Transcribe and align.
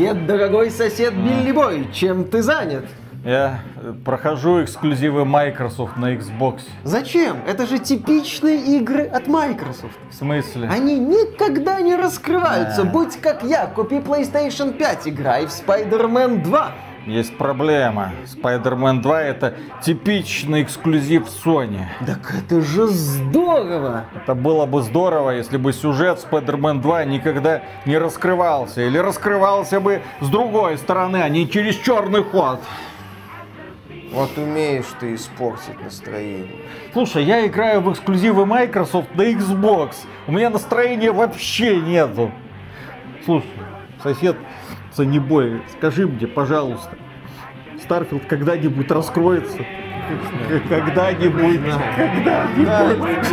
Привет, 0.00 0.26
дорогой 0.26 0.70
сосед 0.70 1.12
Билли 1.12 1.52
Бой, 1.52 1.86
чем 1.92 2.24
ты 2.24 2.40
занят? 2.40 2.86
Я 3.22 3.60
э, 3.76 3.92
прохожу 4.02 4.64
эксклюзивы 4.64 5.26
Microsoft 5.26 5.98
на 5.98 6.14
Xbox. 6.14 6.62
Зачем? 6.84 7.36
Это 7.46 7.66
же 7.66 7.78
типичные 7.78 8.78
игры 8.78 9.04
от 9.04 9.26
Microsoft. 9.26 9.98
В 10.10 10.14
смысле? 10.14 10.68
Они 10.70 10.98
никогда 10.98 11.82
не 11.82 11.96
раскрываются. 11.96 12.84
Будь 12.84 13.20
как 13.20 13.42
я, 13.42 13.66
купи 13.66 13.96
PlayStation 13.96 14.72
5, 14.72 15.08
играй 15.08 15.44
в 15.44 15.50
Spider-Man 15.50 16.44
2. 16.44 16.72
Есть 17.06 17.36
проблема. 17.38 18.12
Spider-Man 18.26 19.00
2 19.00 19.22
это 19.22 19.54
типичный 19.82 20.62
эксклюзив 20.62 21.26
Sony. 21.26 21.86
Так 22.06 22.34
это 22.34 22.60
же 22.60 22.88
здорово! 22.88 24.04
Это 24.14 24.34
было 24.34 24.66
бы 24.66 24.82
здорово, 24.82 25.30
если 25.30 25.56
бы 25.56 25.72
сюжет 25.72 26.24
Spider-Man 26.30 26.80
2 26.80 27.04
никогда 27.06 27.62
не 27.86 27.96
раскрывался. 27.96 28.82
Или 28.82 28.98
раскрывался 28.98 29.80
бы 29.80 30.02
с 30.20 30.28
другой 30.28 30.76
стороны, 30.76 31.22
а 31.22 31.28
не 31.28 31.48
через 31.48 31.76
черный 31.76 32.22
ход. 32.22 32.60
Вот 34.12 34.36
умеешь 34.36 34.86
ты 34.98 35.14
испортить 35.14 35.80
настроение. 35.80 36.56
Слушай, 36.92 37.24
я 37.24 37.46
играю 37.46 37.80
в 37.80 37.92
эксклюзивы 37.92 38.44
Microsoft 38.44 39.14
на 39.14 39.22
Xbox. 39.22 39.94
У 40.26 40.32
меня 40.32 40.50
настроения 40.50 41.12
вообще 41.12 41.76
нету. 41.76 42.32
Слушай, 43.24 43.48
сосед 44.02 44.36
Sony 44.92 45.27
boy, 45.27 45.62
скажи 45.76 46.06
мне, 46.06 46.26
пожалуйста, 46.26 46.96
Starfield 47.80 48.26
когда-нибудь 48.26 48.90
раскроется? 48.90 49.58
Когда-нибудь, 50.68 51.60
когда-нибудь. 51.96 53.26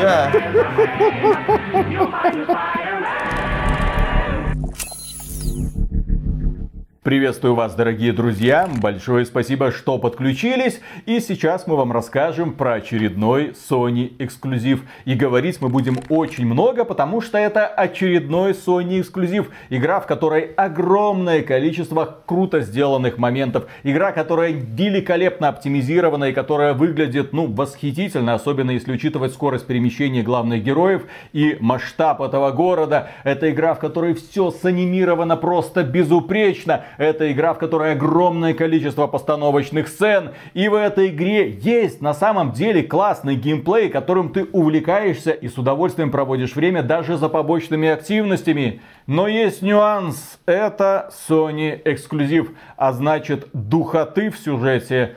Приветствую 7.08 7.56
вас, 7.56 7.74
дорогие 7.74 8.12
друзья. 8.12 8.70
Большое 8.82 9.26
спасибо, 9.26 9.72
что 9.72 9.98
подключились. 9.98 10.82
И 11.06 11.22
сейчас 11.22 11.66
мы 11.66 11.78
вам 11.78 11.94
расскажем 11.94 12.52
про 12.52 12.74
очередной 12.74 13.54
Sony 13.70 14.14
эксклюзив. 14.20 14.84
И 15.06 15.14
говорить 15.14 15.62
мы 15.62 15.70
будем 15.70 16.00
очень 16.10 16.46
много, 16.46 16.84
потому 16.84 17.22
что 17.22 17.38
это 17.38 17.66
очередной 17.66 18.52
Sony 18.52 19.00
эксклюзив. 19.00 19.52
Игра, 19.70 20.02
в 20.02 20.06
которой 20.06 20.52
огромное 20.58 21.44
количество 21.44 22.18
круто 22.26 22.60
сделанных 22.60 23.18
моментов. 23.18 23.68
Игра, 23.84 24.12
которая 24.12 24.52
великолепно 24.52 25.48
оптимизирована 25.48 26.26
и 26.26 26.34
которая 26.34 26.74
выглядит, 26.74 27.32
ну, 27.32 27.48
восхитительно, 27.48 28.34
особенно 28.34 28.72
если 28.72 28.92
учитывать 28.92 29.32
скорость 29.32 29.66
перемещения 29.66 30.24
главных 30.24 30.62
героев 30.62 31.04
и 31.32 31.56
масштаб 31.62 32.20
этого 32.20 32.52
города. 32.52 33.12
Это 33.24 33.50
игра, 33.50 33.76
в 33.76 33.80
которой 33.80 34.14
все 34.14 34.52
санимировано 34.52 35.38
просто 35.38 35.84
безупречно 35.84 36.84
это 36.98 37.32
игра, 37.32 37.54
в 37.54 37.60
которой 37.60 37.94
огромное 37.94 38.54
количество 38.54 39.08
постановочных 39.08 39.88
сцен. 39.88 40.32
И 40.54 40.68
в 40.68 40.74
этой 40.74 41.08
игре 41.08 41.50
есть 41.50 42.02
на 42.02 42.14
самом 42.14 42.52
деле 42.52 42.84
классный 42.84 43.36
геймплей, 43.36 43.90
которым 43.90 44.30
ты 44.30 44.46
увлекаешься 44.46 45.32
и 45.32 45.48
с 45.48 45.58
удовольствием 45.58 46.12
проводишь 46.12 46.56
время 46.56 46.84
даже 46.84 47.18
за 47.18 47.30
побочными 47.30 47.88
активностями. 47.88 48.82
Но 49.06 49.28
есть 49.28 49.62
нюанс. 49.62 50.40
Это 50.46 51.10
Sony 51.30 51.82
эксклюзив. 51.86 52.52
А 52.76 52.92
значит, 52.94 53.48
духоты 53.54 54.30
в 54.30 54.38
сюжете 54.38 55.16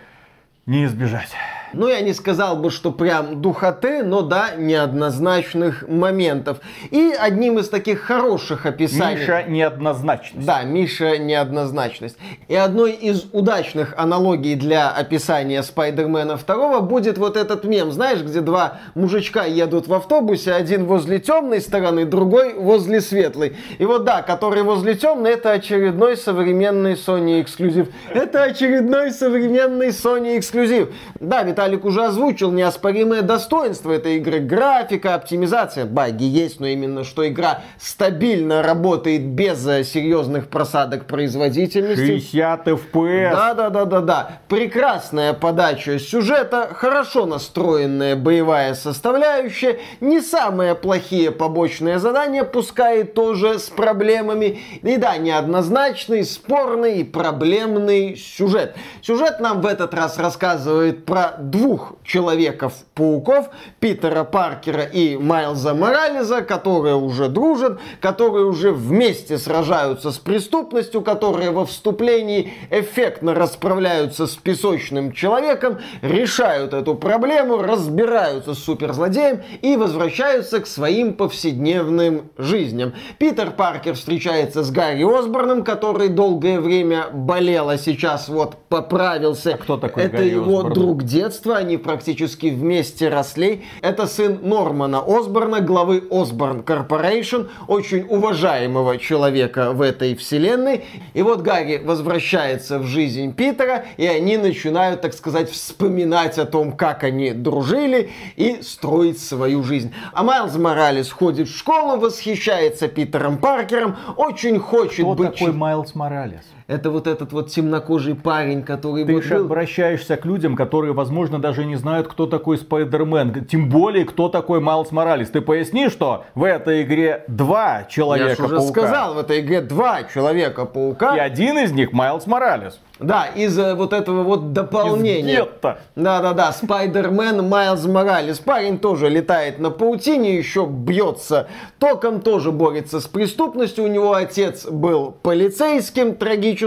не 0.66 0.84
избежать. 0.84 1.30
Ну, 1.72 1.88
я 1.88 2.00
не 2.00 2.12
сказал 2.12 2.56
бы, 2.56 2.70
что 2.70 2.90
прям 2.90 3.40
духоты, 3.40 4.02
но 4.02 4.22
да, 4.22 4.50
неоднозначных 4.56 5.86
моментов. 5.88 6.58
И 6.90 7.14
одним 7.18 7.58
из 7.58 7.68
таких 7.68 8.00
хороших 8.00 8.66
описаний... 8.66 9.20
Миша 9.20 9.44
неоднозначность. 9.46 10.46
Да, 10.46 10.62
Миша 10.62 11.18
неоднозначность. 11.18 12.16
И 12.48 12.54
одной 12.54 12.92
из 12.92 13.26
удачных 13.32 13.94
аналогий 13.96 14.56
для 14.56 14.90
описания 14.90 15.62
Спайдермена 15.62 16.36
2 16.36 16.80
будет 16.80 17.18
вот 17.18 17.36
этот 17.36 17.64
мем, 17.64 17.92
знаешь, 17.92 18.20
где 18.20 18.40
два 18.40 18.80
мужичка 18.94 19.44
едут 19.44 19.86
в 19.86 19.94
автобусе, 19.94 20.52
один 20.52 20.86
возле 20.86 21.20
темной 21.20 21.60
стороны, 21.60 22.04
другой 22.04 22.54
возле 22.54 23.00
светлой. 23.00 23.56
И 23.78 23.84
вот 23.84 24.04
да, 24.04 24.22
который 24.22 24.62
возле 24.62 24.94
темной, 24.94 25.32
это 25.32 25.52
очередной 25.52 26.16
современный 26.16 26.94
Sony 26.94 27.40
эксклюзив. 27.40 27.88
Это 28.12 28.42
очередной 28.42 29.12
современный 29.12 29.88
Sony 29.88 30.38
эксклюзив. 30.38 30.88
Да, 31.20 31.42
ведь 31.42 31.59
Виталик 31.60 31.84
уже 31.84 32.06
озвучил 32.06 32.52
неоспоримое 32.52 33.20
достоинство 33.20 33.92
этой 33.92 34.16
игры. 34.16 34.38
Графика, 34.40 35.14
оптимизация, 35.14 35.84
баги 35.84 36.24
есть, 36.24 36.58
но 36.58 36.66
именно 36.66 37.04
что 37.04 37.28
игра 37.28 37.60
стабильно 37.78 38.62
работает 38.62 39.26
без 39.26 39.66
э, 39.66 39.84
серьезных 39.84 40.48
просадок 40.48 41.04
производительности. 41.04 42.18
60 42.18 42.66
FPS. 42.66 43.30
Да-да-да-да-да. 43.32 44.40
Прекрасная 44.48 45.34
подача 45.34 45.98
сюжета, 45.98 46.70
хорошо 46.72 47.26
настроенная 47.26 48.16
боевая 48.16 48.72
составляющая, 48.72 49.80
не 50.00 50.22
самые 50.22 50.74
плохие 50.74 51.30
побочные 51.30 51.98
задания, 51.98 52.44
пускай 52.44 53.04
тоже 53.04 53.58
с 53.58 53.68
проблемами. 53.68 54.60
И 54.82 54.96
да, 54.96 55.18
неоднозначный, 55.18 56.24
спорный 56.24 57.00
и 57.00 57.04
проблемный 57.04 58.16
сюжет. 58.16 58.76
Сюжет 59.02 59.40
нам 59.40 59.60
в 59.60 59.66
этот 59.66 59.92
раз 59.92 60.16
рассказывает 60.16 61.04
про 61.04 61.34
двух 61.50 61.94
Человеков-пауков, 62.04 63.50
Питера 63.78 64.24
Паркера 64.24 64.82
и 64.82 65.16
Майлза 65.16 65.74
Моралеса, 65.74 66.42
которые 66.42 66.96
уже 66.96 67.28
дружат, 67.28 67.78
которые 68.00 68.46
уже 68.46 68.72
вместе 68.72 69.38
сражаются 69.38 70.10
с 70.10 70.18
преступностью, 70.18 71.02
которые 71.02 71.50
во 71.50 71.66
вступлении 71.66 72.52
эффектно 72.70 73.34
расправляются 73.34 74.26
с 74.26 74.36
песочным 74.36 75.12
человеком, 75.12 75.78
решают 76.02 76.74
эту 76.74 76.94
проблему, 76.94 77.62
разбираются 77.62 78.54
с 78.54 78.58
суперзлодеем 78.58 79.42
и 79.62 79.76
возвращаются 79.76 80.60
к 80.60 80.66
своим 80.66 81.14
повседневным 81.14 82.30
жизням. 82.38 82.94
Питер 83.18 83.50
Паркер 83.50 83.94
встречается 83.94 84.62
с 84.62 84.70
Гарри 84.70 85.04
Осборном, 85.04 85.64
который 85.64 86.08
долгое 86.08 86.60
время 86.60 87.06
болел, 87.12 87.68
а 87.68 87.78
сейчас 87.78 88.28
вот 88.28 88.56
поправился. 88.68 89.54
А 89.54 89.58
кто 89.58 89.76
такой 89.76 90.04
Это 90.04 90.18
Гарри 90.18 90.30
его 90.30 90.58
Осборн? 90.58 90.72
друг 90.74 91.02
детства, 91.04 91.39
они 91.46 91.76
практически 91.76 92.46
вместе 92.48 93.08
росли. 93.08 93.64
Это 93.82 94.06
сын 94.06 94.38
Нормана 94.42 95.02
Осборна, 95.06 95.60
главы 95.60 96.02
Osborn 96.10 96.62
Corporation, 96.62 97.42
очень 97.68 98.06
уважаемого 98.08 98.98
человека 98.98 99.72
в 99.72 99.82
этой 99.82 100.14
вселенной. 100.14 100.84
И 101.14 101.22
вот 101.22 101.40
Гарри 101.40 101.80
возвращается 101.82 102.78
в 102.78 102.86
жизнь 102.86 103.34
Питера, 103.34 103.84
и 103.96 104.06
они 104.06 104.36
начинают, 104.36 105.00
так 105.00 105.14
сказать, 105.14 105.50
вспоминать 105.50 106.38
о 106.38 106.44
том, 106.44 106.72
как 106.72 107.04
они 107.04 107.32
дружили 107.32 108.10
и 108.36 108.62
строить 108.62 109.20
свою 109.20 109.62
жизнь. 109.62 109.92
А 110.12 110.22
Майлз 110.22 110.56
Моралес 110.56 111.10
ходит 111.10 111.48
в 111.48 111.56
школу, 111.56 111.98
восхищается 111.98 112.88
Питером 112.88 113.38
Паркером, 113.38 113.96
очень 114.16 114.58
хочет 114.58 115.06
Кто 115.06 115.14
быть... 115.14 115.32
такой 115.32 115.52
Майлз 115.52 115.94
Моралес? 115.94 116.44
Это 116.70 116.90
вот 116.90 117.08
этот 117.08 117.32
вот 117.32 117.50
темнокожий 117.50 118.14
парень, 118.14 118.62
который... 118.62 119.04
Ты 119.04 119.14
вот 119.14 119.24
же 119.24 119.38
был- 119.38 119.46
обращаешься 119.46 120.16
к 120.16 120.24
людям, 120.24 120.54
которые, 120.54 120.92
возможно, 120.92 121.40
даже 121.40 121.64
не 121.64 121.74
знают, 121.74 122.06
кто 122.06 122.26
такой 122.26 122.58
Спайдермен. 122.58 123.44
Тем 123.46 123.68
более, 123.68 124.04
кто 124.04 124.28
такой 124.28 124.60
Майлз 124.60 124.92
Моралес. 124.92 125.30
Ты 125.30 125.40
поясни, 125.40 125.88
что 125.88 126.26
в 126.36 126.44
этой 126.44 126.82
игре 126.82 127.24
два 127.26 127.78
Я 127.78 127.86
Человека-паука. 127.88 128.54
уже 128.54 128.68
сказал, 128.68 129.14
в 129.14 129.18
этой 129.18 129.40
игре 129.40 129.62
два 129.62 130.04
Человека-паука. 130.04 131.16
И 131.16 131.18
один 131.18 131.58
из 131.58 131.72
них 131.72 131.92
Майлз 131.92 132.28
Моралес. 132.28 132.78
Да, 133.00 133.26
из 133.34 133.58
э, 133.58 133.74
вот 133.74 133.94
этого 133.94 134.22
вот 134.22 134.52
дополнения. 134.52 135.48
Да-да-да, 135.96 136.52
Спайдермен 136.52 137.48
Майлз 137.48 137.86
Моралес. 137.86 138.38
Парень 138.38 138.78
тоже 138.78 139.08
летает 139.08 139.58
на 139.58 139.70
паутине, 139.70 140.36
еще 140.36 140.66
бьется 140.66 141.48
током, 141.78 142.20
тоже 142.20 142.52
борется 142.52 143.00
с 143.00 143.06
преступностью. 143.06 143.84
У 143.84 143.88
него 143.88 144.12
отец 144.12 144.66
был 144.66 145.16
полицейским, 145.22 146.14
трагически 146.14 146.59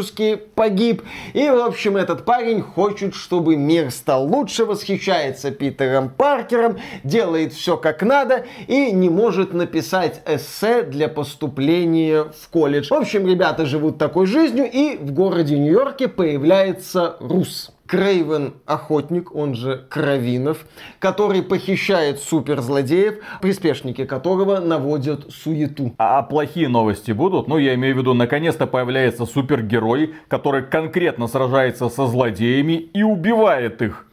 погиб. 0.56 1.04
И, 1.34 1.50
в 1.50 1.60
общем, 1.60 1.98
этот 1.98 2.26
парень 2.26 2.62
хочет, 2.62 3.16
чтобы 3.16 3.56
мир 3.56 3.92
стал 3.92 4.26
лучше, 4.26 4.66
восхищается 4.66 5.52
Питером 5.52 6.10
Паркером, 6.10 6.78
делает 7.04 7.54
все 7.54 7.78
как 7.78 8.02
надо 8.02 8.46
и 8.68 8.92
не 8.92 9.10
может 9.10 9.54
написать 9.54 10.22
эссе 10.26 10.84
для 10.84 11.10
поступления 11.10 12.24
в 12.24 12.50
колледж. 12.50 12.88
В 12.90 12.94
общем, 12.94 13.28
ребята 13.28 13.66
живут 13.66 13.98
такой 13.98 14.26
жизнью, 14.26 14.70
и 14.72 14.98
в 14.98 15.12
городе 15.12 15.58
Нью-Йорке 15.58 16.08
появляется 16.08 17.18
Рус. 17.20 17.73
Крейвен 17.88 18.54
Охотник, 18.66 19.36
он 19.36 19.56
же 19.56 19.86
Кровинов, 19.90 20.66
который 21.00 21.44
похищает 21.44 22.20
суперзлодеев, 22.20 23.16
приспешники 23.42 24.06
которого 24.06 24.60
наводят 24.60 25.32
суету. 25.32 25.94
А 25.98 26.24
плохие 26.24 26.70
новости 26.70 27.12
будут? 27.12 27.48
Ну, 27.48 27.58
я 27.58 27.76
имею 27.76 27.96
в 27.96 27.98
виду, 27.98 28.14
наконец-то 28.14 28.68
появляется 28.68 29.26
супергерой, 29.26 30.16
который 30.28 30.64
конкретно 30.64 31.28
сражается 31.28 31.90
со 31.90 32.08
злодеями 32.08 32.74
и 32.74 33.04
убивает 33.04 33.82
их. 33.82 34.06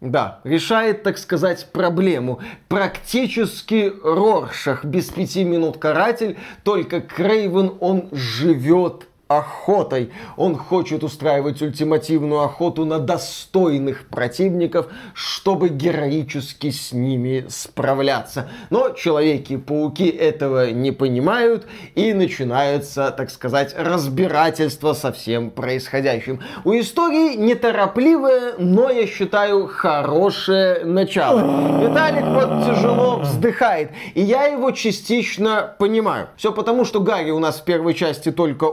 Да, 0.00 0.40
решает, 0.44 1.02
так 1.04 1.16
сказать, 1.16 1.68
проблему. 1.72 2.40
Практически 2.68 3.92
Роршах 4.04 4.84
без 4.84 5.06
пяти 5.06 5.42
минут 5.42 5.78
каратель, 5.78 6.36
только 6.64 7.00
Крейвен, 7.00 7.72
он 7.80 8.08
живет 8.12 9.08
охотой. 9.28 10.10
Он 10.36 10.56
хочет 10.56 11.04
устраивать 11.04 11.62
ультимативную 11.62 12.42
охоту 12.42 12.84
на 12.84 12.98
достойных 12.98 14.08
противников, 14.08 14.86
чтобы 15.14 15.68
героически 15.68 16.70
с 16.70 16.92
ними 16.92 17.46
справляться. 17.48 18.48
Но 18.70 18.90
Человеки-пауки 18.96 20.08
этого 20.08 20.70
не 20.70 20.90
понимают 20.90 21.66
и 21.94 22.12
начинается, 22.12 23.10
так 23.16 23.30
сказать, 23.30 23.74
разбирательство 23.76 24.94
со 24.94 25.12
всем 25.12 25.50
происходящим. 25.50 26.40
У 26.64 26.72
истории 26.72 27.36
неторопливое, 27.36 28.54
но, 28.58 28.90
я 28.90 29.06
считаю, 29.06 29.68
хорошее 29.68 30.84
начало. 30.84 31.80
Виталик 31.80 32.24
вот 32.24 32.66
тяжело 32.66 33.18
вздыхает, 33.20 33.90
и 34.14 34.22
я 34.22 34.46
его 34.46 34.70
частично 34.70 35.74
понимаю. 35.78 36.28
Все 36.36 36.52
потому, 36.52 36.84
что 36.84 37.00
Гарри 37.00 37.30
у 37.30 37.38
нас 37.38 37.60
в 37.60 37.64
первой 37.64 37.94
части 37.94 38.32
только 38.32 38.64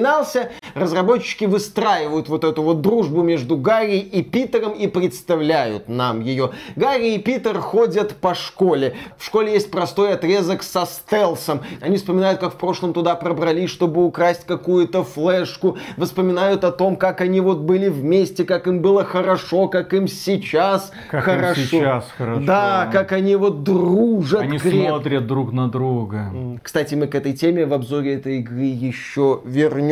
упоминался, 0.00 0.50
разработчики 0.74 1.44
выстраивают 1.44 2.28
вот 2.28 2.44
эту 2.44 2.62
вот 2.62 2.80
дружбу 2.80 3.22
между 3.22 3.56
Гарри 3.56 3.98
и 3.98 4.22
Питером 4.22 4.72
и 4.72 4.86
представляют 4.86 5.88
нам 5.88 6.20
ее. 6.20 6.50
Гарри 6.76 7.14
и 7.14 7.18
Питер 7.18 7.58
ходят 7.58 8.16
по 8.16 8.34
школе. 8.34 8.94
В 9.18 9.24
школе 9.24 9.52
есть 9.52 9.70
простой 9.70 10.14
отрезок 10.14 10.62
со 10.62 10.86
стелсом. 10.86 11.60
Они 11.80 11.96
вспоминают, 11.96 12.40
как 12.40 12.54
в 12.54 12.56
прошлом 12.56 12.92
туда 12.92 13.14
пробрались, 13.14 13.70
чтобы 13.70 14.04
украсть 14.04 14.46
какую-то 14.46 15.04
флешку. 15.04 15.76
Вспоминают 15.98 16.64
о 16.64 16.72
том, 16.72 16.96
как 16.96 17.20
они 17.20 17.40
вот 17.40 17.58
были 17.58 17.88
вместе, 17.88 18.44
как 18.44 18.66
им 18.66 18.80
было 18.80 19.04
хорошо, 19.04 19.68
как 19.68 19.92
им 19.92 20.08
сейчас 20.08 20.92
как 21.10 21.24
хорошо. 21.24 21.60
Им 21.60 21.66
сейчас 21.66 22.04
хорошо. 22.16 22.40
Да, 22.46 22.88
как 22.92 23.12
они 23.12 23.36
вот 23.36 23.62
дружат. 23.62 24.40
Они 24.40 24.58
креп... 24.58 24.88
смотрят 24.88 25.26
друг 25.26 25.52
на 25.52 25.68
друга. 25.68 26.32
Кстати, 26.62 26.94
мы 26.94 27.06
к 27.06 27.14
этой 27.14 27.32
теме 27.32 27.66
в 27.66 27.72
обзоре 27.74 28.14
этой 28.14 28.38
игры 28.38 28.62
еще 28.62 29.40
вернемся. 29.44 29.89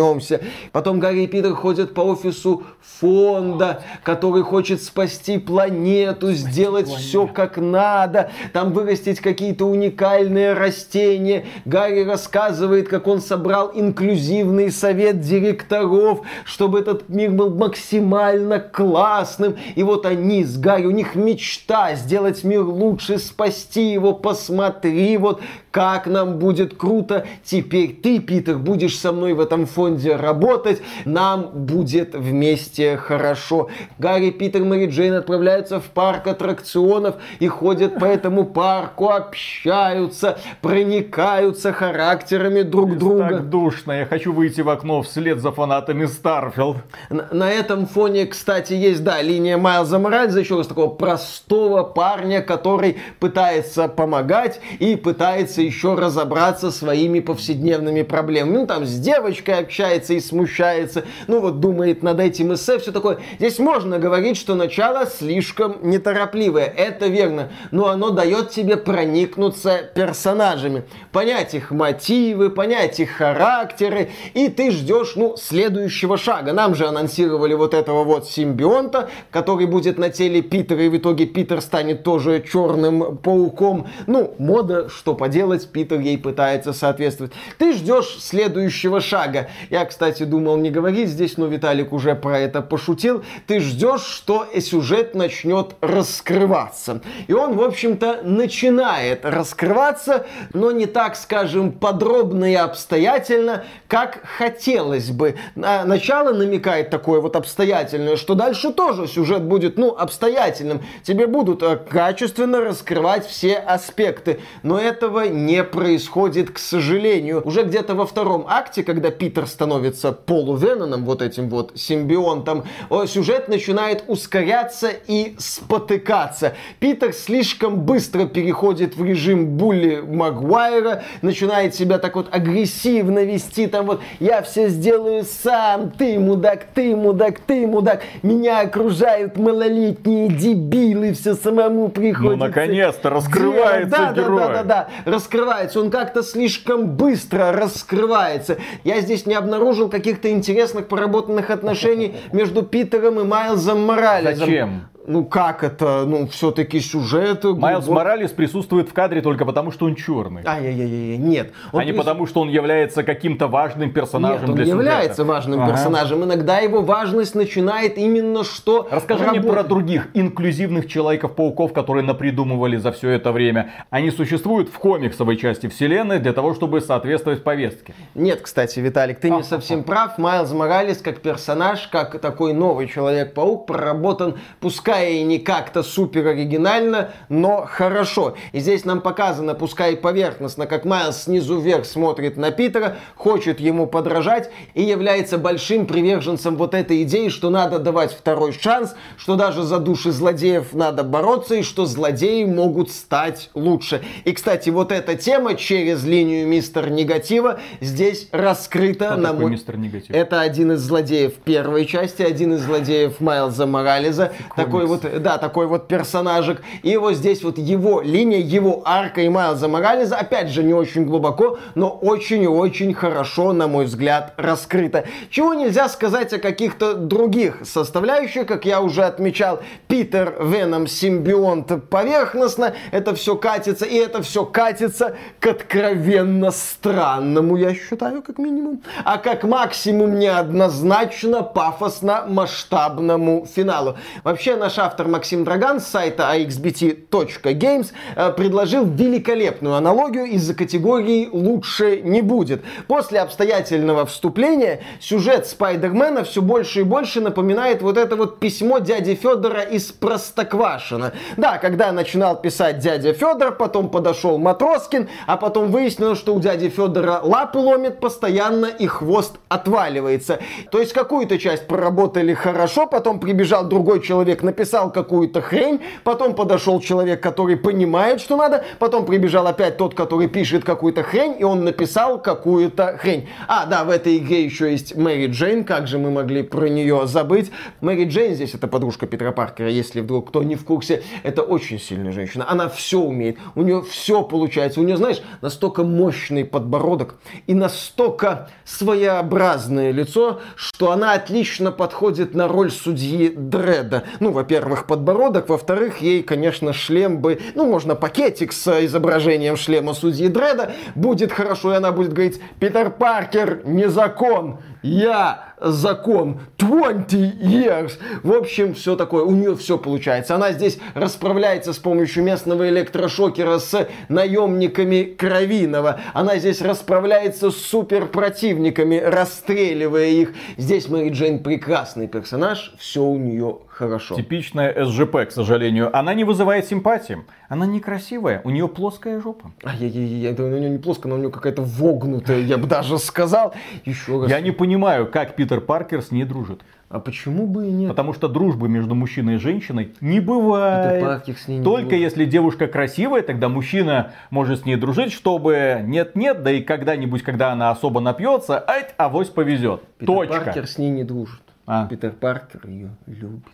Потом 0.72 1.00
Гарри 1.00 1.24
и 1.24 1.26
Питер 1.26 1.54
ходят 1.54 1.94
по 1.94 2.00
офису 2.00 2.64
фонда, 3.00 3.82
который 4.02 4.42
хочет 4.42 4.82
спасти 4.82 5.38
планету, 5.38 6.32
сделать 6.32 6.86
планету. 6.86 7.02
все 7.06 7.26
как 7.26 7.58
надо, 7.58 8.30
там 8.52 8.72
вырастить 8.72 9.20
какие-то 9.20 9.66
уникальные 9.66 10.54
растения. 10.54 11.46
Гарри 11.64 12.04
рассказывает, 12.04 12.88
как 12.88 13.06
он 13.06 13.20
собрал 13.20 13.70
инклюзивный 13.74 14.70
совет 14.70 15.20
директоров, 15.20 16.22
чтобы 16.44 16.80
этот 16.80 17.08
мир 17.08 17.30
был 17.30 17.50
максимально 17.50 18.58
классным. 18.58 19.56
И 19.74 19.82
вот 19.82 20.06
они 20.06 20.44
с 20.44 20.56
Гарри, 20.56 20.86
у 20.86 20.90
них 20.90 21.14
мечта 21.14 21.94
сделать 21.94 22.44
мир 22.44 22.62
лучше, 22.62 23.18
спасти 23.18 23.92
его, 23.92 24.12
посмотри, 24.12 25.16
вот 25.16 25.40
как 25.78 26.08
нам 26.08 26.40
будет 26.40 26.76
круто. 26.76 27.24
Теперь 27.44 27.94
ты, 27.94 28.18
Питер, 28.18 28.58
будешь 28.58 28.98
со 28.98 29.12
мной 29.12 29.34
в 29.34 29.38
этом 29.38 29.64
фонде 29.64 30.16
работать. 30.16 30.82
Нам 31.04 31.50
будет 31.52 32.16
вместе 32.16 32.96
хорошо. 32.96 33.68
Гарри, 33.96 34.30
Питер, 34.30 34.64
Мэри 34.64 34.90
Джейн 34.90 35.14
отправляются 35.14 35.78
в 35.78 35.84
парк 35.84 36.26
аттракционов 36.26 37.14
и 37.38 37.46
ходят 37.46 37.96
по 38.00 38.06
этому 38.06 38.44
парку, 38.44 39.10
общаются, 39.10 40.40
проникаются 40.62 41.72
характерами 41.72 42.62
друг 42.62 42.88
Здесь 42.88 42.98
друга. 42.98 43.28
Так 43.28 43.48
душно. 43.48 43.92
Я 43.92 44.06
хочу 44.06 44.32
выйти 44.32 44.62
в 44.62 44.70
окно 44.70 45.02
вслед 45.02 45.38
за 45.38 45.52
фанатами 45.52 46.06
Старфилд. 46.06 46.78
На, 47.08 47.28
на 47.30 47.52
этом 47.52 47.86
фоне, 47.86 48.26
кстати, 48.26 48.72
есть, 48.72 49.04
да, 49.04 49.22
линия 49.22 49.56
Майлза 49.56 50.00
Моралеса, 50.00 50.40
еще 50.40 50.56
раз 50.56 50.66
такого 50.66 50.92
простого 50.92 51.84
парня, 51.84 52.42
который 52.42 52.96
пытается 53.20 53.86
помогать 53.86 54.60
и 54.80 54.96
пытается 54.96 55.67
еще 55.68 55.94
разобраться 55.94 56.70
своими 56.70 57.20
повседневными 57.20 58.02
проблемами. 58.02 58.58
Ну, 58.58 58.66
там 58.66 58.86
с 58.86 58.98
девочкой 58.98 59.58
общается 59.58 60.14
и 60.14 60.20
смущается, 60.20 61.04
ну, 61.26 61.40
вот 61.40 61.60
думает 61.60 62.02
над 62.02 62.20
этим 62.20 62.54
эссе, 62.54 62.78
все 62.78 62.90
такое. 62.90 63.18
Здесь 63.38 63.58
можно 63.58 63.98
говорить, 63.98 64.36
что 64.36 64.54
начало 64.54 65.06
слишком 65.06 65.76
неторопливое, 65.82 66.64
это 66.64 67.06
верно, 67.06 67.50
но 67.70 67.88
оно 67.88 68.10
дает 68.10 68.50
тебе 68.50 68.76
проникнуться 68.76 69.90
персонажами, 69.94 70.84
понять 71.12 71.54
их 71.54 71.70
мотивы, 71.70 72.50
понять 72.50 72.98
их 72.98 73.10
характеры, 73.10 74.10
и 74.34 74.48
ты 74.48 74.70
ждешь, 74.70 75.12
ну, 75.16 75.36
следующего 75.36 76.16
шага. 76.16 76.52
Нам 76.52 76.74
же 76.74 76.86
анонсировали 76.86 77.54
вот 77.54 77.74
этого 77.74 78.04
вот 78.04 78.26
симбионта, 78.26 79.10
который 79.30 79.66
будет 79.66 79.98
на 79.98 80.08
теле 80.08 80.40
Питера, 80.40 80.82
и 80.82 80.88
в 80.88 80.96
итоге 80.96 81.26
Питер 81.26 81.60
станет 81.60 82.02
тоже 82.02 82.42
черным 82.50 83.18
пауком. 83.18 83.88
Ну, 84.06 84.34
мода, 84.38 84.88
что 84.88 85.14
поделать, 85.14 85.47
делать, 85.48 85.68
Питер 85.68 86.00
ей 86.00 86.18
пытается 86.18 86.72
соответствовать. 86.72 87.32
Ты 87.58 87.72
ждешь 87.72 88.18
следующего 88.20 89.00
шага. 89.00 89.48
Я, 89.70 89.84
кстати, 89.84 90.24
думал 90.24 90.58
не 90.58 90.70
говорить 90.70 91.08
здесь, 91.08 91.38
но 91.38 91.46
Виталик 91.46 91.92
уже 91.92 92.14
про 92.14 92.38
это 92.38 92.60
пошутил. 92.60 93.24
Ты 93.46 93.60
ждешь, 93.60 94.02
что 94.02 94.46
сюжет 94.60 95.14
начнет 95.14 95.74
раскрываться. 95.80 97.00
И 97.28 97.32
он, 97.32 97.56
в 97.56 97.62
общем-то, 97.62 98.20
начинает 98.24 99.24
раскрываться, 99.24 100.26
но 100.52 100.70
не 100.70 100.86
так, 100.86 101.16
скажем, 101.16 101.72
подробно 101.72 102.50
и 102.50 102.54
обстоятельно, 102.54 103.64
как 103.86 104.20
хотелось 104.24 105.10
бы. 105.10 105.36
На 105.54 105.84
начало 105.84 106.32
намекает 106.32 106.90
такое 106.90 107.20
вот 107.20 107.36
обстоятельное, 107.36 108.16
что 108.16 108.34
дальше 108.34 108.72
тоже 108.72 109.06
сюжет 109.06 109.42
будет, 109.42 109.78
ну, 109.78 109.96
обстоятельным. 109.96 110.82
Тебе 111.02 111.26
будут 111.26 111.62
э, 111.62 111.76
качественно 111.76 112.60
раскрывать 112.60 113.26
все 113.26 113.56
аспекты. 113.56 114.40
Но 114.62 114.78
этого 114.78 115.26
не 115.44 115.64
происходит, 115.64 116.50
к 116.50 116.58
сожалению. 116.58 117.42
Уже 117.44 117.62
где-то 117.62 117.94
во 117.94 118.06
втором 118.06 118.44
акте, 118.48 118.82
когда 118.82 119.10
Питер 119.10 119.46
становится 119.46 120.12
полувеноном, 120.12 121.04
вот 121.04 121.22
этим 121.22 121.48
вот 121.48 121.72
симбионтом, 121.74 122.64
сюжет 123.06 123.48
начинает 123.48 124.04
ускоряться 124.06 124.90
и 125.06 125.34
спотыкаться. 125.38 126.54
Питер 126.80 127.12
слишком 127.12 127.80
быстро 127.82 128.26
переходит 128.26 128.96
в 128.96 129.04
режим 129.04 129.56
Булли 129.56 130.02
Магуайра, 130.06 131.02
начинает 131.22 131.74
себя 131.74 131.98
так 131.98 132.16
вот 132.16 132.28
агрессивно 132.30 133.24
вести, 133.24 133.66
там 133.66 133.86
вот 133.86 134.00
я 134.20 134.42
все 134.42 134.68
сделаю 134.68 135.24
сам, 135.24 135.90
ты 135.90 136.18
мудак, 136.18 136.66
ты 136.74 136.94
мудак, 136.96 137.40
ты 137.40 137.66
мудак, 137.66 138.02
меня 138.22 138.60
окружают 138.60 139.36
малолетние 139.36 140.28
дебилы, 140.28 141.12
все 141.12 141.34
самому 141.34 141.88
приходится. 141.88 142.36
Ну, 142.36 142.46
наконец-то 142.46 143.10
раскрывается 143.10 143.90
да, 143.90 144.12
герой. 144.12 144.38
Да, 144.38 144.48
да, 144.48 144.62
да, 144.62 144.62
да, 144.64 144.88
раскрывается, 145.28 145.80
он 145.80 145.90
как-то 145.90 146.22
слишком 146.22 146.96
быстро 146.96 147.52
раскрывается. 147.52 148.58
Я 148.84 149.00
здесь 149.00 149.26
не 149.26 149.34
обнаружил 149.34 149.90
каких-то 149.90 150.30
интересных 150.30 150.88
поработанных 150.88 151.50
отношений 151.50 152.16
между 152.32 152.62
Питером 152.62 153.20
и 153.20 153.24
Майлзом 153.24 153.84
Моралесом. 153.84 154.46
Зачем? 154.46 154.88
Ну 155.08 155.24
как 155.24 155.64
это, 155.64 156.04
ну 156.06 156.26
все-таки 156.28 156.80
сюжет. 156.80 157.44
Майлз 157.44 157.86
глубок... 157.86 158.04
Моралес 158.04 158.30
присутствует 158.30 158.88
в 158.88 158.92
кадре 158.92 159.22
только 159.22 159.44
потому, 159.44 159.72
что 159.72 159.86
он 159.86 159.94
черный. 159.94 160.42
Ай-яй-яй, 160.44 161.16
нет. 161.16 161.52
Он 161.72 161.80
а 161.80 161.84
не 161.84 161.92
потому, 161.92 162.26
что 162.26 162.42
он 162.42 162.48
является 162.48 163.02
каким-то 163.02 163.48
важным 163.48 163.90
персонажем 163.90 164.40
нет, 164.40 164.50
он 164.50 164.56
для 164.56 164.64
сюжета. 164.66 164.82
является 164.82 165.24
важным 165.24 165.62
ага. 165.62 165.72
персонажем. 165.72 166.24
Иногда 166.24 166.58
его 166.58 166.82
важность 166.82 167.34
начинает 167.34 167.96
именно 167.96 168.44
что... 168.44 168.86
Расскажи 168.90 169.24
работать. 169.24 169.44
мне 169.44 169.52
про 169.52 169.64
других 169.64 170.08
инклюзивных 170.14 170.86
Человеков-пауков, 170.88 171.72
которые 171.72 172.04
напридумывали 172.04 172.76
за 172.76 172.92
все 172.92 173.10
это 173.10 173.32
время. 173.32 173.72
Они 173.90 174.10
существуют 174.10 174.68
в 174.68 174.78
комиксовой 174.78 175.36
части 175.36 175.68
вселенной 175.68 176.18
для 176.18 176.34
того, 176.34 176.54
чтобы 176.54 176.80
соответствовать 176.80 177.42
повестке. 177.42 177.94
Нет, 178.14 178.42
кстати, 178.42 178.78
Виталик, 178.80 179.20
ты 179.20 179.30
не 179.30 179.42
совсем 179.42 179.84
прав. 179.84 180.18
Майлз 180.18 180.52
Моралес 180.52 180.98
как 180.98 181.20
персонаж, 181.20 181.88
как 181.88 182.20
такой 182.20 182.52
новый 182.52 182.88
Человек-паук 182.88 183.66
проработан, 183.66 184.36
пускай 184.60 184.97
пускай 184.98 185.14
и 185.14 185.22
не 185.22 185.38
как-то 185.38 185.82
супер 185.82 186.26
оригинально, 186.26 187.10
но 187.28 187.64
хорошо. 187.68 188.34
И 188.52 188.60
здесь 188.60 188.84
нам 188.84 189.00
показано, 189.00 189.54
пускай 189.54 189.96
поверхностно, 189.96 190.66
как 190.66 190.84
Майлз 190.84 191.24
снизу 191.24 191.60
вверх 191.60 191.84
смотрит 191.84 192.36
на 192.36 192.50
Питера, 192.50 192.96
хочет 193.14 193.60
ему 193.60 193.86
подражать 193.86 194.50
и 194.74 194.82
является 194.82 195.38
большим 195.38 195.86
приверженцем 195.86 196.56
вот 196.56 196.74
этой 196.74 197.02
идеи, 197.04 197.28
что 197.28 197.50
надо 197.50 197.78
давать 197.78 198.12
второй 198.12 198.52
шанс, 198.52 198.94
что 199.16 199.36
даже 199.36 199.62
за 199.62 199.78
души 199.78 200.10
злодеев 200.10 200.72
надо 200.72 201.04
бороться 201.04 201.54
и 201.54 201.62
что 201.62 201.86
злодеи 201.86 202.44
могут 202.44 202.90
стать 202.90 203.50
лучше. 203.54 204.02
И, 204.24 204.32
кстати, 204.32 204.70
вот 204.70 204.90
эта 204.92 205.14
тема 205.14 205.54
через 205.54 206.04
линию 206.04 206.46
Мистер 206.48 206.90
Негатива 206.90 207.60
здесь 207.80 208.28
раскрыта. 208.32 209.06
Кто 209.06 209.16
на 209.16 209.32
мой... 209.32 209.50
Мистер 209.52 209.76
Негатив? 209.76 210.10
Это 210.10 210.40
один 210.40 210.72
из 210.72 210.80
злодеев 210.80 211.34
первой 211.34 211.86
части, 211.86 212.22
один 212.22 212.54
из 212.54 212.62
злодеев 212.62 213.20
Майлза 213.20 213.66
Морализа. 213.66 214.32
Такой 214.56 214.87
вот, 214.88 215.22
да, 215.22 215.38
такой 215.38 215.66
вот 215.66 215.86
персонажик. 215.86 216.62
И 216.82 216.96
вот 216.96 217.14
здесь 217.14 217.44
вот 217.44 217.58
его 217.58 218.00
линия, 218.00 218.40
его 218.40 218.82
арка 218.84 219.20
и 219.20 219.28
Майлза 219.28 219.68
Морализа, 219.68 220.16
опять 220.16 220.48
же, 220.48 220.64
не 220.64 220.74
очень 220.74 221.04
глубоко, 221.04 221.58
но 221.74 221.90
очень 221.90 222.42
и 222.42 222.48
очень 222.48 222.94
хорошо, 222.94 223.52
на 223.52 223.68
мой 223.68 223.84
взгляд, 223.84 224.34
раскрыта. 224.36 225.04
Чего 225.30 225.54
нельзя 225.54 225.88
сказать 225.88 226.32
о 226.32 226.38
каких-то 226.38 226.94
других 226.94 227.58
составляющих, 227.64 228.46
как 228.46 228.64
я 228.64 228.80
уже 228.80 229.04
отмечал, 229.04 229.60
Питер 229.86 230.34
Веном 230.40 230.86
симбионт 230.86 231.88
поверхностно, 231.88 232.74
это 232.90 233.14
все 233.14 233.36
катится, 233.36 233.84
и 233.84 233.94
это 233.94 234.22
все 234.22 234.44
катится 234.44 235.16
к 235.38 235.46
откровенно 235.46 236.50
странному, 236.50 237.56
я 237.56 237.74
считаю, 237.74 238.22
как 238.22 238.38
минимум, 238.38 238.82
а 239.04 239.18
как 239.18 239.44
максимум 239.44 240.18
неоднозначно, 240.18 241.42
пафосно, 241.42 242.24
масштабному 242.26 243.46
финалу. 243.46 243.96
Вообще 244.24 244.56
наш 244.68 244.78
автор 244.78 245.08
Максим 245.08 245.44
Драган 245.44 245.80
с 245.80 245.86
сайта 245.86 246.24
axbt.games 246.36 247.86
э, 248.16 248.32
предложил 248.32 248.84
великолепную 248.84 249.76
аналогию 249.76 250.26
из-за 250.26 250.52
категории 250.52 251.26
«лучше 251.32 252.02
не 252.02 252.20
будет». 252.20 252.62
После 252.86 253.20
обстоятельного 253.20 254.04
вступления 254.04 254.80
сюжет 255.00 255.46
Спайдермена 255.46 256.22
все 256.22 256.42
больше 256.42 256.80
и 256.80 256.82
больше 256.82 257.22
напоминает 257.22 257.80
вот 257.80 257.96
это 257.96 258.14
вот 258.16 258.40
письмо 258.40 258.78
дяди 258.78 259.14
Федора 259.14 259.62
из 259.62 259.90
Простоквашина. 259.90 261.14
Да, 261.38 261.56
когда 261.56 261.90
начинал 261.90 262.38
писать 262.38 262.78
дядя 262.78 263.14
Федор, 263.14 263.56
потом 263.56 263.88
подошел 263.88 264.36
Матроскин, 264.36 265.08
а 265.26 265.38
потом 265.38 265.70
выяснилось, 265.70 266.18
что 266.18 266.34
у 266.34 266.40
дяди 266.40 266.68
Федора 266.68 267.20
лапы 267.22 267.58
ломит 267.58 268.00
постоянно 268.00 268.66
и 268.66 268.86
хвост 268.86 269.36
отваливается. 269.48 270.40
То 270.70 270.78
есть 270.78 270.92
какую-то 270.92 271.38
часть 271.38 271.66
проработали 271.66 272.34
хорошо, 272.34 272.86
потом 272.86 273.18
прибежал 273.18 273.64
другой 273.64 274.02
человек, 274.02 274.42
написал 274.42 274.57
какую-то 274.64 275.40
хрень, 275.40 275.80
потом 276.04 276.34
подошел 276.34 276.80
человек, 276.80 277.22
который 277.22 277.56
понимает, 277.56 278.20
что 278.20 278.36
надо, 278.36 278.64
потом 278.78 279.06
прибежал 279.06 279.46
опять 279.46 279.76
тот, 279.76 279.94
который 279.94 280.28
пишет 280.28 280.64
какую-то 280.64 281.02
хрень, 281.02 281.36
и 281.38 281.44
он 281.44 281.64
написал 281.64 282.20
какую-то 282.20 282.96
хрень. 282.98 283.28
А, 283.46 283.66
да, 283.66 283.84
в 283.84 283.90
этой 283.90 284.18
игре 284.18 284.44
еще 284.44 284.70
есть 284.70 284.96
Мэри 284.96 285.26
Джейн, 285.26 285.64
как 285.64 285.86
же 285.86 285.98
мы 285.98 286.10
могли 286.10 286.42
про 286.42 286.68
нее 286.68 287.06
забыть. 287.06 287.50
Мэри 287.80 288.04
Джейн 288.04 288.34
здесь 288.34 288.54
это 288.54 288.68
подружка 288.68 289.06
Питера 289.06 289.32
Паркера, 289.32 289.68
если 289.68 290.00
вдруг 290.00 290.28
кто 290.28 290.42
не 290.42 290.56
в 290.56 290.64
курсе, 290.64 291.02
это 291.22 291.42
очень 291.42 291.78
сильная 291.78 292.12
женщина. 292.12 292.44
Она 292.48 292.68
все 292.68 293.00
умеет, 293.00 293.38
у 293.54 293.62
нее 293.62 293.82
все 293.82 294.22
получается. 294.22 294.80
У 294.80 294.84
нее, 294.84 294.96
знаешь, 294.96 295.22
настолько 295.40 295.82
мощный 295.84 296.44
подбородок 296.44 297.16
и 297.46 297.54
настолько 297.54 298.50
своеобразное 298.64 299.90
лицо, 299.90 300.40
что 300.56 300.92
она 300.92 301.12
отлично 301.12 301.72
подходит 301.72 302.34
на 302.34 302.48
роль 302.48 302.70
судьи 302.70 303.28
Дреда. 303.28 304.04
Ну, 304.20 304.32
во-первых, 304.48 304.86
подбородок, 304.86 305.50
во-вторых, 305.50 305.98
ей, 305.98 306.22
конечно, 306.22 306.72
шлем 306.72 307.18
бы, 307.18 307.38
ну, 307.54 307.66
можно 307.66 307.94
пакетик 307.94 308.54
с 308.54 308.82
изображением 308.86 309.58
шлема 309.58 309.92
судьи 309.92 310.28
Дреда, 310.28 310.72
будет 310.94 311.32
хорошо, 311.32 311.74
и 311.74 311.76
она 311.76 311.92
будет 311.92 312.14
говорить, 312.14 312.40
Питер 312.58 312.88
Паркер, 312.88 313.60
не 313.66 313.90
закон, 313.90 314.60
я 314.82 315.54
закон 315.60 316.40
20 316.58 317.12
years. 317.12 317.92
В 318.22 318.32
общем, 318.32 318.74
все 318.74 318.96
такое. 318.96 319.24
У 319.24 319.32
нее 319.32 319.56
все 319.56 319.78
получается. 319.78 320.34
Она 320.34 320.52
здесь 320.52 320.78
расправляется 320.94 321.72
с 321.72 321.78
помощью 321.78 322.22
местного 322.22 322.68
электрошокера 322.68 323.58
с 323.58 323.88
наемниками 324.08 325.04
Кровиного. 325.04 326.00
Она 326.14 326.38
здесь 326.38 326.60
расправляется 326.60 327.50
с 327.50 327.56
суперпротивниками, 327.56 328.96
расстреливая 328.96 330.08
их. 330.08 330.34
Здесь 330.56 330.88
Мэри 330.88 331.10
Джейн 331.10 331.42
прекрасный 331.42 332.08
персонаж. 332.08 332.72
Все 332.78 333.02
у 333.02 333.18
нее 333.18 333.58
хорошо. 333.68 334.14
Типичная 334.14 334.84
СЖП, 334.84 335.26
к 335.28 335.30
сожалению. 335.30 335.96
Она 335.96 336.14
не 336.14 336.24
вызывает 336.24 336.66
симпатии. 336.66 337.18
Она 337.48 337.64
некрасивая, 337.64 338.42
у 338.44 338.50
нее 338.50 338.68
плоская 338.68 339.20
жопа. 339.22 339.52
А, 339.64 339.74
я, 339.74 339.86
я, 339.86 340.04
я, 340.04 340.30
это 340.32 340.44
у 340.44 340.48
нее 340.48 340.68
не 340.68 340.76
плоская, 340.76 341.08
но 341.08 341.16
у 341.16 341.18
нее 341.18 341.30
какая-то 341.30 341.62
вогнутая, 341.62 342.40
я 342.40 342.58
бы 342.58 342.66
даже 342.66 342.98
сказал. 342.98 343.54
Еще 343.86 344.20
раз. 344.20 344.30
Я 344.30 344.40
не 344.42 344.50
понимаю, 344.50 345.10
как 345.10 345.34
Питер 345.34 345.62
Паркер 345.62 346.02
с 346.02 346.10
ней 346.10 346.24
дружит. 346.24 346.60
А 346.90 347.00
почему 347.00 347.46
бы 347.46 347.66
и 347.66 347.70
нет? 347.70 347.88
Потому 347.88 348.12
что 348.12 348.28
дружбы 348.28 348.68
между 348.68 348.94
мужчиной 348.94 349.36
и 349.36 349.38
женщиной 349.38 349.94
не 350.02 350.20
бывает. 350.20 351.02
Паркер 351.02 351.36
с 351.38 351.48
ней 351.48 351.58
не 351.58 351.64
Только 351.64 351.90
будет. 351.90 352.00
если 352.00 352.26
девушка 352.26 352.66
красивая, 352.66 353.22
тогда 353.22 353.48
мужчина 353.48 354.12
может 354.28 354.60
с 354.60 354.64
ней 354.66 354.76
дружить, 354.76 355.12
чтобы 355.14 355.80
нет-нет, 355.86 356.42
да 356.42 356.50
и 356.50 356.60
когда-нибудь, 356.60 357.22
когда 357.22 357.52
она 357.52 357.70
особо 357.70 358.00
напьется, 358.00 358.58
ать, 358.58 358.94
авось 358.98 359.28
повезет. 359.28 359.84
Питер 359.96 360.14
Точка. 360.14 360.44
Паркер 360.44 360.66
с 360.66 360.76
ней 360.76 360.90
не 360.90 361.04
дружит. 361.04 361.40
А. 361.66 361.86
Питер 361.86 362.12
Паркер 362.12 362.66
ее 362.66 362.90
любит. 363.06 363.44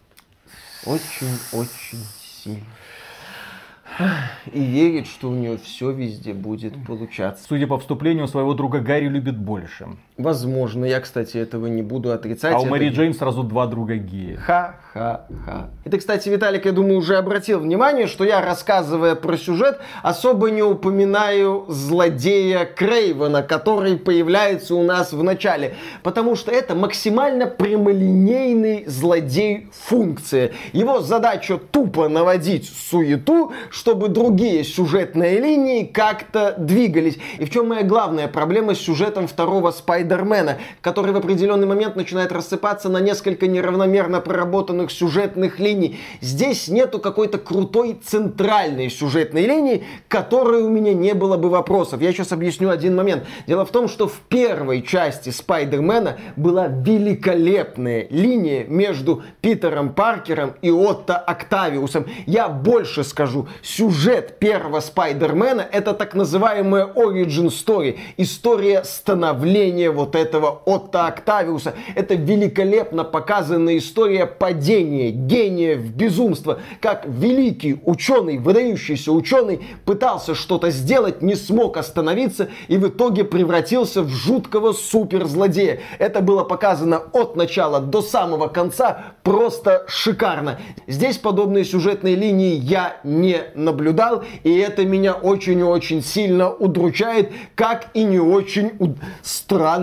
Очень-очень 0.84 2.04
сильно 2.42 2.64
и 4.52 4.60
верит, 4.60 5.06
что 5.06 5.30
у 5.30 5.34
нее 5.34 5.58
все 5.58 5.90
везде 5.90 6.34
будет 6.34 6.74
получаться. 6.86 7.44
Судя 7.46 7.66
по 7.66 7.78
вступлению, 7.78 8.28
своего 8.28 8.54
друга 8.54 8.80
Гарри 8.80 9.08
любит 9.08 9.38
больше. 9.38 9.88
Возможно, 10.16 10.85
я, 10.85 11.00
кстати, 11.00 11.38
этого 11.38 11.66
не 11.66 11.83
буду 11.83 12.12
отрицать. 12.12 12.54
А 12.54 12.61
у 12.61 12.66
Мэри 12.66 12.90
Джейн 12.90 13.14
сразу 13.14 13.42
два 13.42 13.66
друга 13.66 13.97
гея. 13.97 14.37
Ха-ха-ха. 14.37 15.71
Это, 15.85 15.99
кстати, 15.99 16.28
Виталик, 16.28 16.66
я 16.66 16.71
думаю, 16.71 16.99
уже 16.99 17.16
обратил 17.16 17.59
внимание, 17.59 18.06
что 18.06 18.23
я, 18.23 18.40
рассказывая 18.40 19.16
про 19.16 19.37
сюжет, 19.37 19.80
особо 20.04 20.50
не 20.50 20.62
упоминаю 20.62 21.64
злодея 21.66 22.64
Крейвена, 22.64 23.42
который 23.42 23.97
появляется 23.97 24.76
у 24.76 24.85
нас 24.85 25.12
в 25.12 25.21
начале. 25.25 25.75
Потому 26.04 26.37
что 26.37 26.52
это 26.52 26.76
максимально 26.76 27.49
прямолинейный 27.49 28.87
злодей 28.87 29.68
функции. 29.73 30.52
Его 30.73 31.00
задача 31.00 31.59
тупо 31.59 32.09
наводить 32.09 32.73
суету, 32.73 33.52
чтобы 33.68 34.06
другие 34.06 34.62
сюжетные 34.62 35.40
линии 35.40 35.83
как-то 35.83 36.54
двигались. 36.56 37.18
И 37.40 37.47
в 37.47 37.50
чем 37.50 37.71
моя 37.71 37.83
главная 37.83 38.28
проблема 38.28 38.76
с 38.76 38.78
сюжетом 38.78 39.26
второго 39.26 39.73
Спайдермена, 40.04 40.58
который 40.82 41.12
в 41.12 41.16
определенный 41.16 41.66
момент 41.66 41.96
начинает 41.96 42.30
рассыпаться 42.30 42.88
на 42.88 42.99
несколько 42.99 43.46
неравномерно 43.46 44.20
проработанных 44.20 44.90
сюжетных 44.90 45.58
линий. 45.58 45.99
Здесь 46.20 46.68
нету 46.68 46.99
какой-то 46.99 47.38
крутой 47.38 47.99
центральной 48.04 48.90
сюжетной 48.90 49.46
линии, 49.46 49.84
которой 50.08 50.62
у 50.62 50.68
меня 50.68 50.92
не 50.92 51.14
было 51.14 51.37
бы 51.37 51.49
вопросов. 51.49 52.02
Я 52.02 52.12
сейчас 52.12 52.32
объясню 52.32 52.70
один 52.70 52.94
момент. 52.94 53.25
Дело 53.46 53.64
в 53.64 53.70
том, 53.70 53.88
что 53.88 54.06
в 54.06 54.20
первой 54.28 54.82
части 54.82 55.30
Спайдермена 55.30 56.18
была 56.37 56.66
великолепная 56.66 58.06
линия 58.11 58.64
между 58.64 59.23
Питером 59.40 59.94
Паркером 59.94 60.54
и 60.61 60.70
Отто 60.70 61.16
Октавиусом. 61.16 62.06
Я 62.26 62.49
больше 62.49 63.04
скажу, 63.04 63.49
сюжет 63.62 64.38
первого 64.38 64.80
Спайдермена 64.80 65.66
это 65.73 65.94
так 65.94 66.14
называемая 66.14 66.87
origin 66.87 67.46
story, 67.46 67.99
история 68.16 68.84
становления 68.84 69.93
вот 69.94 70.14
этого 70.14 70.62
Отто 70.66 71.06
Октавиуса. 71.06 71.74
Это 71.94 72.14
великолепно 72.14 73.04
показанная 73.04 73.78
история 73.78 74.26
падения 74.26 75.10
гения 75.10 75.76
в 75.76 75.90
безумство, 75.94 76.60
как 76.80 77.06
великий 77.06 77.80
ученый, 77.84 78.38
выдающийся 78.38 79.12
ученый 79.12 79.64
пытался 79.84 80.34
что-то 80.34 80.70
сделать, 80.70 81.22
не 81.22 81.34
смог 81.34 81.76
остановиться 81.76 82.48
и 82.68 82.76
в 82.76 82.88
итоге 82.88 83.24
превратился 83.24 84.02
в 84.02 84.10
жуткого 84.10 84.72
суперзлодея. 84.72 85.80
Это 85.98 86.20
было 86.20 86.44
показано 86.44 87.02
от 87.12 87.36
начала 87.36 87.80
до 87.80 88.02
самого 88.02 88.48
конца 88.48 89.14
просто 89.22 89.84
шикарно. 89.88 90.58
Здесь 90.86 91.18
подобные 91.18 91.64
сюжетные 91.64 92.14
линии 92.14 92.54
я 92.54 92.96
не 93.04 93.44
наблюдал, 93.54 94.24
и 94.42 94.56
это 94.58 94.84
меня 94.84 95.14
очень 95.14 95.60
и 95.60 95.62
очень 95.62 96.02
сильно 96.02 96.50
удручает, 96.50 97.32
как 97.54 97.86
и 97.94 98.04
не 98.04 98.18
очень 98.18 98.72
у... 98.78 98.94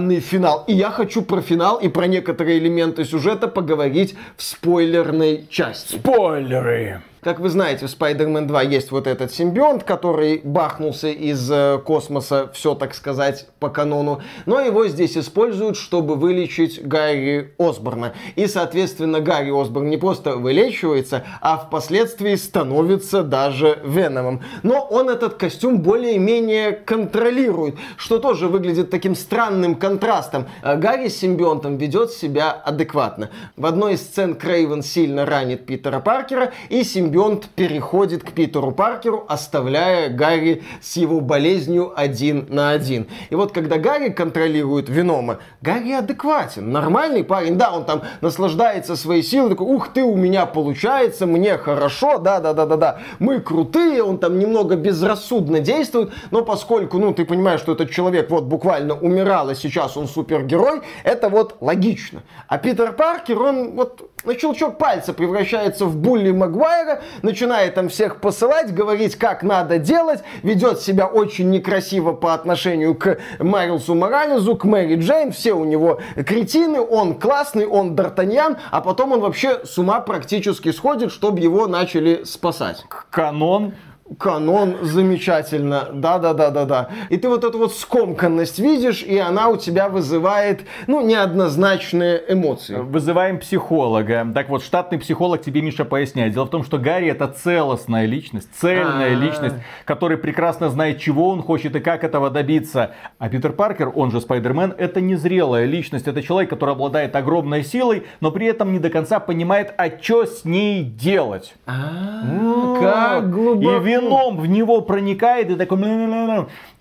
странный 0.01 0.19
финал. 0.19 0.63
И 0.67 0.73
я 0.73 0.89
хочу 0.91 1.21
про 1.21 1.41
финал 1.41 1.77
и 1.77 1.87
про 1.87 2.07
некоторые 2.07 2.57
элементы 2.57 3.05
сюжета 3.05 3.47
поговорить 3.47 4.15
в 4.37 4.43
спойлерной 4.43 5.47
части. 5.49 5.95
Спойлеры! 5.95 7.01
Как 7.21 7.39
вы 7.39 7.49
знаете, 7.49 7.85
в 7.85 7.89
Spider-Man 7.89 8.47
2 8.47 8.63
есть 8.63 8.89
вот 8.89 9.05
этот 9.05 9.31
симбионт, 9.31 9.83
который 9.83 10.41
бахнулся 10.43 11.09
из 11.09 11.51
э, 11.51 11.77
космоса, 11.85 12.49
все 12.51 12.73
так 12.73 12.95
сказать, 12.95 13.45
по 13.59 13.69
канону. 13.69 14.21
Но 14.47 14.59
его 14.59 14.87
здесь 14.87 15.15
используют, 15.15 15.77
чтобы 15.77 16.15
вылечить 16.15 16.81
Гарри 16.83 17.53
Осборна. 17.59 18.13
И, 18.35 18.47
соответственно, 18.47 19.19
Гарри 19.19 19.51
Осборн 19.51 19.87
не 19.91 19.97
просто 19.97 20.35
вылечивается, 20.35 21.23
а 21.41 21.57
впоследствии 21.57 22.33
становится 22.33 23.21
даже 23.21 23.77
Веномом. 23.85 24.41
Но 24.63 24.81
он 24.89 25.07
этот 25.07 25.35
костюм 25.35 25.83
более-менее 25.83 26.71
контролирует, 26.71 27.75
что 27.97 28.17
тоже 28.17 28.47
выглядит 28.47 28.89
таким 28.89 29.13
странным 29.13 29.75
контрастом. 29.75 30.47
А 30.63 30.75
Гарри 30.75 31.07
с 31.07 31.19
симбионтом 31.19 31.77
ведет 31.77 32.09
себя 32.09 32.49
адекватно. 32.49 33.29
В 33.57 33.67
одной 33.67 33.93
из 33.93 34.01
сцен 34.01 34.33
Крейвен 34.33 34.81
сильно 34.81 35.27
ранит 35.27 35.67
Питера 35.67 35.99
Паркера, 35.99 36.51
и 36.69 36.83
симбионт 36.83 37.10
симбионт 37.11 37.49
переходит 37.55 38.23
к 38.23 38.31
Питеру 38.31 38.71
Паркеру, 38.71 39.25
оставляя 39.27 40.09
Гарри 40.09 40.63
с 40.81 40.95
его 40.95 41.19
болезнью 41.19 41.91
один 41.93 42.45
на 42.47 42.69
один. 42.69 43.07
И 43.29 43.35
вот 43.35 43.51
когда 43.51 43.77
Гарри 43.77 44.09
контролирует 44.09 44.87
Венома, 44.87 45.39
Гарри 45.61 45.91
адекватен, 45.91 46.71
нормальный 46.71 47.25
парень, 47.25 47.57
да, 47.57 47.73
он 47.73 47.83
там 47.83 48.03
наслаждается 48.21 48.95
своей 48.95 49.23
силой, 49.23 49.49
такой, 49.49 49.67
ух 49.67 49.89
ты, 49.89 50.03
у 50.03 50.15
меня 50.15 50.45
получается, 50.45 51.25
мне 51.25 51.57
хорошо, 51.57 52.17
да-да-да-да-да, 52.17 52.99
мы 53.19 53.41
крутые, 53.41 54.03
он 54.03 54.17
там 54.17 54.39
немного 54.39 54.77
безрассудно 54.77 55.59
действует, 55.59 56.11
но 56.31 56.43
поскольку, 56.43 56.97
ну, 56.97 57.13
ты 57.13 57.25
понимаешь, 57.25 57.59
что 57.59 57.73
этот 57.73 57.91
человек 57.91 58.29
вот 58.29 58.45
буквально 58.45 58.95
умирал, 58.97 59.49
и 59.49 59.55
сейчас 59.55 59.97
он 59.97 60.07
супергерой, 60.07 60.81
это 61.03 61.27
вот 61.27 61.57
логично. 61.59 62.23
А 62.47 62.57
Питер 62.57 62.93
Паркер, 62.93 63.41
он 63.41 63.71
вот 63.71 64.10
на 64.23 64.37
щелчок 64.37 64.77
пальца 64.77 65.13
превращается 65.13 65.85
в 65.85 65.95
Булли 65.95 66.31
Магуайра, 66.31 67.01
начинает 67.21 67.75
там 67.75 67.89
всех 67.89 68.17
посылать, 68.17 68.73
говорить, 68.73 69.15
как 69.15 69.43
надо 69.43 69.77
делать, 69.77 70.21
ведет 70.43 70.79
себя 70.79 71.07
очень 71.07 71.49
некрасиво 71.49 72.13
по 72.13 72.33
отношению 72.33 72.95
к 72.95 73.17
Мэрилсу 73.39 73.95
Морализу, 73.95 74.55
к 74.55 74.63
Мэри 74.65 74.95
Джейн, 74.95 75.31
все 75.31 75.53
у 75.53 75.65
него 75.65 75.99
кретины, 76.25 76.81
он 76.81 77.15
классный, 77.15 77.65
он 77.65 77.95
Д'Артаньян, 77.95 78.57
а 78.71 78.81
потом 78.81 79.13
он 79.13 79.21
вообще 79.21 79.65
с 79.65 79.77
ума 79.77 79.99
практически 80.01 80.71
сходит, 80.71 81.11
чтобы 81.11 81.39
его 81.39 81.67
начали 81.67 82.23
спасать. 82.23 82.83
Канон 83.09 83.73
канон 84.17 84.77
замечательно. 84.81 85.87
Да-да-да-да-да. 85.93 86.89
И 87.09 87.17
ты 87.17 87.29
вот 87.29 87.43
эту 87.43 87.57
вот 87.57 87.73
скомканность 87.73 88.59
видишь, 88.59 89.03
и 89.03 89.17
она 89.17 89.49
у 89.49 89.57
тебя 89.57 89.89
вызывает, 89.89 90.61
ну, 90.87 91.01
неоднозначные 91.05 92.21
эмоции. 92.27 92.75
Вызываем 92.75 93.39
психолога. 93.39 94.27
Так 94.33 94.49
вот, 94.49 94.63
штатный 94.63 94.99
психолог 94.99 95.41
тебе, 95.41 95.61
Миша, 95.61 95.85
поясняет. 95.85 96.33
Дело 96.33 96.45
в 96.45 96.49
том, 96.49 96.63
что 96.63 96.77
Гарри 96.77 97.07
это 97.07 97.27
целостная 97.27 98.05
личность, 98.05 98.49
цельная 98.55 99.11
А-а-а. 99.11 99.19
личность, 99.19 99.55
который 99.85 100.17
прекрасно 100.17 100.69
знает, 100.69 100.99
чего 100.99 101.29
он 101.29 101.41
хочет 101.41 101.75
и 101.75 101.79
как 101.79 102.03
этого 102.03 102.29
добиться. 102.29 102.91
А 103.19 103.29
Питер 103.29 103.53
Паркер, 103.53 103.91
он 103.93 104.11
же 104.11 104.21
Спайдермен, 104.21 104.73
это 104.77 105.01
незрелая 105.01 105.65
личность. 105.65 106.07
Это 106.07 106.21
человек, 106.21 106.49
который 106.49 106.71
обладает 106.71 107.15
огромной 107.15 107.63
силой, 107.63 108.03
но 108.19 108.31
при 108.31 108.47
этом 108.47 108.73
не 108.73 108.79
до 108.79 108.89
конца 108.89 109.19
понимает, 109.19 109.73
а 109.77 109.89
что 110.01 110.25
с 110.25 110.45
ней 110.45 110.83
делать. 110.83 111.53
А, 111.65 112.77
как 112.81 113.31
глубоко. 113.31 113.77
И 113.77 113.79
вином 114.01 114.37
в 114.37 114.45
него 114.47 114.81
проникает 114.81 115.49
и 115.49 115.55
такой... 115.55 115.79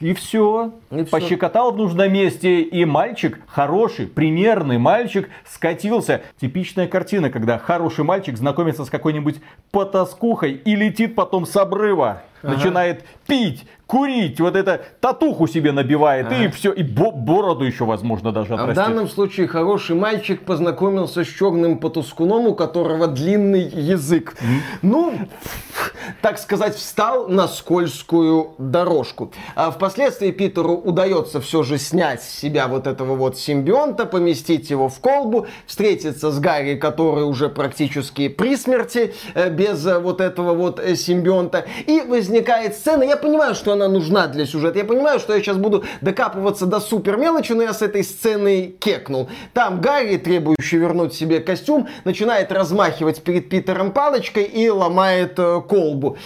И 0.00 0.14
все. 0.14 0.72
И 0.90 1.04
Пощекотал 1.04 1.72
в 1.72 1.76
нужном 1.76 2.12
месте. 2.12 2.62
И 2.62 2.84
мальчик, 2.84 3.40
хороший, 3.46 4.06
примерный 4.06 4.78
мальчик, 4.78 5.28
скатился. 5.44 6.22
Типичная 6.40 6.86
картина, 6.86 7.30
когда 7.30 7.58
хороший 7.58 8.04
мальчик 8.04 8.36
знакомится 8.36 8.84
с 8.84 8.90
какой-нибудь 8.90 9.36
потаскухой 9.70 10.52
и 10.52 10.74
летит 10.74 11.14
потом 11.14 11.46
с 11.46 11.56
обрыва. 11.56 12.22
Ага. 12.42 12.54
Начинает 12.54 13.04
пить, 13.26 13.64
курить, 13.90 14.40
вот 14.40 14.54
это 14.54 14.80
татуху 15.00 15.48
себе 15.48 15.72
набивает, 15.72 16.28
а. 16.30 16.44
и 16.44 16.48
все, 16.48 16.72
и 16.72 16.84
бо- 16.84 17.10
бороду 17.10 17.64
еще, 17.64 17.84
возможно, 17.84 18.30
даже 18.30 18.54
отрастит. 18.54 18.78
А 18.78 18.82
в 18.82 18.86
данном 18.86 19.08
случае 19.08 19.48
хороший 19.48 19.96
мальчик 19.96 20.42
познакомился 20.42 21.24
с 21.24 21.26
черным 21.26 21.78
потускуном, 21.78 22.46
у 22.46 22.54
которого 22.54 23.08
длинный 23.08 23.62
язык. 23.62 24.36
Mm. 24.40 24.60
Ну, 24.82 25.14
так 26.22 26.38
сказать, 26.38 26.76
встал 26.76 27.28
на 27.28 27.48
скользкую 27.48 28.52
дорожку. 28.58 29.32
А 29.56 29.72
впоследствии 29.72 30.30
Питеру 30.30 30.74
удается 30.74 31.40
все 31.40 31.64
же 31.64 31.76
снять 31.76 32.22
с 32.22 32.28
себя 32.28 32.68
вот 32.68 32.86
этого 32.86 33.16
вот 33.16 33.38
симбионта, 33.38 34.06
поместить 34.06 34.70
его 34.70 34.88
в 34.88 35.00
колбу, 35.00 35.48
встретиться 35.66 36.30
с 36.30 36.38
Гарри, 36.38 36.76
который 36.76 37.24
уже 37.24 37.48
практически 37.48 38.28
при 38.28 38.56
смерти, 38.56 39.14
э, 39.34 39.50
без 39.50 39.84
э, 39.84 39.98
вот 39.98 40.20
этого 40.20 40.54
вот 40.54 40.78
э, 40.78 40.94
симбионта. 40.94 41.66
И 41.86 42.02
возникает 42.02 42.29
сцена, 42.74 43.02
я 43.02 43.16
понимаю, 43.16 43.54
что 43.54 43.72
она 43.72 43.88
нужна 43.88 44.26
для 44.26 44.46
сюжета. 44.46 44.78
Я 44.78 44.84
понимаю, 44.84 45.20
что 45.20 45.34
я 45.34 45.40
сейчас 45.40 45.56
буду 45.56 45.84
докапываться 46.00 46.66
до 46.66 46.80
супер 46.80 47.16
мелочи, 47.16 47.52
но 47.52 47.62
я 47.62 47.72
с 47.72 47.82
этой 47.82 48.04
сценой 48.04 48.74
кекнул. 48.78 49.28
Там 49.52 49.80
Гарри, 49.80 50.16
требующий 50.16 50.78
вернуть 50.78 51.14
себе 51.14 51.40
костюм, 51.40 51.88
начинает 52.04 52.52
размахивать 52.52 53.22
перед 53.22 53.48
Питером 53.48 53.92
палочкой 53.92 54.44
и 54.44 54.68
ломает 54.68 55.38
э, 55.38 55.60
колбу. 55.68 56.16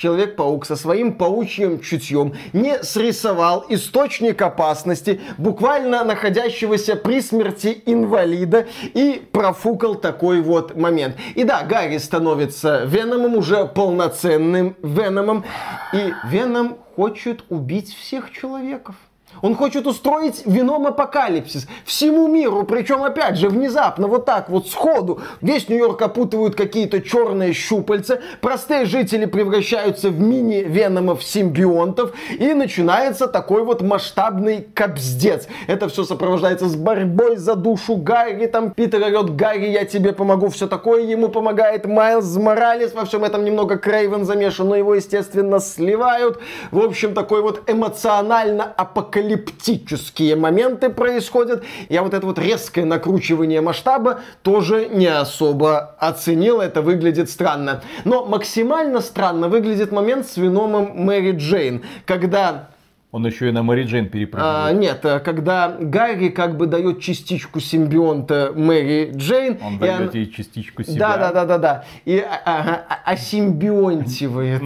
Человек-паук 0.00 0.64
со 0.64 0.76
своим 0.76 1.12
паучьим 1.12 1.78
чутьем 1.78 2.32
не 2.54 2.82
срисовал 2.82 3.66
источник 3.68 4.40
опасности, 4.40 5.20
буквально 5.36 6.04
находящегося 6.04 6.96
при 6.96 7.20
смерти 7.20 7.82
инвалида, 7.84 8.66
и 8.94 9.22
профукал 9.30 9.96
такой 9.96 10.40
вот 10.40 10.74
момент. 10.74 11.16
И 11.34 11.44
да, 11.44 11.64
Гарри 11.64 11.98
становится 11.98 12.84
Веномом, 12.84 13.34
уже 13.34 13.66
полноценным 13.66 14.74
Веномом, 14.82 15.44
и 15.92 16.14
Веном 16.24 16.78
хочет 16.96 17.44
убить 17.50 17.94
всех 17.94 18.32
человеков. 18.32 18.94
Он 19.42 19.54
хочет 19.56 19.86
устроить 19.86 20.42
вином 20.44 20.86
апокалипсис 20.86 21.66
всему 21.84 22.28
миру, 22.28 22.64
причем 22.64 23.02
опять 23.02 23.36
же 23.36 23.48
внезапно, 23.48 24.06
вот 24.06 24.26
так 24.26 24.50
вот 24.50 24.68
сходу. 24.68 25.20
Весь 25.40 25.68
Нью-Йорк 25.68 26.02
опутывают 26.02 26.54
какие-то 26.54 27.00
черные 27.00 27.52
щупальца, 27.52 28.20
простые 28.40 28.84
жители 28.84 29.24
превращаются 29.24 30.10
в 30.10 30.20
мини-веномов 30.20 31.22
симбионтов, 31.22 32.12
и 32.38 32.52
начинается 32.52 33.26
такой 33.26 33.64
вот 33.64 33.82
масштабный 33.82 34.66
капздец. 34.74 35.48
Это 35.66 35.88
все 35.88 36.04
сопровождается 36.04 36.66
с 36.66 36.76
борьбой 36.76 37.36
за 37.36 37.54
душу 37.54 37.96
Гарри, 37.96 38.46
там 38.46 38.72
Питер 38.72 39.02
орет, 39.02 39.36
Гарри, 39.36 39.68
я 39.68 39.84
тебе 39.84 40.12
помогу, 40.12 40.48
все 40.48 40.66
такое 40.66 41.02
ему 41.02 41.28
помогает 41.28 41.86
Майлз 41.86 42.36
Моралес, 42.36 42.92
во 42.94 43.04
всем 43.04 43.24
этом 43.24 43.44
немного 43.44 43.78
Крейвен 43.78 44.24
замешан, 44.24 44.68
но 44.68 44.76
его, 44.76 44.94
естественно, 44.94 45.60
сливают. 45.60 46.40
В 46.70 46.80
общем, 46.80 47.14
такой 47.14 47.42
вот 47.42 47.62
эмоционально 47.68 48.64
апокалипсис 48.64 49.29
апокалиптические 49.30 50.36
моменты 50.36 50.90
происходят. 50.90 51.64
Я 51.88 52.02
вот 52.02 52.14
это 52.14 52.26
вот 52.26 52.38
резкое 52.38 52.84
накручивание 52.84 53.60
масштаба 53.60 54.20
тоже 54.42 54.88
не 54.88 55.06
особо 55.06 55.96
оценил. 55.98 56.60
Это 56.60 56.82
выглядит 56.82 57.30
странно. 57.30 57.82
Но 58.04 58.24
максимально 58.24 59.00
странно 59.00 59.48
выглядит 59.48 59.92
момент 59.92 60.26
с 60.26 60.36
Виномом 60.36 60.92
Мэри 60.94 61.36
Джейн, 61.36 61.84
когда 62.06 62.69
он 63.12 63.26
еще 63.26 63.48
и 63.48 63.52
на 63.52 63.64
Мэри 63.64 63.84
Джейн 63.84 64.08
перепрыгивает. 64.08 64.54
А, 64.56 64.72
нет, 64.72 65.04
э, 65.04 65.18
когда 65.18 65.76
Гарри 65.80 66.28
как 66.28 66.56
бы 66.56 66.66
дает 66.66 67.00
частичку 67.00 67.58
симбионта 67.58 68.52
Мэри 68.54 69.10
Джейн. 69.16 69.58
Он 69.64 69.78
дает 69.80 70.10
он... 70.10 70.20
ей 70.20 70.30
частичку 70.30 70.84
себя. 70.84 71.16
Да, 71.16 71.16
да, 71.16 71.32
да, 71.32 71.44
да, 71.44 71.58
да. 71.58 71.84
И 72.04 72.18
а, 72.18 72.40
а, 72.44 72.84
а, 72.88 73.10
осимбионтивает. 73.10 74.62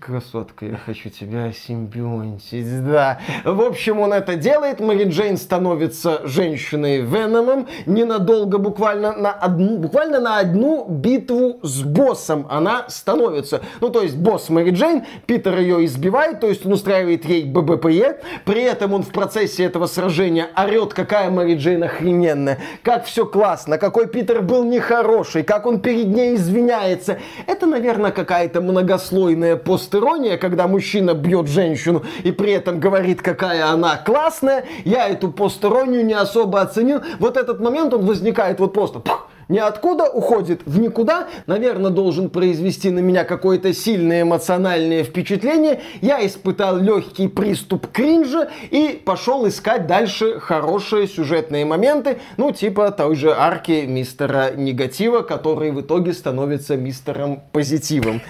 Красотка, 0.00 0.66
я 0.66 0.76
хочу 0.76 1.10
тебя 1.10 1.46
осимбионтить. 1.46 2.84
Да. 2.86 3.18
В 3.44 3.60
общем, 3.60 3.98
он 3.98 4.12
это 4.12 4.36
делает. 4.36 4.78
Мэри 4.78 5.08
Джейн 5.08 5.36
становится 5.36 6.20
женщиной 6.28 7.00
Веномом. 7.00 7.66
Ненадолго, 7.86 8.58
буквально 8.58 9.16
на 9.16 9.32
одну, 9.32 9.78
буквально 9.78 10.20
на 10.20 10.38
одну 10.38 10.86
битву 10.88 11.58
с 11.64 11.82
боссом 11.82 12.46
она 12.48 12.88
становится. 12.88 13.62
Ну, 13.80 13.90
то 13.90 14.02
есть 14.02 14.16
босс 14.16 14.48
Мэри 14.48 14.70
Джейн, 14.70 15.04
Питер 15.26 15.58
ее 15.58 15.84
избивает, 15.86 16.38
то 16.38 16.46
есть 16.46 16.64
он 16.64 16.72
устраивает 16.72 17.24
ей 17.24 17.44
ББПЕ. 17.64 18.20
При 18.44 18.62
этом 18.62 18.92
он 18.92 19.02
в 19.02 19.10
процессе 19.10 19.64
этого 19.64 19.86
сражения 19.86 20.48
орет, 20.56 20.94
какая 20.94 21.30
Мэри 21.30 21.56
Джейн 21.56 21.82
охрененная, 21.82 22.58
как 22.82 23.04
все 23.06 23.26
классно, 23.26 23.78
какой 23.78 24.06
Питер 24.06 24.42
был 24.42 24.64
нехороший, 24.64 25.42
как 25.42 25.66
он 25.66 25.80
перед 25.80 26.06
ней 26.06 26.36
извиняется. 26.36 27.18
Это, 27.46 27.66
наверное, 27.66 28.12
какая-то 28.12 28.60
многослойная 28.60 29.56
постерония, 29.56 30.36
когда 30.36 30.68
мужчина 30.68 31.14
бьет 31.14 31.48
женщину 31.48 32.04
и 32.22 32.32
при 32.32 32.52
этом 32.52 32.80
говорит, 32.80 33.22
какая 33.22 33.66
она 33.66 33.96
классная. 33.96 34.64
Я 34.84 35.08
эту 35.08 35.32
постеронию 35.32 36.04
не 36.04 36.14
особо 36.14 36.60
оценил. 36.60 37.00
Вот 37.18 37.36
этот 37.36 37.60
момент, 37.60 37.94
он 37.94 38.04
возникает 38.04 38.60
вот 38.60 38.72
просто... 38.72 39.00
Пух, 39.00 39.28
ниоткуда 39.48 40.04
уходит 40.10 40.62
в 40.66 40.78
никуда, 40.78 41.28
наверное, 41.46 41.90
должен 41.90 42.30
произвести 42.30 42.90
на 42.90 43.00
меня 43.00 43.24
какое-то 43.24 43.72
сильное 43.72 44.22
эмоциональное 44.22 45.04
впечатление. 45.04 45.80
Я 46.00 46.24
испытал 46.26 46.78
легкий 46.78 47.28
приступ 47.28 47.86
кринжа 47.92 48.50
и 48.70 49.00
пошел 49.04 49.46
искать 49.48 49.86
дальше 49.86 50.40
хорошие 50.40 51.06
сюжетные 51.06 51.64
моменты, 51.64 52.18
ну, 52.36 52.52
типа 52.52 52.90
той 52.90 53.16
же 53.16 53.34
арки 53.34 53.84
мистера 53.86 54.52
негатива, 54.54 55.22
который 55.22 55.70
в 55.70 55.80
итоге 55.80 56.12
становится 56.12 56.76
мистером 56.76 57.42
позитивом. 57.52 58.20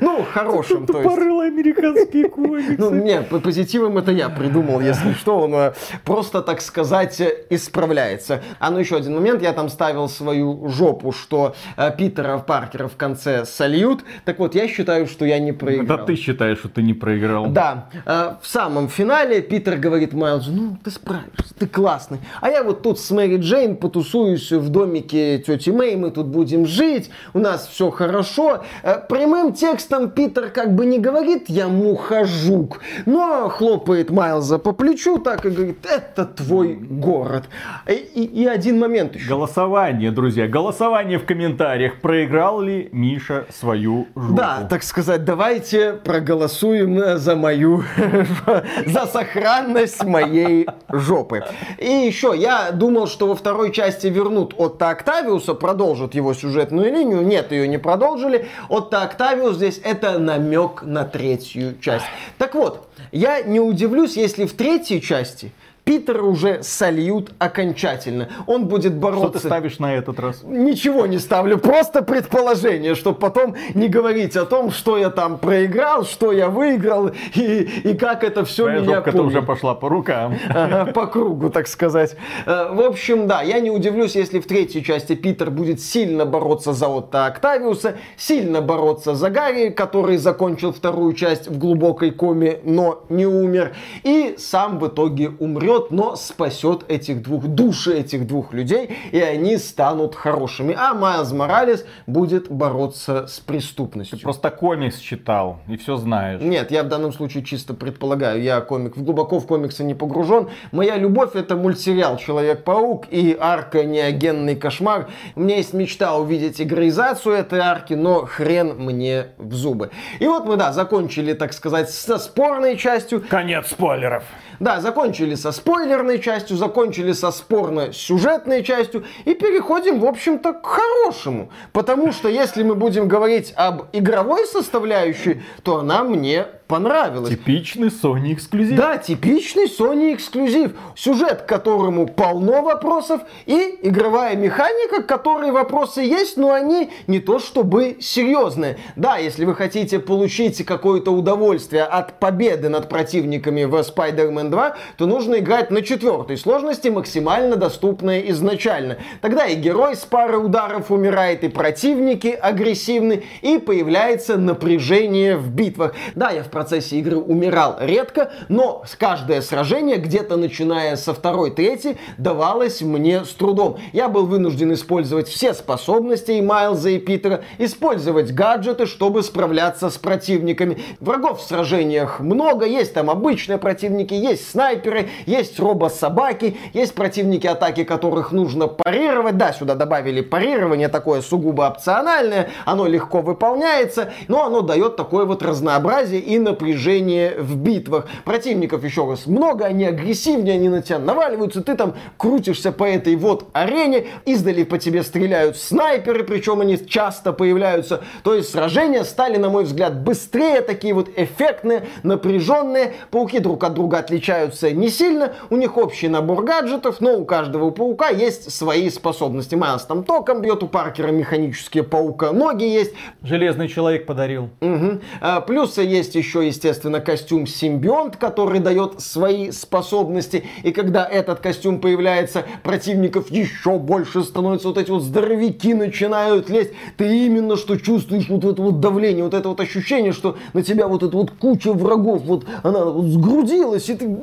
Ну, 0.00 0.24
хорошим, 0.24 0.86
то 0.86 0.98
есть. 0.98 1.04
Тупорылый 1.04 1.48
американский 1.48 2.28
комиксы. 2.28 2.76
Ну, 2.78 2.90
нет, 2.90 3.28
по 3.28 3.38
позитивам 3.38 3.98
это 3.98 4.10
я 4.10 4.28
придумал, 4.28 4.80
если 4.80 5.12
что, 5.12 5.38
он 5.38 5.54
э, 5.54 5.72
просто, 6.04 6.42
так 6.42 6.60
сказать, 6.60 7.20
исправляется. 7.50 8.42
А 8.58 8.70
ну 8.70 8.78
еще 8.78 8.96
один 8.96 9.14
момент, 9.14 9.42
я 9.42 9.52
там 9.52 9.63
ставил 9.68 10.08
свою 10.08 10.68
жопу, 10.68 11.12
что 11.12 11.54
э, 11.76 11.90
Питера 11.96 12.38
Паркера 12.38 12.88
в 12.88 12.96
конце 12.96 13.44
сольют. 13.44 14.04
Так 14.24 14.38
вот, 14.38 14.54
я 14.54 14.68
считаю, 14.68 15.06
что 15.06 15.24
я 15.24 15.38
не 15.38 15.52
проиграл. 15.52 15.98
Да 15.98 16.04
ты 16.04 16.16
считаешь, 16.16 16.58
что 16.58 16.68
ты 16.68 16.82
не 16.82 16.94
проиграл. 16.94 17.46
Да. 17.46 17.88
Э, 18.06 18.34
в 18.40 18.46
самом 18.46 18.88
финале 18.88 19.42
Питер 19.42 19.76
говорит 19.76 20.12
Майлзу, 20.12 20.52
ну, 20.52 20.76
ты 20.82 20.90
справишься, 20.90 21.54
ты 21.58 21.66
классный. 21.66 22.18
А 22.40 22.50
я 22.50 22.62
вот 22.62 22.82
тут 22.82 22.98
с 22.98 23.10
Мэри 23.10 23.38
Джейн 23.38 23.76
потусуюсь 23.76 24.52
в 24.52 24.68
домике 24.68 25.38
тети 25.38 25.70
Мэй, 25.70 25.96
мы 25.96 26.10
тут 26.10 26.26
будем 26.26 26.66
жить, 26.66 27.10
у 27.32 27.38
нас 27.38 27.66
все 27.66 27.90
хорошо. 27.90 28.64
Э, 28.82 29.00
прямым 29.08 29.52
текстом 29.52 30.10
Питер 30.10 30.50
как 30.50 30.74
бы 30.74 30.86
не 30.86 30.98
говорит 30.98 31.44
«я 31.48 31.68
мухожук», 31.68 32.80
но 33.06 33.48
хлопает 33.48 34.10
Майлза 34.10 34.58
по 34.58 34.72
плечу 34.72 35.18
так 35.18 35.44
и 35.46 35.50
говорит 35.50 35.86
«это 35.86 36.24
твой 36.24 36.74
город». 36.74 37.44
И, 37.88 37.92
и, 37.92 38.42
и 38.42 38.46
один 38.46 38.78
момент 38.78 39.14
еще. 39.14 39.28
Голосование, 39.54 40.10
друзья, 40.10 40.48
голосование 40.48 41.16
в 41.16 41.26
комментариях. 41.26 42.00
Проиграл 42.00 42.60
ли 42.60 42.88
Миша 42.90 43.46
свою 43.56 44.08
жопу? 44.16 44.34
Да, 44.34 44.66
так 44.68 44.82
сказать, 44.82 45.24
давайте 45.24 45.92
проголосуем 45.92 47.18
за 47.18 47.36
мою, 47.36 47.84
за 48.86 49.06
сохранность 49.06 50.02
моей 50.02 50.66
жопы. 50.88 51.44
И 51.78 51.86
еще, 51.86 52.34
я 52.36 52.72
думал, 52.72 53.06
что 53.06 53.28
во 53.28 53.36
второй 53.36 53.70
части 53.70 54.08
вернут 54.08 54.54
Отто 54.58 54.90
Октавиуса, 54.90 55.54
продолжат 55.54 56.16
его 56.16 56.34
сюжетную 56.34 56.92
линию. 56.92 57.24
Нет, 57.24 57.52
ее 57.52 57.68
не 57.68 57.78
продолжили. 57.78 58.48
Отто 58.68 59.02
Октавиус 59.02 59.54
здесь 59.54 59.80
это 59.84 60.18
намек 60.18 60.82
на 60.82 61.04
третью 61.04 61.78
часть. 61.80 62.06
Так 62.38 62.56
вот, 62.56 62.88
я 63.12 63.40
не 63.42 63.60
удивлюсь, 63.60 64.16
если 64.16 64.46
в 64.46 64.54
третьей 64.54 65.00
части 65.00 65.52
Питера 65.84 66.22
уже 66.22 66.62
сольют 66.62 67.32
окончательно. 67.38 68.28
Он 68.46 68.66
будет 68.66 68.94
бороться... 68.94 69.28
Что 69.28 69.38
ты 69.38 69.46
ставишь 69.46 69.78
на 69.78 69.94
этот 69.94 70.18
раз? 70.18 70.42
Ничего 70.42 71.06
не 71.06 71.18
ставлю, 71.18 71.58
просто 71.58 72.02
предположение, 72.02 72.94
чтобы 72.94 73.18
потом 73.18 73.54
не 73.74 73.88
говорить 73.88 74.34
о 74.36 74.46
том, 74.46 74.70
что 74.70 74.96
я 74.96 75.10
там 75.10 75.38
проиграл, 75.38 76.04
что 76.04 76.32
я 76.32 76.48
выиграл 76.48 77.10
и, 77.34 77.68
и 77.84 77.94
как 77.94 78.24
это 78.24 78.46
все 78.46 78.64
Твоя 78.64 78.80
меня 78.80 79.00
помнит. 79.02 79.20
уже 79.20 79.42
пошла 79.42 79.74
по 79.74 79.90
рукам. 79.90 80.36
Ага, 80.48 80.92
по 80.92 81.06
кругу, 81.06 81.50
так 81.50 81.68
сказать. 81.68 82.16
Э, 82.46 82.72
в 82.72 82.80
общем, 82.80 83.26
да, 83.26 83.42
я 83.42 83.60
не 83.60 83.70
удивлюсь, 83.70 84.16
если 84.16 84.40
в 84.40 84.46
третьей 84.46 84.82
части 84.82 85.14
Питер 85.14 85.50
будет 85.50 85.80
сильно 85.80 86.24
бороться 86.24 86.72
за 86.72 86.88
Отто 86.88 87.26
Октавиуса, 87.26 87.96
сильно 88.16 88.62
бороться 88.62 89.14
за 89.14 89.28
Гарри, 89.28 89.68
который 89.68 90.16
закончил 90.16 90.72
вторую 90.72 91.12
часть 91.12 91.48
в 91.48 91.58
глубокой 91.58 92.10
коме, 92.10 92.60
но 92.64 93.04
не 93.10 93.26
умер, 93.26 93.74
и 94.02 94.36
сам 94.38 94.78
в 94.78 94.88
итоге 94.88 95.32
умрет 95.38 95.73
умрет, 95.74 95.90
но 95.90 96.16
спасет 96.16 96.84
этих 96.88 97.22
двух, 97.22 97.46
души 97.46 97.94
этих 97.94 98.26
двух 98.26 98.52
людей, 98.52 98.90
и 99.12 99.20
они 99.20 99.58
станут 99.58 100.14
хорошими. 100.14 100.74
А 100.78 100.94
Майлз 100.94 101.32
Моралес 101.32 101.84
будет 102.06 102.50
бороться 102.50 103.26
с 103.26 103.40
преступностью. 103.40 104.18
Ты 104.18 104.24
просто 104.24 104.50
комикс 104.50 104.98
читал 104.98 105.60
и 105.68 105.76
все 105.76 105.96
знаешь. 105.96 106.40
Нет, 106.40 106.70
я 106.70 106.82
в 106.82 106.88
данном 106.88 107.12
случае 107.12 107.44
чисто 107.44 107.74
предполагаю. 107.74 108.42
Я 108.42 108.60
комик, 108.60 108.96
глубоко 108.96 109.38
в 109.40 109.46
комиксы 109.46 109.84
не 109.84 109.94
погружен. 109.94 110.48
Моя 110.72 110.96
любовь 110.96 111.34
это 111.34 111.56
мультсериал 111.56 112.16
Человек-паук 112.16 113.06
и 113.10 113.36
арка 113.38 113.84
Неогенный 113.84 114.56
кошмар. 114.56 115.08
У 115.34 115.40
меня 115.40 115.56
есть 115.56 115.74
мечта 115.74 116.16
увидеть 116.16 116.60
игроизацию 116.60 117.34
этой 117.34 117.60
арки, 117.60 117.94
но 117.94 118.26
хрен 118.26 118.76
мне 118.76 119.28
в 119.38 119.54
зубы. 119.54 119.90
И 120.20 120.26
вот 120.26 120.46
мы, 120.46 120.56
да, 120.56 120.72
закончили, 120.72 121.32
так 121.32 121.52
сказать, 121.52 121.90
со 121.90 122.18
спорной 122.18 122.76
частью. 122.76 123.22
Конец 123.28 123.68
спойлеров. 123.68 124.24
Да, 124.60 124.80
закончили 124.80 125.34
со 125.34 125.52
спойлерной 125.52 126.20
частью, 126.20 126.56
закончили 126.56 127.12
со 127.12 127.30
спорно-сюжетной 127.30 128.62
частью 128.62 129.04
и 129.24 129.34
переходим, 129.34 130.00
в 130.00 130.06
общем-то, 130.06 130.52
к 130.52 130.66
хорошему. 130.66 131.50
Потому 131.72 132.12
что 132.12 132.28
если 132.28 132.62
мы 132.62 132.74
будем 132.74 133.08
говорить 133.08 133.52
об 133.56 133.84
игровой 133.92 134.46
составляющей, 134.46 135.42
то 135.62 135.78
она 135.78 136.04
мне 136.04 136.46
понравилось. 136.66 137.30
Типичный 137.30 137.88
Sony 137.88 138.32
эксклюзив. 138.32 138.76
Да, 138.76 138.96
типичный 138.98 139.66
Sony 139.66 140.14
эксклюзив. 140.14 140.72
Сюжет, 140.96 141.42
к 141.42 141.46
которому 141.46 142.06
полно 142.06 142.62
вопросов, 142.62 143.22
и 143.46 143.78
игровая 143.82 144.36
механика, 144.36 145.02
к 145.02 145.06
которой 145.06 145.50
вопросы 145.50 146.00
есть, 146.02 146.36
но 146.36 146.52
они 146.52 146.90
не 147.06 147.20
то 147.20 147.38
чтобы 147.38 147.98
серьезные. 148.00 148.78
Да, 148.96 149.16
если 149.16 149.44
вы 149.44 149.54
хотите 149.54 149.98
получить 149.98 150.64
какое-то 150.64 151.10
удовольствие 151.10 151.84
от 151.84 152.18
победы 152.18 152.68
над 152.68 152.88
противниками 152.88 153.64
в 153.64 153.74
Spider-Man 153.74 154.48
2, 154.48 154.76
то 154.96 155.06
нужно 155.06 155.36
играть 155.36 155.70
на 155.70 155.82
четвертой 155.82 156.36
сложности, 156.36 156.88
максимально 156.88 157.56
доступной 157.56 158.30
изначально. 158.30 158.98
Тогда 159.20 159.46
и 159.46 159.54
герой 159.54 159.96
с 159.96 160.04
пары 160.04 160.38
ударов 160.38 160.90
умирает, 160.90 161.44
и 161.44 161.48
противники 161.48 162.28
агрессивны, 162.28 163.24
и 163.42 163.58
появляется 163.58 164.36
напряжение 164.36 165.36
в 165.36 165.50
битвах. 165.50 165.94
Да, 166.14 166.30
я 166.30 166.42
в 166.42 166.50
процессе 166.54 166.96
игры 166.98 167.18
умирал 167.18 167.76
редко, 167.80 168.30
но 168.48 168.84
каждое 168.98 169.42
сражение, 169.42 169.98
где-то 169.98 170.36
начиная 170.36 170.96
со 170.96 171.12
второй, 171.12 171.50
третьей, 171.50 171.98
давалось 172.16 172.80
мне 172.80 173.24
с 173.24 173.30
трудом. 173.30 173.76
Я 173.92 174.08
был 174.08 174.24
вынужден 174.24 174.72
использовать 174.72 175.28
все 175.28 175.52
способности 175.52 176.32
и 176.32 176.40
Майлза 176.40 176.90
и 176.90 176.98
Питера, 176.98 177.42
использовать 177.58 178.32
гаджеты, 178.32 178.86
чтобы 178.86 179.22
справляться 179.22 179.90
с 179.90 179.98
противниками. 179.98 180.78
Врагов 181.00 181.40
в 181.40 181.46
сражениях 181.46 182.20
много, 182.20 182.64
есть 182.64 182.94
там 182.94 183.10
обычные 183.10 183.58
противники, 183.58 184.14
есть 184.14 184.48
снайперы, 184.48 185.10
есть 185.26 185.58
робо-собаки, 185.58 186.56
есть 186.72 186.94
противники 186.94 187.46
атаки, 187.46 187.84
которых 187.84 188.32
нужно 188.32 188.68
парировать. 188.68 189.36
Да, 189.36 189.52
сюда 189.52 189.74
добавили 189.74 190.20
парирование, 190.20 190.88
такое 190.88 191.20
сугубо 191.20 191.62
опциональное, 191.62 192.50
оно 192.64 192.86
легко 192.86 193.20
выполняется, 193.20 194.12
но 194.28 194.46
оно 194.46 194.60
дает 194.60 194.94
такое 194.96 195.24
вот 195.24 195.42
разнообразие 195.42 196.20
и 196.20 196.38
напряжение 196.44 197.34
в 197.38 197.56
битвах. 197.56 198.06
Противников, 198.24 198.84
еще 198.84 199.08
раз, 199.08 199.26
много, 199.26 199.64
они 199.64 199.84
агрессивнее, 199.84 200.54
они 200.54 200.68
на 200.68 200.82
тебя 200.82 200.98
наваливаются, 200.98 201.62
ты 201.62 201.74
там 201.74 201.94
крутишься 202.16 202.70
по 202.70 202.84
этой 202.84 203.16
вот 203.16 203.48
арене, 203.52 204.06
издали 204.26 204.62
по 204.62 204.78
тебе 204.78 205.02
стреляют 205.02 205.56
снайперы, 205.56 206.22
причем 206.24 206.60
они 206.60 206.78
часто 206.86 207.32
появляются. 207.32 208.02
То 208.22 208.34
есть 208.34 208.50
сражения 208.50 209.04
стали, 209.04 209.36
на 209.36 209.48
мой 209.48 209.64
взгляд, 209.64 210.02
быстрее, 210.02 210.60
такие 210.60 210.94
вот 210.94 211.08
эффектные, 211.16 211.86
напряженные. 212.02 212.94
Пауки 213.10 213.38
друг 213.38 213.64
от 213.64 213.74
друга 213.74 213.98
отличаются 213.98 214.70
не 214.70 214.88
сильно, 214.88 215.32
у 215.50 215.56
них 215.56 215.76
общий 215.76 216.08
набор 216.08 216.44
гаджетов, 216.44 217.00
но 217.00 217.16
у 217.16 217.24
каждого 217.24 217.70
паука 217.70 218.08
есть 218.08 218.52
свои 218.52 218.90
способности. 218.90 219.54
Майлз 219.54 219.84
там 219.84 220.04
током 220.04 220.42
бьет, 220.42 220.62
у 220.62 220.68
Паркера 220.68 221.08
механические 221.08 221.82
паука 221.82 222.32
ноги 222.32 222.64
есть. 222.64 222.92
Железный 223.22 223.68
человек 223.68 224.06
подарил. 224.06 224.50
Угу. 224.60 225.00
А, 225.20 225.40
плюсы 225.40 225.82
есть 225.82 226.14
еще 226.14 226.33
еще, 226.34 226.46
естественно, 226.46 227.00
костюм 227.00 227.46
симбионт, 227.46 228.16
который 228.16 228.58
дает 228.58 229.00
свои 229.00 229.50
способности. 229.50 230.44
И 230.62 230.72
когда 230.72 231.04
этот 231.04 231.40
костюм 231.40 231.80
появляется, 231.80 232.44
противников 232.62 233.30
еще 233.30 233.78
больше 233.78 234.22
становится. 234.22 234.68
Вот 234.68 234.78
эти 234.78 234.90
вот 234.90 235.02
здоровяки 235.02 235.74
начинают 235.74 236.48
лезть. 236.50 236.72
Ты 236.96 237.26
именно 237.26 237.56
что 237.56 237.76
чувствуешь 237.76 238.28
вот 238.28 238.44
это 238.44 238.60
вот 238.60 238.80
давление, 238.80 239.24
вот 239.24 239.34
это 239.34 239.48
вот 239.48 239.60
ощущение, 239.60 240.12
что 240.12 240.36
на 240.52 240.62
тебя 240.62 240.88
вот 240.88 241.02
эта 241.02 241.16
вот 241.16 241.30
куча 241.30 241.72
врагов, 241.72 242.22
вот 242.22 242.46
она 242.62 242.84
вот 242.84 243.06
сгрудилась, 243.06 243.88
и 243.88 243.94
ты 243.94 244.16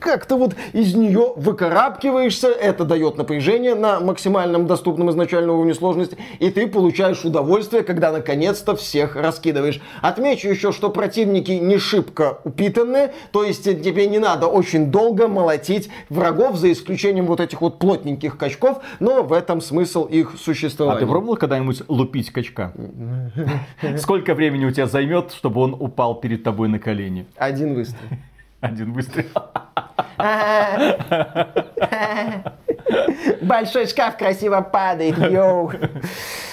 как-то 0.00 0.36
вот 0.36 0.54
из 0.72 0.94
нее 0.94 1.32
выкарабкиваешься. 1.36 2.48
Это 2.48 2.84
дает 2.84 3.18
напряжение 3.18 3.74
на 3.74 4.00
максимальном 4.00 4.66
доступном 4.66 5.10
изначальном 5.10 5.56
уровне 5.56 5.74
сложности. 5.74 6.16
И 6.40 6.50
ты 6.50 6.66
получаешь 6.66 7.24
удовольствие, 7.24 7.82
когда 7.82 8.10
наконец-то 8.10 8.74
всех 8.74 9.16
раскидываешь. 9.16 9.80
Отмечу 10.00 10.48
еще, 10.48 10.72
что 10.72 10.90
противники 10.90 11.51
навыки 11.52 11.64
не 11.64 11.78
шибко 11.78 12.38
упитанные, 12.44 13.12
то 13.30 13.44
есть 13.44 13.64
тебе 13.64 14.06
не 14.06 14.18
надо 14.18 14.46
очень 14.46 14.90
долго 14.90 15.28
молотить 15.28 15.90
врагов, 16.08 16.56
за 16.56 16.72
исключением 16.72 17.26
вот 17.26 17.40
этих 17.40 17.60
вот 17.60 17.78
плотненьких 17.78 18.36
качков, 18.36 18.82
но 19.00 19.22
в 19.22 19.32
этом 19.32 19.60
смысл 19.60 20.04
их 20.04 20.34
существования. 20.38 20.98
А 20.98 21.00
ты 21.00 21.06
пробовал 21.06 21.36
когда-нибудь 21.36 21.82
лупить 21.88 22.30
качка? 22.30 22.72
Сколько 23.98 24.34
времени 24.34 24.64
у 24.64 24.70
тебя 24.70 24.86
займет, 24.86 25.32
чтобы 25.32 25.60
он 25.60 25.76
упал 25.78 26.16
перед 26.16 26.42
тобой 26.42 26.68
на 26.68 26.78
колени? 26.78 27.26
Один 27.36 27.74
выстрел. 27.74 28.08
Один 28.60 28.92
выстрел. 28.92 29.26
Большой 33.42 33.86
шкаф 33.86 34.16
красиво 34.16 34.60
падает, 34.60 35.18
йоу. 35.18 35.72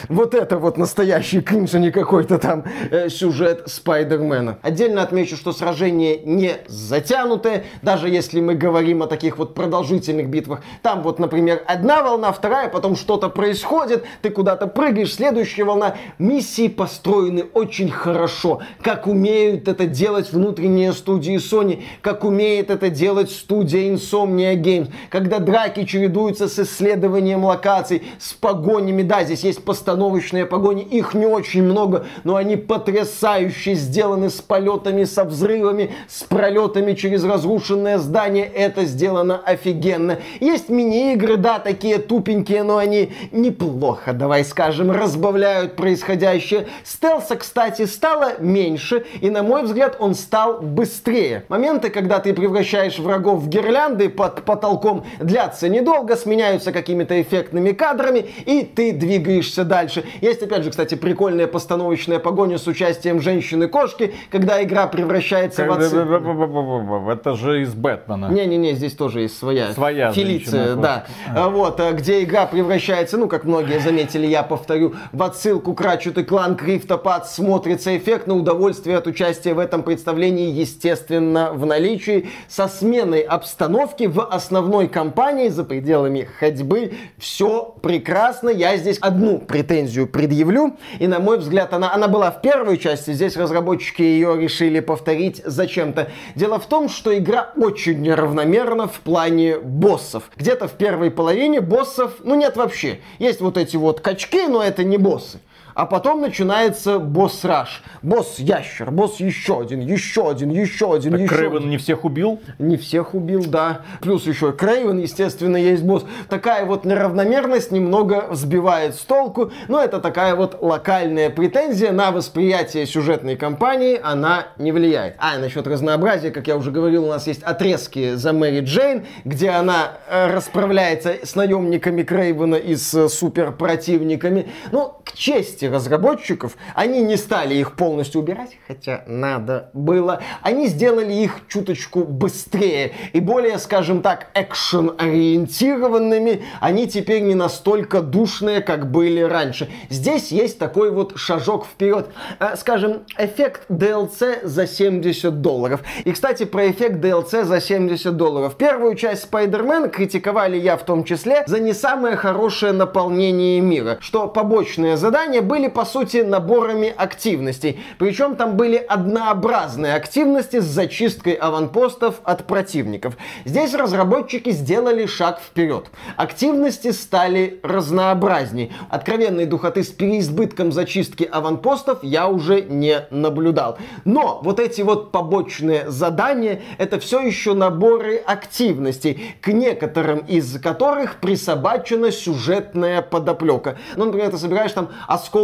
Вот 0.09 0.33
это 0.33 0.57
вот 0.57 0.77
настоящий 0.77 1.39
кринж, 1.39 1.75
а 1.75 1.79
не 1.79 1.91
какой-то 1.91 2.39
там 2.39 2.63
э, 2.89 3.09
сюжет 3.09 3.63
Спайдермена. 3.67 4.57
Отдельно 4.63 5.03
отмечу, 5.03 5.35
что 5.35 5.51
сражение 5.51 6.19
не 6.25 6.55
затянутое, 6.67 7.65
даже 7.83 8.09
если 8.09 8.41
мы 8.41 8.55
говорим 8.55 9.03
о 9.03 9.07
таких 9.07 9.37
вот 9.37 9.53
продолжительных 9.53 10.27
битвах. 10.27 10.61
Там 10.81 11.03
вот, 11.03 11.19
например, 11.19 11.61
одна 11.67 12.01
волна, 12.01 12.31
вторая, 12.31 12.69
потом 12.69 12.95
что-то 12.95 13.29
происходит, 13.29 14.03
ты 14.23 14.31
куда-то 14.31 14.65
прыгаешь, 14.65 15.13
следующая 15.13 15.63
волна. 15.63 15.95
Миссии 16.17 16.69
построены 16.69 17.43
очень 17.53 17.91
хорошо, 17.91 18.61
как 18.81 19.05
умеют 19.05 19.67
это 19.67 19.85
делать 19.85 20.33
внутренние 20.33 20.93
студии 20.93 21.35
Sony, 21.35 21.83
как 22.01 22.23
умеет 22.23 22.71
это 22.71 22.89
делать 22.89 23.29
студия 23.29 23.93
Insomnia 23.93 24.55
Games, 24.55 24.91
когда 25.09 25.37
драки 25.37 25.83
чередуются 25.83 26.47
с 26.47 26.57
исследованием 26.57 27.45
локаций, 27.45 28.01
с 28.17 28.33
погонями. 28.33 29.03
Да, 29.03 29.23
здесь 29.23 29.43
есть 29.43 29.63
постановочные 29.99 30.45
погони, 30.45 30.83
их 30.83 31.13
не 31.13 31.25
очень 31.25 31.61
много, 31.63 32.05
но 32.23 32.37
они 32.37 32.55
потрясающе 32.55 33.73
сделаны 33.73 34.29
с 34.29 34.41
полетами, 34.41 35.03
со 35.03 35.25
взрывами, 35.25 35.91
с 36.07 36.23
пролетами 36.23 36.93
через 36.93 37.25
разрушенное 37.25 37.97
здание. 37.97 38.45
Это 38.45 38.85
сделано 38.85 39.41
офигенно. 39.43 40.19
Есть 40.39 40.69
мини-игры, 40.69 41.35
да, 41.35 41.59
такие 41.59 41.97
тупенькие, 41.97 42.63
но 42.63 42.77
они 42.77 43.11
неплохо, 43.31 44.13
давай 44.13 44.45
скажем, 44.45 44.89
разбавляют 44.91 45.75
происходящее. 45.75 46.67
Стелса, 46.85 47.35
кстати, 47.35 47.85
стало 47.85 48.39
меньше, 48.39 49.05
и 49.19 49.29
на 49.29 49.43
мой 49.43 49.63
взгляд 49.63 49.97
он 49.99 50.15
стал 50.15 50.61
быстрее. 50.61 51.43
Моменты, 51.49 51.89
когда 51.89 52.19
ты 52.19 52.33
превращаешь 52.33 52.99
врагов 52.99 53.41
в 53.41 53.49
гирлянды 53.49 54.07
под 54.07 54.43
потолком, 54.43 55.03
длятся 55.19 55.67
недолго, 55.67 56.15
сменяются 56.15 56.71
какими-то 56.71 57.21
эффектными 57.21 57.71
кадрами, 57.71 58.25
и 58.45 58.63
ты 58.63 58.93
двигаешься 58.93 59.65
дальше. 59.65 59.88
Есть, 60.21 60.41
опять 60.43 60.63
же, 60.63 60.69
кстати, 60.69 60.95
прикольная 60.95 61.47
постановочная 61.47 62.19
погоня 62.19 62.57
с 62.57 62.67
участием 62.67 63.21
женщины-кошки, 63.21 64.13
когда 64.29 64.61
игра 64.63 64.87
превращается 64.87 65.65
в. 65.65 67.09
Это 67.09 67.35
же 67.35 67.63
из 67.63 67.73
Бэтмена. 67.73 68.27
Не-не-не, 68.27 68.73
здесь 68.73 68.93
тоже 68.93 69.21
есть 69.21 69.37
своя. 69.37 69.73
Своя 69.73 70.11
Фелиция, 70.11 70.75
да. 70.75 71.05
А. 71.35 71.49
Вот, 71.49 71.79
а, 71.79 71.91
где 71.93 72.23
игра 72.23 72.45
превращается, 72.45 73.17
ну, 73.17 73.27
как 73.27 73.43
многие 73.45 73.79
заметили, 73.79 74.27
я 74.27 74.43
повторю, 74.43 74.93
в 75.11 75.23
отсылку 75.23 75.73
к 75.73 75.81
Ratchet 75.81 76.23
клан 76.23 76.55
Криптопад 76.55 77.27
смотрится 77.27 77.97
эффектно, 77.97 78.35
удовольствие 78.35 78.97
от 78.97 79.07
участия 79.07 79.53
в 79.53 79.59
этом 79.59 79.83
представлении, 79.83 80.51
естественно, 80.51 81.51
в 81.53 81.65
наличии, 81.65 82.29
со 82.47 82.67
сменой 82.67 83.21
обстановки 83.21 84.05
в 84.05 84.23
основной 84.23 84.87
кампании 84.87 85.49
за 85.49 85.63
пределами 85.63 86.27
ходьбы. 86.39 86.93
Все 87.17 87.75
прекрасно. 87.81 88.49
Я 88.49 88.77
здесь 88.77 88.97
одну 88.99 89.39
претензию 89.39 89.78
предъявлю, 90.07 90.77
и 90.99 91.07
на 91.07 91.19
мой 91.19 91.37
взгляд, 91.37 91.73
она, 91.73 91.93
она 91.93 92.07
была 92.07 92.31
в 92.31 92.41
первой 92.41 92.77
части, 92.77 93.11
здесь 93.11 93.37
разработчики 93.37 94.01
ее 94.01 94.39
решили 94.39 94.79
повторить 94.79 95.41
зачем-то. 95.45 96.09
Дело 96.35 96.59
в 96.59 96.65
том, 96.65 96.89
что 96.89 97.17
игра 97.17 97.51
очень 97.55 98.01
неравномерна 98.01 98.87
в 98.87 98.99
плане 98.99 99.59
боссов. 99.59 100.23
Где-то 100.35 100.67
в 100.67 100.73
первой 100.73 101.11
половине 101.11 101.61
боссов, 101.61 102.13
ну 102.23 102.35
нет 102.35 102.55
вообще. 102.55 102.99
Есть 103.19 103.41
вот 103.41 103.57
эти 103.57 103.75
вот 103.77 104.01
качки, 104.01 104.47
но 104.47 104.63
это 104.63 104.83
не 104.83 104.97
боссы. 104.97 105.39
А 105.79 105.85
потом 105.85 106.19
начинается 106.19 106.99
босс-раш. 106.99 107.81
Босс-ящер, 108.01 108.91
босс 108.91 109.21
еще 109.21 109.61
один, 109.61 109.79
еще 109.79 110.29
один, 110.29 110.49
еще 110.49 110.93
один, 110.93 111.13
так 111.13 111.21
еще 111.21 111.33
Крейвен 111.33 111.57
один. 111.59 111.69
не 111.69 111.77
всех 111.77 112.03
убил? 112.03 112.41
Не 112.59 112.75
всех 112.75 113.13
убил, 113.13 113.45
да. 113.47 113.83
Плюс 114.01 114.27
еще 114.27 114.51
Крейвен, 114.51 114.97
естественно, 114.97 115.55
есть 115.55 115.83
босс. 115.83 116.03
Такая 116.27 116.65
вот 116.65 116.83
неравномерность 116.83 117.71
немного 117.71 118.27
сбивает 118.31 118.95
с 118.95 118.99
толку, 118.99 119.53
но 119.69 119.81
это 119.81 120.01
такая 120.01 120.35
вот 120.35 120.57
локальная 120.61 121.29
претензия 121.29 121.93
на 121.93 122.11
восприятие 122.11 122.85
сюжетной 122.85 123.37
кампании, 123.37 123.97
она 124.03 124.47
не 124.57 124.73
влияет. 124.73 125.15
А, 125.17 125.37
насчет 125.37 125.65
разнообразия, 125.65 126.31
как 126.31 126.47
я 126.47 126.57
уже 126.57 126.71
говорил, 126.71 127.05
у 127.05 127.09
нас 127.09 127.25
есть 127.25 127.41
отрезки 127.43 128.15
за 128.15 128.33
Мэри 128.33 128.65
Джейн, 128.65 129.05
где 129.23 129.51
она 129.51 129.93
э, 130.09 130.27
расправляется 130.27 131.19
с 131.23 131.35
наемниками 131.35 132.03
Крейвена 132.03 132.55
и 132.55 132.75
с 132.75 132.93
э, 132.93 133.07
суперпротивниками. 133.07 134.49
Ну, 134.73 134.95
к 135.05 135.13
чести 135.13 135.68
разработчиков, 135.69 136.57
они 136.75 137.01
не 137.01 137.17
стали 137.17 137.55
их 137.55 137.75
полностью 137.75 138.21
убирать, 138.21 138.57
хотя 138.67 139.03
надо 139.07 139.69
было. 139.73 140.21
Они 140.41 140.67
сделали 140.67 141.13
их 141.13 141.39
чуточку 141.47 142.03
быстрее 142.03 142.93
и 143.13 143.19
более, 143.19 143.59
скажем 143.59 144.01
так, 144.01 144.27
экшен-ориентированными. 144.33 146.43
Они 146.59 146.87
теперь 146.87 147.21
не 147.21 147.35
настолько 147.35 148.01
душные, 148.01 148.61
как 148.61 148.89
были 148.91 149.21
раньше. 149.21 149.69
Здесь 149.89 150.31
есть 150.31 150.57
такой 150.59 150.91
вот 150.91 151.17
шажок 151.17 151.65
вперед. 151.65 152.09
Э, 152.39 152.55
скажем, 152.55 153.03
эффект 153.17 153.63
DLC 153.69 154.45
за 154.45 154.67
70 154.67 155.41
долларов. 155.41 155.81
И, 156.05 156.11
кстати, 156.11 156.45
про 156.45 156.69
эффект 156.69 157.03
DLC 157.03 157.43
за 157.43 157.61
70 157.61 158.15
долларов. 158.15 158.55
Первую 158.55 158.95
часть 158.95 159.27
Spider-Man 159.29 159.89
критиковали 159.89 160.57
я 160.57 160.77
в 160.77 160.83
том 160.83 161.03
числе 161.03 161.43
за 161.47 161.59
не 161.59 161.73
самое 161.73 162.15
хорошее 162.15 162.73
наполнение 162.73 163.59
мира. 163.61 163.97
Что 164.01 164.27
побочные 164.27 164.97
задания 164.97 165.41
были, 165.41 165.58
по 165.67 165.85
сути, 165.85 166.17
наборами 166.17 166.93
активностей. 166.95 167.79
Причем 167.97 168.35
там 168.35 168.57
были 168.57 168.77
однообразные 168.77 169.95
активности 169.95 170.59
с 170.59 170.65
зачисткой 170.65 171.33
аванпостов 171.33 172.21
от 172.23 172.45
противников. 172.45 173.15
Здесь 173.45 173.73
разработчики 173.73 174.51
сделали 174.51 175.05
шаг 175.05 175.39
вперед. 175.39 175.87
Активности 176.15 176.91
стали 176.91 177.59
разнообразней. 177.63 178.71
Откровенной 178.89 179.45
духоты 179.45 179.83
с 179.83 179.89
переизбытком 179.89 180.71
зачистки 180.71 181.23
аванпостов 181.23 182.03
я 182.03 182.27
уже 182.27 182.61
не 182.61 183.05
наблюдал. 183.11 183.77
Но 184.05 184.39
вот 184.43 184.59
эти 184.59 184.81
вот 184.81 185.11
побочные 185.11 185.89
задания, 185.89 186.61
это 186.77 186.99
все 186.99 187.21
еще 187.21 187.53
наборы 187.53 188.17
активностей, 188.17 189.35
к 189.41 189.47
некоторым 189.49 190.19
из 190.19 190.59
которых 190.59 191.17
присобачена 191.17 192.11
сюжетная 192.11 193.01
подоплека. 193.01 193.77
Ну, 193.95 194.05
например, 194.05 194.31
ты 194.31 194.37
собираешь 194.37 194.71
там 194.71 194.89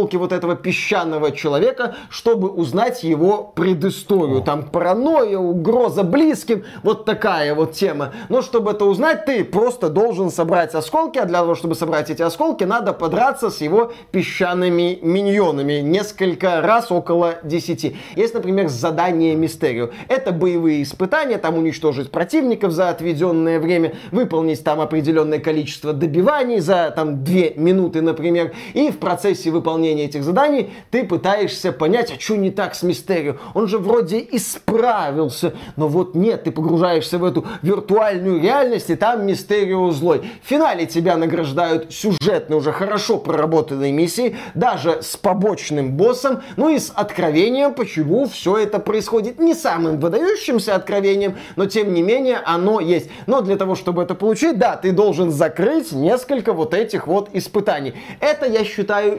осколки 0.06 0.16
вот 0.16 0.32
этого 0.32 0.54
песчаного 0.54 1.32
человека, 1.32 1.96
чтобы 2.10 2.48
узнать 2.48 3.02
его 3.02 3.52
предысторию. 3.54 4.40
Там 4.42 4.62
паранойя, 4.64 5.38
угроза 5.38 6.04
близким, 6.04 6.64
вот 6.82 7.04
такая 7.04 7.54
вот 7.54 7.72
тема. 7.72 8.12
Но 8.28 8.42
чтобы 8.42 8.70
это 8.70 8.84
узнать, 8.84 9.24
ты 9.26 9.44
просто 9.44 9.88
должен 9.88 10.30
собрать 10.30 10.74
осколки, 10.74 11.18
а 11.18 11.24
для 11.24 11.40
того, 11.40 11.54
чтобы 11.54 11.74
собрать 11.74 12.10
эти 12.10 12.22
осколки, 12.22 12.64
надо 12.64 12.92
подраться 12.92 13.50
с 13.50 13.60
его 13.60 13.92
песчаными 14.12 14.98
миньонами 15.02 15.80
несколько 15.80 16.60
раз, 16.60 16.92
около 16.92 17.34
10. 17.42 17.96
Есть, 18.16 18.34
например, 18.34 18.68
задание 18.68 19.34
Мистерию. 19.34 19.90
Это 20.08 20.32
боевые 20.32 20.82
испытания, 20.82 21.38
там 21.38 21.58
уничтожить 21.58 22.10
противников 22.10 22.72
за 22.72 22.90
отведенное 22.90 23.58
время, 23.58 23.94
выполнить 24.12 24.62
там 24.62 24.80
определенное 24.80 25.40
количество 25.40 25.92
добиваний 25.92 26.60
за 26.60 26.92
там 26.94 27.24
2 27.24 27.34
минуты, 27.56 28.02
например, 28.02 28.52
и 28.74 28.90
в 28.90 28.98
процессе 28.98 29.50
выполнения 29.50 29.85
этих 29.94 30.24
заданий 30.24 30.72
ты 30.90 31.04
пытаешься 31.04 31.72
понять, 31.72 32.12
а 32.16 32.20
что 32.20 32.36
не 32.36 32.50
так 32.50 32.74
с 32.74 32.82
Мистерио. 32.82 33.36
Он 33.54 33.68
же 33.68 33.78
вроде 33.78 34.26
исправился, 34.30 35.54
но 35.76 35.88
вот 35.88 36.14
нет, 36.14 36.44
ты 36.44 36.50
погружаешься 36.50 37.18
в 37.18 37.24
эту 37.24 37.44
виртуальную 37.62 38.40
реальность, 38.40 38.90
и 38.90 38.96
там 38.96 39.26
Мистерио 39.26 39.90
злой. 39.90 40.28
В 40.42 40.48
финале 40.48 40.86
тебя 40.86 41.16
награждают 41.16 41.92
сюжетно 41.92 42.56
уже 42.56 42.72
хорошо 42.72 43.18
проработанной 43.18 43.92
миссией, 43.92 44.36
даже 44.54 45.02
с 45.02 45.16
побочным 45.16 45.92
боссом, 45.92 46.42
ну 46.56 46.68
и 46.68 46.78
с 46.78 46.90
откровением, 46.94 47.74
почему 47.74 48.26
все 48.28 48.56
это 48.58 48.78
происходит. 48.78 49.38
Не 49.38 49.54
самым 49.54 49.98
выдающимся 49.98 50.74
откровением, 50.74 51.36
но 51.56 51.66
тем 51.66 51.92
не 51.92 52.02
менее 52.02 52.38
оно 52.38 52.80
есть. 52.80 53.10
Но 53.26 53.40
для 53.40 53.56
того, 53.56 53.74
чтобы 53.74 54.02
это 54.02 54.14
получить, 54.14 54.58
да, 54.58 54.76
ты 54.76 54.92
должен 54.92 55.30
закрыть 55.30 55.92
несколько 55.92 56.52
вот 56.52 56.74
этих 56.74 57.06
вот 57.06 57.30
испытаний. 57.32 57.94
Это, 58.20 58.46
я 58.46 58.64
считаю, 58.64 59.18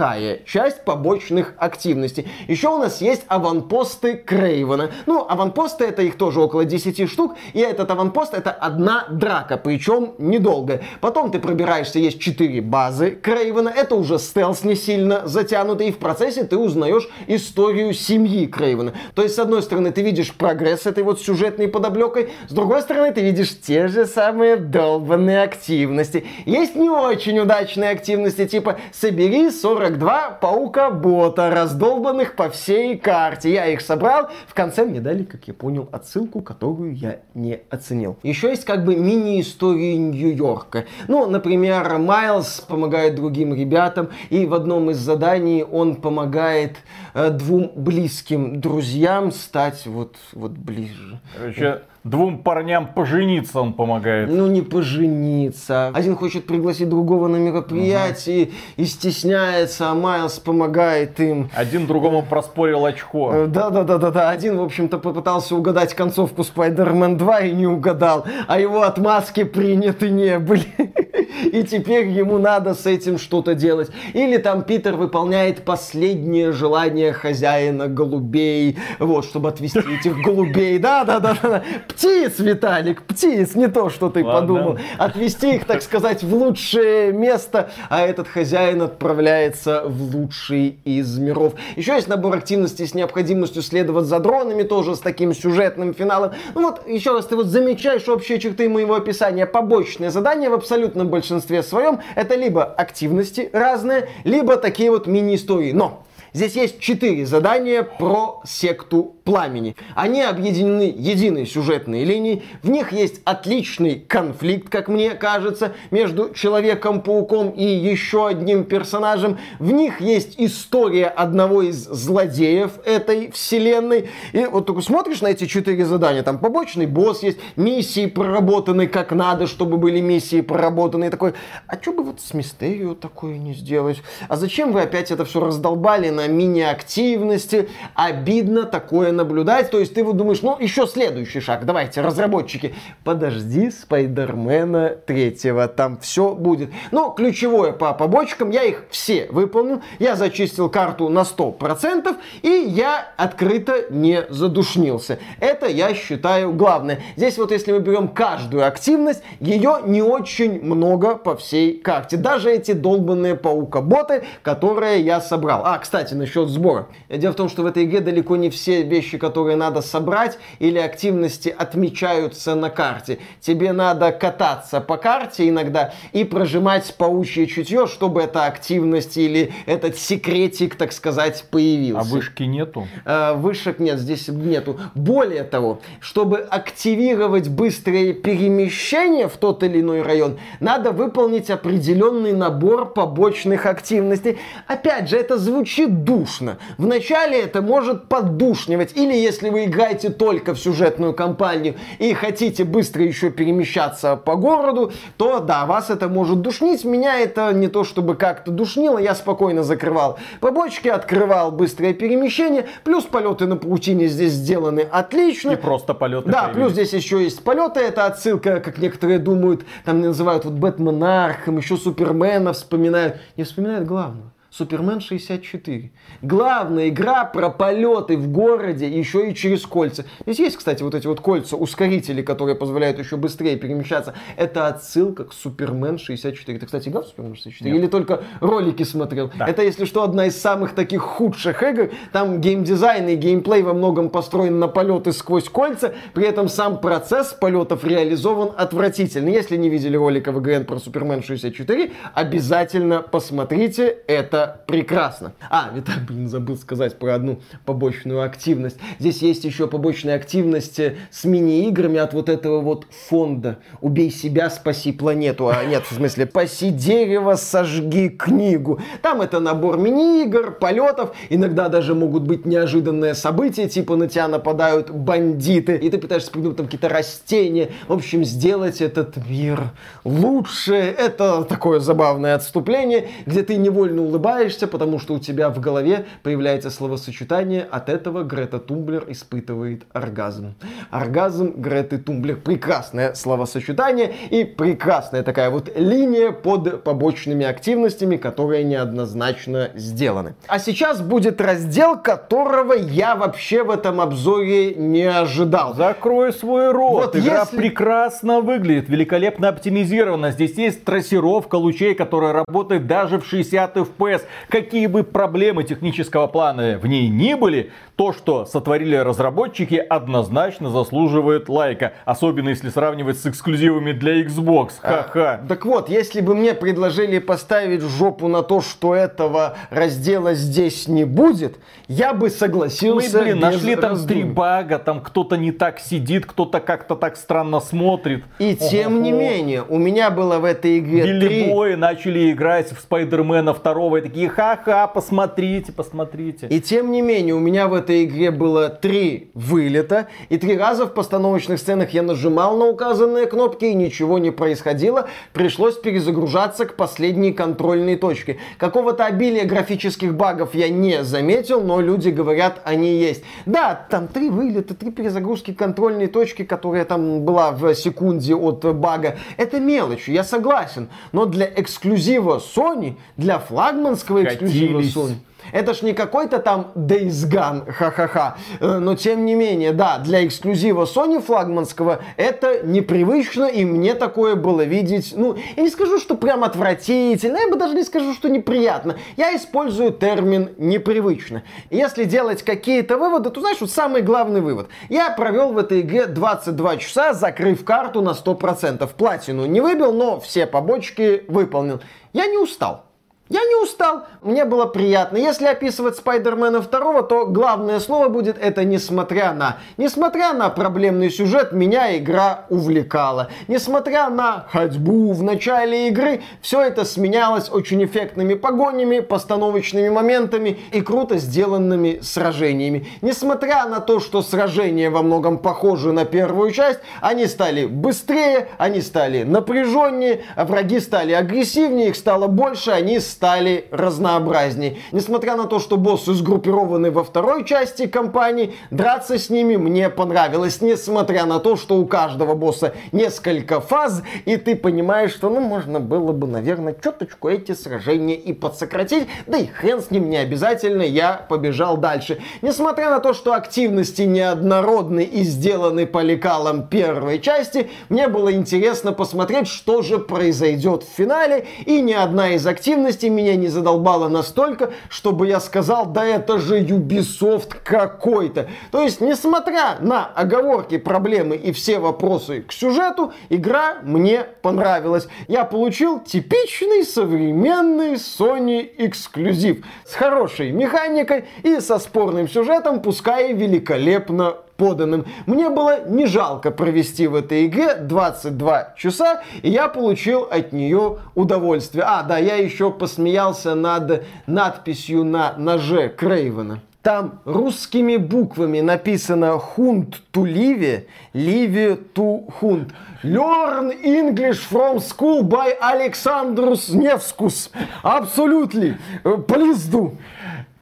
неплохая 0.00 0.40
часть 0.46 0.84
побочных 0.84 1.54
активностей. 1.58 2.26
Еще 2.48 2.68
у 2.68 2.78
нас 2.78 3.00
есть 3.00 3.22
аванпосты 3.28 4.14
Крейвена. 4.14 4.90
Ну, 5.06 5.26
аванпосты 5.28 5.84
это 5.84 6.02
их 6.02 6.16
тоже 6.16 6.40
около 6.40 6.64
10 6.64 7.08
штук, 7.08 7.36
и 7.52 7.60
этот 7.60 7.90
аванпост 7.90 8.34
это 8.34 8.50
одна 8.50 9.06
драка, 9.10 9.56
причем 9.56 10.14
недолгая. 10.18 10.82
Потом 11.00 11.30
ты 11.30 11.38
пробираешься, 11.38 11.98
есть 11.98 12.20
4 12.20 12.60
базы 12.62 13.10
Крейвена, 13.10 13.68
это 13.68 13.94
уже 13.94 14.18
стелс 14.18 14.64
не 14.64 14.74
сильно 14.74 15.26
затянутый, 15.26 15.88
и 15.88 15.92
в 15.92 15.98
процессе 15.98 16.44
ты 16.44 16.56
узнаешь 16.56 17.08
историю 17.26 17.92
семьи 17.92 18.46
Крейвена. 18.46 18.94
То 19.14 19.22
есть, 19.22 19.34
с 19.34 19.38
одной 19.38 19.62
стороны, 19.62 19.92
ты 19.92 20.02
видишь 20.02 20.32
прогресс 20.32 20.86
этой 20.86 21.04
вот 21.04 21.20
сюжетной 21.20 21.68
подоблекой, 21.68 22.30
с 22.48 22.52
другой 22.52 22.82
стороны, 22.82 23.12
ты 23.12 23.20
видишь 23.20 23.58
те 23.60 23.88
же 23.88 24.06
самые 24.06 24.56
долбанные 24.56 25.42
активности. 25.42 26.24
Есть 26.46 26.74
не 26.74 26.88
очень 26.88 27.38
удачные 27.38 27.90
активности, 27.90 28.46
типа 28.46 28.78
собери 28.92 29.50
40 29.50 29.89
как 29.90 29.98
два 29.98 30.30
паука-бота, 30.30 31.50
раздолбанных 31.50 32.36
по 32.36 32.48
всей 32.48 32.96
карте. 32.96 33.52
Я 33.52 33.66
их 33.66 33.80
собрал, 33.80 34.30
в 34.46 34.54
конце 34.54 34.84
мне 34.84 35.00
дали, 35.00 35.24
как 35.24 35.48
я 35.48 35.54
понял, 35.54 35.88
отсылку, 35.90 36.42
которую 36.42 36.94
я 36.94 37.18
не 37.34 37.60
оценил. 37.70 38.16
Еще 38.22 38.50
есть 38.50 38.64
как 38.64 38.84
бы 38.84 38.94
мини-истории 38.94 39.96
Нью-Йорка. 39.96 40.84
Ну, 41.08 41.26
например, 41.26 41.98
Майлз 41.98 42.60
помогает 42.60 43.16
другим 43.16 43.52
ребятам, 43.52 44.10
и 44.28 44.46
в 44.46 44.54
одном 44.54 44.90
из 44.90 44.98
заданий 44.98 45.64
он 45.64 45.96
помогает 45.96 46.76
э, 47.14 47.30
двум 47.30 47.72
близким 47.74 48.60
друзьям 48.60 49.32
стать 49.32 49.86
вот, 49.86 50.14
вот 50.32 50.52
ближе. 50.52 51.20
Короче, 51.36 51.82
двум 52.04 52.38
парням 52.38 52.86
пожениться 52.86 53.60
он 53.60 53.72
помогает. 53.72 54.30
Ну, 54.30 54.46
не 54.46 54.62
пожениться. 54.62 55.88
Один 55.88 56.16
хочет 56.16 56.46
пригласить 56.46 56.88
другого 56.88 57.28
на 57.28 57.36
мероприятие 57.36 58.44
угу. 58.44 58.52
и 58.76 58.84
стесняется, 58.84 59.90
а 59.90 59.94
Майлз 59.94 60.38
помогает 60.38 61.20
им. 61.20 61.50
Один 61.54 61.86
другому 61.86 62.22
проспорил 62.22 62.86
очко. 62.86 63.46
Да-да-да-да-да. 63.46 64.30
Один, 64.30 64.58
в 64.58 64.62
общем-то, 64.62 64.98
попытался 64.98 65.56
угадать 65.56 65.94
концовку 65.94 66.42
Spider-Man 66.42 67.16
2 67.16 67.40
и 67.40 67.52
не 67.52 67.66
угадал, 67.66 68.24
а 68.46 68.58
его 68.58 68.82
отмазки 68.82 69.44
приняты 69.44 70.10
не 70.10 70.38
были. 70.38 70.66
И 71.52 71.62
теперь 71.62 72.08
ему 72.08 72.38
надо 72.38 72.74
с 72.74 72.86
этим 72.86 73.18
что-то 73.18 73.54
делать. 73.54 73.90
Или 74.14 74.36
там 74.38 74.62
Питер 74.62 74.96
выполняет 74.96 75.64
последнее 75.64 76.52
желание 76.52 77.12
хозяина 77.12 77.88
голубей, 77.88 78.78
вот, 78.98 79.24
чтобы 79.24 79.48
отвести 79.48 79.78
этих 80.00 80.18
голубей. 80.18 80.78
Да-да-да. 80.78 81.62
Птиц, 81.88 82.38
Виталик, 82.38 83.02
птиц, 83.02 83.54
не 83.54 83.68
то, 83.68 83.90
что 83.90 84.10
ты 84.10 84.24
Ладно. 84.24 84.40
подумал. 84.40 84.78
Отвести 84.98 85.56
их, 85.56 85.64
так 85.64 85.82
сказать, 85.82 86.22
в 86.22 86.34
лучшее 86.34 87.12
место, 87.12 87.70
а 87.88 88.00
этот 88.00 88.28
хозяин 88.28 88.82
отправляется 88.82 89.82
в 89.86 90.14
лучший 90.14 90.78
из 90.84 91.18
миров. 91.18 91.54
Еще 91.76 91.94
есть 91.94 92.08
набор 92.08 92.36
активностей 92.36 92.86
с 92.86 92.94
необходимостью 92.94 93.62
следовать 93.62 94.06
за 94.06 94.18
дронами, 94.18 94.62
тоже 94.62 94.96
с 94.96 95.00
таким 95.00 95.34
сюжетным 95.34 95.94
финалом. 95.94 96.32
Ну 96.54 96.62
вот, 96.62 96.88
еще 96.88 97.12
раз, 97.12 97.26
ты 97.26 97.36
вот 97.36 97.46
замечаешь 97.46 98.08
общие 98.08 98.38
черты 98.38 98.68
моего 98.68 98.94
описания. 98.94 99.46
Побочные 99.46 100.10
задания 100.10 100.50
в 100.50 100.54
абсолютном 100.54 101.08
большинстве 101.08 101.19
своем 101.22 102.00
это 102.14 102.34
либо 102.34 102.64
активности 102.64 103.50
разные, 103.52 104.08
либо 104.24 104.56
такие 104.56 104.90
вот 104.90 105.06
мини-истории. 105.06 105.72
Но 105.72 106.04
Здесь 106.32 106.54
есть 106.54 106.78
четыре 106.78 107.26
задания 107.26 107.82
про 107.82 108.40
секту 108.46 109.16
пламени. 109.30 109.76
Они 109.94 110.22
объединены 110.22 110.92
единой 110.96 111.46
сюжетной 111.46 112.02
линией. 112.02 112.42
В 112.64 112.70
них 112.70 112.90
есть 112.92 113.20
отличный 113.24 114.04
конфликт, 114.08 114.68
как 114.68 114.88
мне 114.88 115.10
кажется, 115.10 115.74
между 115.92 116.34
Человеком-пауком 116.34 117.50
и 117.50 117.64
еще 117.64 118.26
одним 118.26 118.64
персонажем. 118.64 119.38
В 119.60 119.70
них 119.70 120.00
есть 120.00 120.34
история 120.38 121.06
одного 121.06 121.62
из 121.62 121.76
злодеев 121.76 122.72
этой 122.84 123.30
вселенной. 123.30 124.08
И 124.32 124.44
вот 124.46 124.66
только 124.66 124.82
смотришь 124.82 125.20
на 125.20 125.28
эти 125.28 125.46
четыре 125.46 125.84
задания, 125.84 126.24
там 126.24 126.40
побочный 126.40 126.86
босс 126.86 127.22
есть, 127.22 127.38
миссии 127.54 128.06
проработаны 128.06 128.88
как 128.88 129.12
надо, 129.12 129.46
чтобы 129.46 129.76
были 129.76 130.00
миссии 130.00 130.40
проработаны. 130.40 131.04
И 131.04 131.10
такой, 131.10 131.34
а 131.68 131.80
что 131.80 131.92
бы 131.92 132.02
вот 132.02 132.20
с 132.20 132.34
Мистерио 132.34 132.96
такое 132.96 133.38
не 133.38 133.54
сделать? 133.54 134.02
А 134.28 134.34
зачем 134.34 134.72
вы 134.72 134.82
опять 134.82 135.12
это 135.12 135.24
все 135.24 135.38
раздолбали 135.38 136.10
на 136.10 136.26
мини-активности. 136.26 137.68
Обидно 137.94 138.64
такое 138.64 139.12
наблюдать. 139.20 139.70
То 139.70 139.78
есть 139.78 139.94
ты 139.94 140.02
вот 140.02 140.16
думаешь, 140.16 140.42
ну 140.42 140.56
еще 140.58 140.86
следующий 140.86 141.40
шаг. 141.40 141.64
Давайте, 141.64 142.00
разработчики, 142.00 142.74
подожди 143.04 143.70
Спайдермена 143.70 144.96
третьего. 145.06 145.68
Там 145.68 145.98
все 145.98 146.34
будет. 146.34 146.70
Но 146.90 147.10
ключевое 147.10 147.72
по 147.72 147.92
побочкам, 147.92 148.50
я 148.50 148.64
их 148.64 148.84
все 148.90 149.28
выполнил. 149.30 149.82
Я 149.98 150.16
зачистил 150.16 150.68
карту 150.68 151.08
на 151.08 151.20
100%. 151.20 152.16
И 152.42 152.48
я 152.48 153.12
открыто 153.16 153.86
не 153.90 154.24
задушнился. 154.28 155.18
Это 155.38 155.66
я 155.66 155.94
считаю 155.94 156.52
главное. 156.52 157.00
Здесь 157.16 157.36
вот 157.38 157.52
если 157.52 157.72
мы 157.72 157.80
берем 157.80 158.08
каждую 158.08 158.66
активность, 158.66 159.22
ее 159.38 159.80
не 159.84 160.02
очень 160.02 160.62
много 160.64 161.16
по 161.16 161.36
всей 161.36 161.78
карте. 161.78 162.16
Даже 162.16 162.50
эти 162.50 162.72
долбанные 162.72 163.34
паука-боты, 163.34 164.24
которые 164.42 165.00
я 165.02 165.20
собрал. 165.20 165.62
А, 165.64 165.78
кстати, 165.78 166.14
насчет 166.14 166.48
сбора. 166.48 166.88
Дело 167.08 167.32
в 167.32 167.36
том, 167.36 167.48
что 167.48 167.62
в 167.62 167.66
этой 167.66 167.84
игре 167.84 168.00
далеко 168.00 168.36
не 168.36 168.50
все 168.50 168.82
вещи, 168.82 169.09
которые 169.18 169.56
надо 169.56 169.82
собрать 169.82 170.38
или 170.58 170.78
активности 170.78 171.54
отмечаются 171.56 172.54
на 172.54 172.70
карте. 172.70 173.18
Тебе 173.40 173.72
надо 173.72 174.12
кататься 174.12 174.80
по 174.80 174.96
карте 174.96 175.48
иногда 175.48 175.92
и 176.12 176.24
прожимать 176.24 176.94
паучье 176.96 177.46
чутье, 177.46 177.86
чтобы 177.86 178.22
эта 178.22 178.46
активность 178.46 179.16
или 179.16 179.52
этот 179.66 179.96
секретик, 179.96 180.76
так 180.76 180.92
сказать, 180.92 181.44
появился. 181.50 182.00
А 182.00 182.04
вышки 182.04 182.42
нету? 182.44 182.86
А, 183.04 183.34
вышек 183.34 183.78
нет, 183.78 183.98
здесь 183.98 184.28
нету. 184.28 184.78
Более 184.94 185.44
того, 185.44 185.80
чтобы 186.00 186.38
активировать 186.38 187.48
быстрое 187.48 188.12
перемещение 188.12 189.28
в 189.28 189.36
тот 189.36 189.62
или 189.62 189.80
иной 189.80 190.02
район, 190.02 190.38
надо 190.60 190.92
выполнить 190.92 191.50
определенный 191.50 192.32
набор 192.32 192.92
побочных 192.92 193.66
активностей. 193.66 194.38
Опять 194.66 195.08
же, 195.08 195.16
это 195.16 195.38
звучит 195.38 196.04
душно. 196.04 196.58
Вначале 196.78 197.40
это 197.40 197.62
может 197.62 198.08
поддушнивать. 198.08 198.89
Или 198.94 199.14
если 199.14 199.50
вы 199.50 199.64
играете 199.64 200.10
только 200.10 200.54
в 200.54 200.58
сюжетную 200.58 201.14
кампанию 201.14 201.76
и 201.98 202.12
хотите 202.14 202.64
быстро 202.64 203.04
еще 203.04 203.30
перемещаться 203.30 204.16
по 204.16 204.36
городу, 204.36 204.92
то 205.16 205.40
да, 205.40 205.66
вас 205.66 205.90
это 205.90 206.08
может 206.08 206.40
душнить. 206.40 206.84
Меня 206.84 207.18
это 207.18 207.52
не 207.52 207.68
то 207.68 207.84
чтобы 207.84 208.14
как-то 208.14 208.50
душнило, 208.50 208.98
я 208.98 209.14
спокойно 209.14 209.62
закрывал 209.62 210.18
побочки, 210.40 210.88
открывал 210.88 211.52
быстрое 211.52 211.94
перемещение, 211.94 212.66
плюс 212.84 213.04
полеты 213.04 213.46
на 213.46 213.56
паутине 213.56 214.08
здесь 214.08 214.32
сделаны 214.32 214.86
отлично. 214.90 215.52
И 215.52 215.56
просто 215.56 215.94
полеты. 215.94 216.30
Да, 216.30 216.44
появились. 216.44 216.56
плюс 216.56 216.72
здесь 216.72 216.92
еще 216.92 217.22
есть 217.22 217.42
полеты, 217.42 217.80
это 217.80 218.06
отсылка, 218.06 218.60
как 218.60 218.78
некоторые 218.78 219.18
думают, 219.18 219.62
там 219.84 220.00
называют 220.00 220.44
вот 220.44 220.54
Бэтмен 220.54 221.02
Архам, 221.02 221.58
еще 221.58 221.76
Супермена 221.76 222.52
вспоминают. 222.52 223.16
Не 223.36 223.44
вспоминают 223.44 223.86
главного. 223.86 224.32
Супермен 224.50 225.00
64. 225.00 225.92
Главная 226.22 226.88
игра 226.88 227.24
про 227.24 227.50
полеты 227.50 228.16
в 228.16 228.28
городе 228.32 228.88
еще 228.88 229.30
и 229.30 229.34
через 229.34 229.64
кольца. 229.64 230.04
Здесь 230.26 230.38
есть, 230.40 230.56
кстати, 230.56 230.82
вот 230.82 230.94
эти 230.96 231.06
вот 231.06 231.20
кольца, 231.20 231.56
ускорители, 231.56 232.20
которые 232.22 232.56
позволяют 232.56 232.98
еще 232.98 233.16
быстрее 233.16 233.56
перемещаться. 233.56 234.14
Это 234.36 234.66
отсылка 234.66 235.24
к 235.24 235.32
Супермен 235.32 235.98
64. 235.98 236.58
Ты, 236.58 236.66
кстати, 236.66 236.88
играл 236.88 237.04
в 237.04 237.06
Супермен 237.06 237.34
64? 237.36 237.70
Нет. 237.70 237.80
Или 237.80 237.88
только 237.88 238.24
ролики 238.40 238.82
смотрел? 238.82 239.30
Да. 239.38 239.46
Это, 239.46 239.62
если 239.62 239.84
что, 239.84 240.02
одна 240.02 240.26
из 240.26 240.40
самых 240.40 240.74
таких 240.74 241.02
худших 241.02 241.62
игр. 241.62 241.90
Там 242.12 242.40
геймдизайн 242.40 243.08
и 243.08 243.14
геймплей 243.14 243.62
во 243.62 243.72
многом 243.72 244.10
построен 244.10 244.58
на 244.58 244.66
полеты 244.66 245.12
сквозь 245.12 245.48
кольца. 245.48 245.94
При 246.12 246.26
этом 246.26 246.48
сам 246.48 246.80
процесс 246.80 247.32
полетов 247.32 247.84
реализован 247.84 248.50
отвратительно. 248.56 249.28
Если 249.28 249.56
не 249.56 249.68
видели 249.68 249.96
ролика 249.96 250.32
в 250.32 250.40
ИГН 250.40 250.64
про 250.64 250.80
Супермен 250.80 251.22
64, 251.22 251.92
обязательно 252.14 253.00
посмотрите. 253.02 253.96
Это 254.08 254.39
прекрасно. 254.66 255.32
А, 255.48 255.70
Виталий, 255.74 256.00
блин, 256.06 256.28
забыл 256.28 256.56
сказать 256.56 256.98
про 256.98 257.14
одну 257.14 257.40
побочную 257.64 258.22
активность. 258.22 258.78
Здесь 258.98 259.22
есть 259.22 259.44
еще 259.44 259.66
побочные 259.66 260.16
активности 260.16 260.96
с 261.10 261.24
мини-играми 261.24 261.98
от 261.98 262.12
вот 262.12 262.28
этого 262.28 262.60
вот 262.60 262.86
фонда. 263.08 263.58
Убей 263.80 264.10
себя, 264.10 264.50
спаси 264.50 264.92
планету. 264.92 265.48
А 265.48 265.64
нет, 265.64 265.84
в 265.88 265.94
смысле, 265.94 266.26
паси 266.26 266.70
дерево, 266.70 267.36
сожги 267.36 268.08
книгу. 268.08 268.80
Там 269.02 269.20
это 269.20 269.40
набор 269.40 269.78
мини-игр, 269.78 270.52
полетов. 270.52 271.12
Иногда 271.28 271.68
даже 271.68 271.94
могут 271.94 272.24
быть 272.24 272.46
неожиданные 272.46 273.14
события, 273.14 273.68
типа 273.68 273.96
на 273.96 274.08
тебя 274.08 274.28
нападают 274.28 274.90
бандиты, 274.90 275.76
и 275.76 275.90
ты 275.90 275.98
пытаешься 275.98 276.30
придумать 276.30 276.56
там 276.56 276.66
какие-то 276.66 276.88
растения. 276.88 277.70
В 277.88 277.92
общем, 277.92 278.24
сделать 278.24 278.80
этот 278.80 279.16
мир 279.28 279.70
лучше. 280.04 280.74
Это 280.74 281.44
такое 281.44 281.80
забавное 281.80 282.34
отступление, 282.34 283.08
где 283.26 283.42
ты 283.42 283.56
невольно 283.56 284.02
улыбаешься 284.02 284.29
улыбаешься, 284.30 284.66
потому 284.66 284.98
что 284.98 285.14
у 285.14 285.18
тебя 285.18 285.50
в 285.50 285.60
голове 285.60 286.06
появляется 286.22 286.70
словосочетание 286.70 287.66
«от 287.70 287.88
этого 287.88 288.22
Грета 288.22 288.58
Тумблер 288.58 289.04
испытывает 289.08 289.84
оргазм». 289.92 290.54
Оргазм 290.90 291.54
Греты 291.56 291.98
Тумблер. 291.98 292.36
Прекрасное 292.36 293.14
словосочетание 293.14 294.12
и 294.30 294.44
прекрасная 294.44 295.22
такая 295.22 295.50
вот 295.50 295.70
линия 295.76 296.30
под 296.30 296.84
побочными 296.84 297.44
активностями, 297.44 298.16
которые 298.16 298.64
неоднозначно 298.64 299.70
сделаны. 299.74 300.34
А 300.46 300.58
сейчас 300.58 301.00
будет 301.00 301.40
раздел, 301.40 301.98
которого 301.98 302.72
я 302.74 303.16
вообще 303.16 303.62
в 303.62 303.70
этом 303.70 304.00
обзоре 304.00 304.74
не 304.74 305.04
ожидал. 305.04 305.74
Закрой 305.74 306.32
свой 306.32 306.70
рот. 306.70 307.06
Вот 307.06 307.16
Игра 307.16 307.40
если... 307.40 307.56
прекрасно 307.56 308.40
выглядит, 308.40 308.88
великолепно 308.88 309.48
оптимизирована. 309.48 310.30
Здесь 310.30 310.56
есть 310.56 310.84
трассировка 310.84 311.56
лучей, 311.56 311.94
которая 311.94 312.32
работает 312.32 312.86
даже 312.86 313.18
в 313.18 313.26
60 313.26 313.76
FPS 313.76 314.19
FPS, 314.20 314.26
какие 314.48 314.86
бы 314.86 315.04
проблемы 315.04 315.64
технического 315.64 316.26
плана 316.26 316.78
в 316.78 316.86
ней 316.86 317.08
ни 317.08 317.34
были, 317.34 317.70
то, 317.96 318.12
что 318.12 318.46
сотворили 318.46 318.96
разработчики, 318.96 319.74
однозначно 319.74 320.70
заслуживает 320.70 321.48
лайка. 321.48 321.92
Особенно 322.04 322.48
если 322.48 322.70
сравнивать 322.70 323.18
с 323.18 323.26
эксклюзивами 323.26 323.92
для 323.92 324.22
Xbox. 324.22 324.72
А, 324.82 325.02
Ха-ха. 325.02 325.40
А, 325.44 325.46
так 325.46 325.66
вот, 325.66 325.88
если 325.88 326.20
бы 326.20 326.34
мне 326.34 326.54
предложили 326.54 327.18
поставить 327.18 327.82
жопу 327.82 328.28
на 328.28 328.42
то, 328.42 328.60
что 328.60 328.94
этого 328.94 329.56
раздела 329.70 330.34
здесь 330.34 330.88
не 330.88 331.04
будет, 331.04 331.58
я 331.88 332.14
бы 332.14 332.30
согласился. 332.30 333.18
Мы, 333.18 333.24
блин, 333.24 333.40
нашли 333.40 333.76
там 333.76 333.98
три 334.06 334.24
бага, 334.24 334.78
там 334.78 335.00
кто-то 335.00 335.36
не 335.36 335.52
так 335.52 335.78
сидит, 335.78 336.24
кто-то 336.24 336.60
как-то 336.60 336.96
так 336.96 337.16
странно 337.16 337.60
смотрит. 337.60 338.24
И 338.38 338.56
Ого. 338.58 338.70
тем 338.70 339.02
не 339.02 339.12
менее, 339.12 339.62
у 339.68 339.76
меня 339.76 340.10
было 340.10 340.38
в 340.38 340.44
этой 340.44 340.78
игре 340.78 341.02
Билли 341.02 341.26
три... 341.26 341.76
начали 341.76 342.32
играть 342.32 342.72
в 342.72 342.80
Спайдермена 342.80 343.52
второго 343.52 343.98
и 343.98 344.00
такие, 344.10 344.28
ха-ха, 344.28 344.88
посмотрите, 344.88 345.72
посмотрите. 345.72 346.48
И 346.48 346.60
тем 346.60 346.90
не 346.90 347.00
менее, 347.00 347.34
у 347.34 347.38
меня 347.38 347.68
в 347.68 347.74
этой 347.74 348.04
игре 348.04 348.32
было 348.32 348.68
три 348.68 349.30
вылета, 349.34 350.08
и 350.28 350.36
три 350.36 350.58
раза 350.58 350.86
в 350.86 350.94
постановочных 350.94 351.60
сценах 351.60 351.90
я 351.90 352.02
нажимал 352.02 352.56
на 352.56 352.66
указанные 352.66 353.26
кнопки, 353.26 353.66
и 353.66 353.74
ничего 353.74 354.18
не 354.18 354.32
происходило. 354.32 355.08
Пришлось 355.32 355.76
перезагружаться 355.76 356.66
к 356.66 356.74
последней 356.74 357.32
контрольной 357.32 357.96
точке. 357.96 358.38
Какого-то 358.58 359.06
обилия 359.06 359.44
графических 359.44 360.14
багов 360.14 360.54
я 360.54 360.68
не 360.68 361.04
заметил, 361.04 361.62
но 361.62 361.80
люди 361.80 362.08
говорят, 362.08 362.60
они 362.64 362.96
есть. 362.96 363.22
Да, 363.46 363.86
там 363.88 364.08
три 364.08 364.28
вылета, 364.28 364.74
три 364.74 364.90
перезагрузки 364.90 365.54
контрольной 365.54 366.08
точки, 366.08 366.44
которая 366.44 366.84
там 366.84 367.20
была 367.20 367.52
в 367.52 367.74
секунде 367.76 368.34
от 368.34 368.64
бага. 368.74 369.18
Это 369.36 369.60
мелочь, 369.60 370.08
я 370.08 370.24
согласен. 370.24 370.88
Но 371.12 371.26
для 371.26 371.46
эксклюзива 371.46 372.40
Sony, 372.40 372.96
для 373.16 373.38
флагманского 373.38 373.99
эксклюзива 374.02 374.78
Катились. 374.78 374.96
Sony, 374.96 375.14
это 375.52 375.74
ж 375.74 375.82
не 375.82 375.92
какой-то 375.92 376.38
там 376.38 376.72
Days 376.74 377.28
Gone, 377.28 377.70
ха-ха-ха. 377.70 378.36
Э, 378.60 378.78
но 378.78 378.94
тем 378.94 379.24
не 379.24 379.34
менее, 379.34 379.72
да, 379.72 379.98
для 379.98 380.26
эксклюзива 380.26 380.84
Sony 380.84 381.20
флагманского 381.20 382.00
это 382.16 382.64
непривычно, 382.64 383.46
и 383.46 383.64
мне 383.64 383.94
такое 383.94 384.36
было 384.36 384.62
видеть, 384.62 385.14
ну, 385.16 385.36
я 385.56 385.62
не 385.62 385.70
скажу, 385.70 385.98
что 385.98 386.14
прям 386.14 386.44
отвратительно, 386.44 387.38
я 387.38 387.48
бы 387.48 387.56
даже 387.56 387.74
не 387.74 387.82
скажу, 387.82 388.14
что 388.14 388.28
неприятно. 388.28 388.96
Я 389.16 389.34
использую 389.36 389.92
термин 389.92 390.50
непривычно. 390.58 391.42
Если 391.70 392.04
делать 392.04 392.42
какие-то 392.42 392.96
выводы, 392.96 393.30
то 393.30 393.40
знаешь, 393.40 393.60
вот 393.60 393.70
самый 393.70 394.02
главный 394.02 394.40
вывод. 394.40 394.68
Я 394.88 395.10
провел 395.10 395.52
в 395.52 395.58
этой 395.58 395.80
игре 395.80 396.06
22 396.06 396.76
часа, 396.76 397.14
закрыв 397.14 397.64
карту 397.64 398.02
на 398.02 398.10
100%. 398.10 398.88
Платину 398.96 399.46
не 399.46 399.60
выбил, 399.60 399.92
но 399.92 400.20
все 400.20 400.46
побочки 400.46 401.24
выполнил. 401.28 401.80
Я 402.12 402.26
не 402.26 402.36
устал. 402.36 402.89
Я 403.30 403.44
не 403.44 403.62
устал, 403.62 404.06
мне 404.22 404.44
было 404.44 404.66
приятно. 404.66 405.16
Если 405.16 405.46
описывать 405.46 405.96
Спайдермена 405.96 406.60
второго, 406.60 407.04
то 407.04 407.26
главное 407.26 407.78
слово 407.78 408.08
будет 408.08 408.36
это 408.36 408.64
несмотря 408.64 409.32
на. 409.32 409.58
Несмотря 409.76 410.32
на 410.32 410.48
проблемный 410.48 411.10
сюжет, 411.10 411.52
меня 411.52 411.96
игра 411.96 412.46
увлекала. 412.48 413.28
Несмотря 413.46 414.10
на 414.10 414.46
ходьбу 414.50 415.12
в 415.12 415.22
начале 415.22 415.86
игры, 415.86 416.22
все 416.42 416.60
это 416.60 416.84
сменялось 416.84 417.48
очень 417.50 417.84
эффектными 417.84 418.34
погонями, 418.34 418.98
постановочными 418.98 419.90
моментами 419.90 420.58
и 420.72 420.80
круто 420.80 421.16
сделанными 421.18 422.00
сражениями. 422.02 422.88
Несмотря 423.00 423.66
на 423.66 423.78
то, 423.78 424.00
что 424.00 424.22
сражения 424.22 424.90
во 424.90 425.02
многом 425.02 425.38
похожи 425.38 425.92
на 425.92 426.04
первую 426.04 426.50
часть, 426.50 426.80
они 427.00 427.26
стали 427.26 427.66
быстрее, 427.66 428.48
они 428.58 428.80
стали 428.80 429.22
напряженнее, 429.22 430.22
враги 430.34 430.80
стали 430.80 431.12
агрессивнее, 431.12 431.90
их 431.90 431.96
стало 431.96 432.26
больше, 432.26 432.72
они 432.72 432.98
стали 432.98 433.19
стали 433.20 433.66
разнообразнее. 433.70 434.78
Несмотря 434.92 435.36
на 435.36 435.44
то, 435.44 435.58
что 435.58 435.76
боссы 435.76 436.14
сгруппированы 436.14 436.90
во 436.90 437.04
второй 437.04 437.44
части 437.44 437.86
кампании, 437.86 438.54
драться 438.70 439.18
с 439.18 439.28
ними 439.28 439.56
мне 439.56 439.90
понравилось. 439.90 440.62
Несмотря 440.62 441.26
на 441.26 441.38
то, 441.38 441.56
что 441.56 441.76
у 441.76 441.84
каждого 441.84 442.34
босса 442.34 442.72
несколько 442.92 443.60
фаз, 443.60 444.02
и 444.24 444.38
ты 444.38 444.56
понимаешь, 444.56 445.12
что 445.12 445.28
ну 445.28 445.40
можно 445.40 445.80
было 445.80 446.12
бы, 446.12 446.26
наверное, 446.26 446.74
чуточку 446.82 447.28
эти 447.28 447.52
сражения 447.52 448.14
и 448.14 448.32
подсократить. 448.32 449.06
Да 449.26 449.36
и 449.36 449.44
хрен 449.44 449.82
с 449.82 449.90
ним 449.90 450.08
не 450.08 450.16
обязательно, 450.16 450.80
я 450.80 451.26
побежал 451.28 451.76
дальше. 451.76 452.22
Несмотря 452.40 452.88
на 452.88 453.00
то, 453.00 453.12
что 453.12 453.34
активности 453.34 454.00
неоднородны 454.00 455.04
и 455.04 455.24
сделаны 455.24 455.84
по 455.84 456.00
лекалам 456.00 456.66
первой 456.68 457.20
части, 457.20 457.68
мне 457.90 458.08
было 458.08 458.32
интересно 458.32 458.94
посмотреть, 458.94 459.46
что 459.46 459.82
же 459.82 459.98
произойдет 459.98 460.84
в 460.84 460.96
финале, 460.96 461.44
и 461.66 461.82
ни 461.82 461.92
одна 461.92 462.30
из 462.30 462.46
активностей 462.46 463.09
меня 463.10 463.36
не 463.36 463.48
задолбало 463.48 464.08
настолько, 464.08 464.70
чтобы 464.88 465.26
я 465.26 465.40
сказал, 465.40 465.86
да 465.86 466.04
это 466.04 466.38
же 466.38 466.60
Ubisoft 466.60 467.56
какой-то. 467.62 468.48
То 468.70 468.82
есть, 468.82 469.00
несмотря 469.00 469.78
на 469.80 470.06
оговорки, 470.06 470.78
проблемы 470.78 471.36
и 471.36 471.52
все 471.52 471.78
вопросы 471.78 472.42
к 472.42 472.52
сюжету, 472.52 473.12
игра 473.28 473.78
мне 473.82 474.24
понравилась. 474.42 475.08
Я 475.28 475.44
получил 475.44 476.00
типичный 476.00 476.84
современный 476.84 477.94
Sony 477.94 478.70
эксклюзив 478.78 479.64
с 479.84 479.94
хорошей 479.94 480.52
механикой 480.52 481.24
и 481.42 481.60
со 481.60 481.78
спорным 481.78 482.28
сюжетом, 482.28 482.80
пускай 482.80 483.32
великолепно 483.32 484.36
поданным. 484.60 485.06
Мне 485.24 485.48
было 485.48 485.88
не 485.88 486.04
жалко 486.04 486.50
провести 486.50 487.06
в 487.06 487.14
этой 487.14 487.46
игре 487.46 487.76
22 487.76 488.74
часа, 488.76 489.22
и 489.40 489.48
я 489.48 489.68
получил 489.68 490.28
от 490.30 490.52
нее 490.52 490.98
удовольствие. 491.14 491.82
А, 491.86 492.02
да, 492.02 492.18
я 492.18 492.36
еще 492.36 492.70
посмеялся 492.70 493.54
над 493.54 494.04
надписью 494.26 495.04
на 495.04 495.32
ноже 495.38 495.88
Крейвена. 495.88 496.60
Там 496.82 497.20
русскими 497.24 497.96
буквами 497.96 498.60
написано 498.60 499.38
«Хунд 499.38 500.02
ту 500.10 500.26
Ливи», 500.26 500.86
«Ливи 501.14 501.78
ту 501.94 502.26
Хунд». 502.38 502.68
Learn 503.02 503.72
English 503.82 504.40
from 504.50 504.78
school 504.78 505.22
by 505.22 505.56
Alexandrus 505.58 506.74
Невскус. 506.74 507.50
Абсолютно. 507.82 508.78
Please 509.26 509.66
do. 509.70 509.96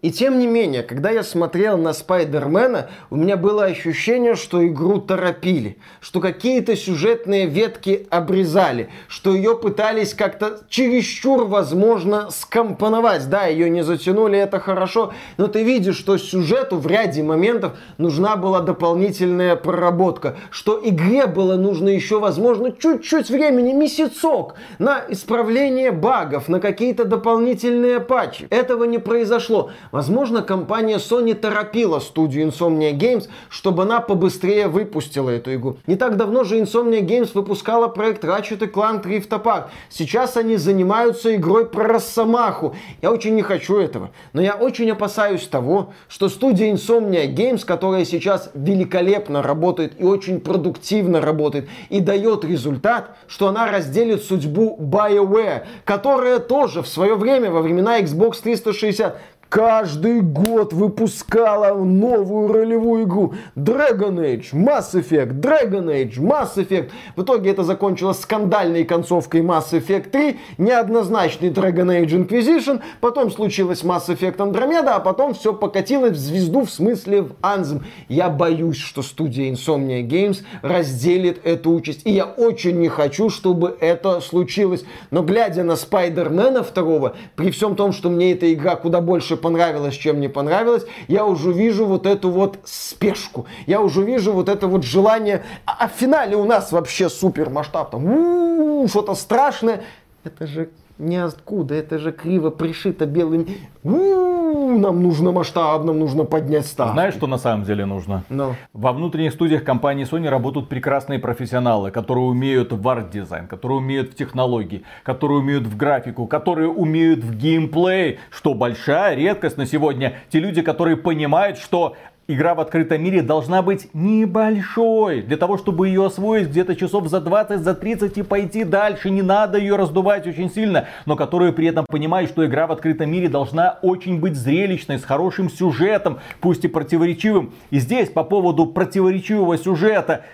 И 0.00 0.12
тем 0.12 0.38
не 0.38 0.46
менее, 0.46 0.84
когда 0.84 1.10
я 1.10 1.24
смотрел 1.24 1.76
на 1.76 1.92
Спайдермена, 1.92 2.88
у 3.10 3.16
меня 3.16 3.36
было 3.36 3.64
ощущение, 3.64 4.36
что 4.36 4.64
игру 4.64 5.00
торопили, 5.00 5.78
что 6.00 6.20
какие-то 6.20 6.76
сюжетные 6.76 7.46
ветки 7.46 8.06
обрезали, 8.08 8.90
что 9.08 9.34
ее 9.34 9.56
пытались 9.56 10.14
как-то 10.14 10.60
чересчур, 10.68 11.46
возможно, 11.46 12.30
скомпоновать. 12.30 13.28
Да, 13.28 13.46
ее 13.46 13.68
не 13.70 13.82
затянули, 13.82 14.38
это 14.38 14.60
хорошо, 14.60 15.12
но 15.36 15.48
ты 15.48 15.64
видишь, 15.64 15.96
что 15.96 16.16
сюжету 16.16 16.76
в 16.76 16.86
ряде 16.86 17.24
моментов 17.24 17.72
нужна 17.98 18.36
была 18.36 18.60
дополнительная 18.60 19.56
проработка, 19.56 20.36
что 20.50 20.80
игре 20.82 21.26
было 21.26 21.56
нужно 21.56 21.88
еще, 21.88 22.20
возможно, 22.20 22.70
чуть-чуть 22.70 23.30
времени, 23.30 23.72
месяцок 23.72 24.54
на 24.78 25.02
исправление 25.08 25.90
багов, 25.90 26.46
на 26.48 26.60
какие-то 26.60 27.04
дополнительные 27.04 27.98
патчи. 27.98 28.46
Этого 28.50 28.84
не 28.84 28.98
произошло. 28.98 29.70
Возможно, 29.90 30.42
компания 30.42 30.96
Sony 30.96 31.34
торопила 31.34 31.98
студию 31.98 32.48
Insomnia 32.48 32.92
Games, 32.92 33.28
чтобы 33.48 33.84
она 33.84 34.00
побыстрее 34.00 34.68
выпустила 34.68 35.30
эту 35.30 35.54
игру. 35.54 35.78
Не 35.86 35.96
так 35.96 36.16
давно 36.16 36.44
же 36.44 36.60
Insomnia 36.60 37.00
Games 37.00 37.30
выпускала 37.34 37.88
проект 37.88 38.24
Ratchet 38.24 38.70
Clank 38.70 39.04
Rift 39.04 39.28
Apart. 39.30 39.68
Сейчас 39.88 40.36
они 40.36 40.56
занимаются 40.56 41.34
игрой 41.34 41.66
про 41.66 41.84
Росомаху. 41.84 42.74
Я 43.02 43.12
очень 43.12 43.34
не 43.34 43.42
хочу 43.42 43.78
этого. 43.78 44.10
Но 44.32 44.42
я 44.42 44.54
очень 44.54 44.90
опасаюсь 44.90 45.46
того, 45.46 45.92
что 46.08 46.28
студия 46.28 46.72
Insomnia 46.72 47.26
Games, 47.32 47.64
которая 47.64 48.04
сейчас 48.04 48.50
великолепно 48.54 49.42
работает 49.42 49.94
и 49.98 50.04
очень 50.04 50.40
продуктивно 50.40 51.20
работает 51.20 51.68
и 51.88 52.00
дает 52.00 52.44
результат, 52.44 53.16
что 53.26 53.48
она 53.48 53.70
разделит 53.70 54.22
судьбу 54.22 54.76
BioWare, 54.80 55.64
которая 55.84 56.38
тоже 56.38 56.82
в 56.82 56.88
свое 56.88 57.14
время, 57.14 57.50
во 57.50 57.62
времена 57.62 58.00
Xbox 58.00 58.40
360, 58.42 59.18
каждый 59.48 60.20
год 60.20 60.72
выпускала 60.72 61.74
новую 61.74 62.52
ролевую 62.52 63.04
игру. 63.04 63.34
Dragon 63.56 64.16
Age, 64.16 64.52
Mass 64.52 64.92
Effect, 64.92 65.40
Dragon 65.40 65.86
Age, 65.86 66.18
Mass 66.18 66.56
Effect. 66.56 66.90
В 67.16 67.22
итоге 67.22 67.50
это 67.50 67.64
закончилось 67.64 68.20
скандальной 68.20 68.84
концовкой 68.84 69.40
Mass 69.40 69.72
Effect 69.72 70.10
3, 70.10 70.38
неоднозначный 70.58 71.50
Dragon 71.50 71.86
Age 71.86 72.26
Inquisition, 72.26 72.80
потом 73.00 73.30
случилось 73.30 73.82
Mass 73.82 74.08
Effect 74.08 74.36
Andromeda, 74.36 74.90
а 74.90 75.00
потом 75.00 75.34
все 75.34 75.52
покатилось 75.52 76.12
в 76.12 76.20
звезду, 76.20 76.64
в 76.64 76.70
смысле 76.70 77.22
в 77.22 77.32
Anthem. 77.42 77.82
Я 78.08 78.28
боюсь, 78.28 78.76
что 78.76 79.02
студия 79.02 79.50
Insomnia 79.50 80.06
Games 80.06 80.42
разделит 80.62 81.44
эту 81.46 81.70
участь. 81.72 82.02
И 82.04 82.12
я 82.12 82.26
очень 82.26 82.78
не 82.78 82.88
хочу, 82.88 83.30
чтобы 83.30 83.76
это 83.80 84.20
случилось. 84.20 84.84
Но 85.10 85.22
глядя 85.22 85.62
на 85.64 85.76
Спайдермена 85.76 86.62
второго, 86.62 87.16
при 87.34 87.50
всем 87.50 87.76
том, 87.76 87.92
что 87.92 88.10
мне 88.10 88.32
эта 88.32 88.52
игра 88.52 88.76
куда 88.76 89.00
больше 89.00 89.37
понравилось, 89.38 89.94
чем 89.94 90.20
не 90.20 90.28
понравилось, 90.28 90.84
я 91.08 91.24
уже 91.24 91.52
вижу 91.52 91.86
вот 91.86 92.06
эту 92.06 92.30
вот 92.30 92.58
спешку, 92.64 93.46
я 93.66 93.80
уже 93.80 94.02
вижу 94.02 94.32
вот 94.32 94.48
это 94.48 94.66
вот 94.66 94.84
желание, 94.84 95.44
а, 95.64 95.76
а 95.80 95.88
в 95.88 95.92
финале 95.92 96.36
у 96.36 96.44
нас 96.44 96.72
вообще 96.72 97.08
супер 97.08 97.50
масштаб, 97.50 97.90
там, 97.90 98.86
что-то 98.88 99.14
страшное, 99.14 99.84
это 100.24 100.46
же 100.46 100.70
Ниоткуда, 100.98 101.74
это 101.74 101.98
же 101.98 102.12
криво 102.12 102.50
пришито 102.50 103.06
белым. 103.06 103.46
У-у-у, 103.84 104.78
нам 104.78 105.02
нужно 105.02 105.30
масштаб, 105.32 105.84
нам 105.84 105.98
нужно 105.98 106.24
поднять 106.24 106.66
ставки. 106.66 106.92
Знаешь, 106.92 107.14
что 107.14 107.26
на 107.26 107.38
самом 107.38 107.64
деле 107.64 107.84
нужно? 107.86 108.24
Ну. 108.28 108.54
Во 108.72 108.92
внутренних 108.92 109.32
студиях 109.32 109.62
компании 109.62 110.04
Sony 110.10 110.28
работают 110.28 110.68
прекрасные 110.68 111.18
профессионалы, 111.18 111.90
которые 111.90 112.24
умеют 112.24 112.72
в 112.72 112.88
арт-дизайн, 112.88 113.46
которые 113.46 113.78
умеют 113.78 114.10
в 114.10 114.14
технологии, 114.14 114.82
которые 115.04 115.38
умеют 115.38 115.66
в 115.66 115.76
графику, 115.76 116.26
которые 116.26 116.68
умеют 116.68 117.20
в 117.20 117.36
геймплей, 117.36 118.18
что 118.30 118.54
большая 118.54 119.14
редкость 119.14 119.56
на 119.56 119.66
сегодня. 119.66 120.16
Те 120.30 120.40
люди, 120.40 120.62
которые 120.62 120.96
понимают, 120.96 121.58
что 121.58 121.94
игра 122.30 122.54
в 122.54 122.60
открытом 122.60 123.02
мире 123.02 123.22
должна 123.22 123.62
быть 123.62 123.88
небольшой. 123.94 125.22
Для 125.22 125.38
того, 125.38 125.56
чтобы 125.56 125.88
ее 125.88 126.04
освоить 126.04 126.48
где-то 126.48 126.76
часов 126.76 127.08
за 127.08 127.20
20, 127.22 127.60
за 127.60 127.74
30 127.74 128.18
и 128.18 128.22
пойти 128.22 128.64
дальше. 128.64 129.08
Не 129.08 129.22
надо 129.22 129.56
ее 129.56 129.76
раздувать 129.76 130.26
очень 130.26 130.50
сильно. 130.50 130.88
Но 131.06 131.16
которые 131.16 131.54
при 131.54 131.66
этом 131.66 131.86
понимают, 131.88 132.30
что 132.30 132.44
игра 132.44 132.66
в 132.66 132.72
открытом 132.72 133.10
мире 133.10 133.30
должна 133.30 133.78
очень 133.80 134.20
быть 134.20 134.36
зрелищной, 134.36 134.98
с 134.98 135.04
хорошим 135.04 135.48
сюжетом, 135.48 136.18
пусть 136.40 136.66
и 136.66 136.68
противоречивым. 136.68 137.54
И 137.70 137.78
здесь 137.78 138.10
по 138.10 138.24
поводу 138.24 138.66
противоречивого 138.66 139.56
сюжета 139.56 140.26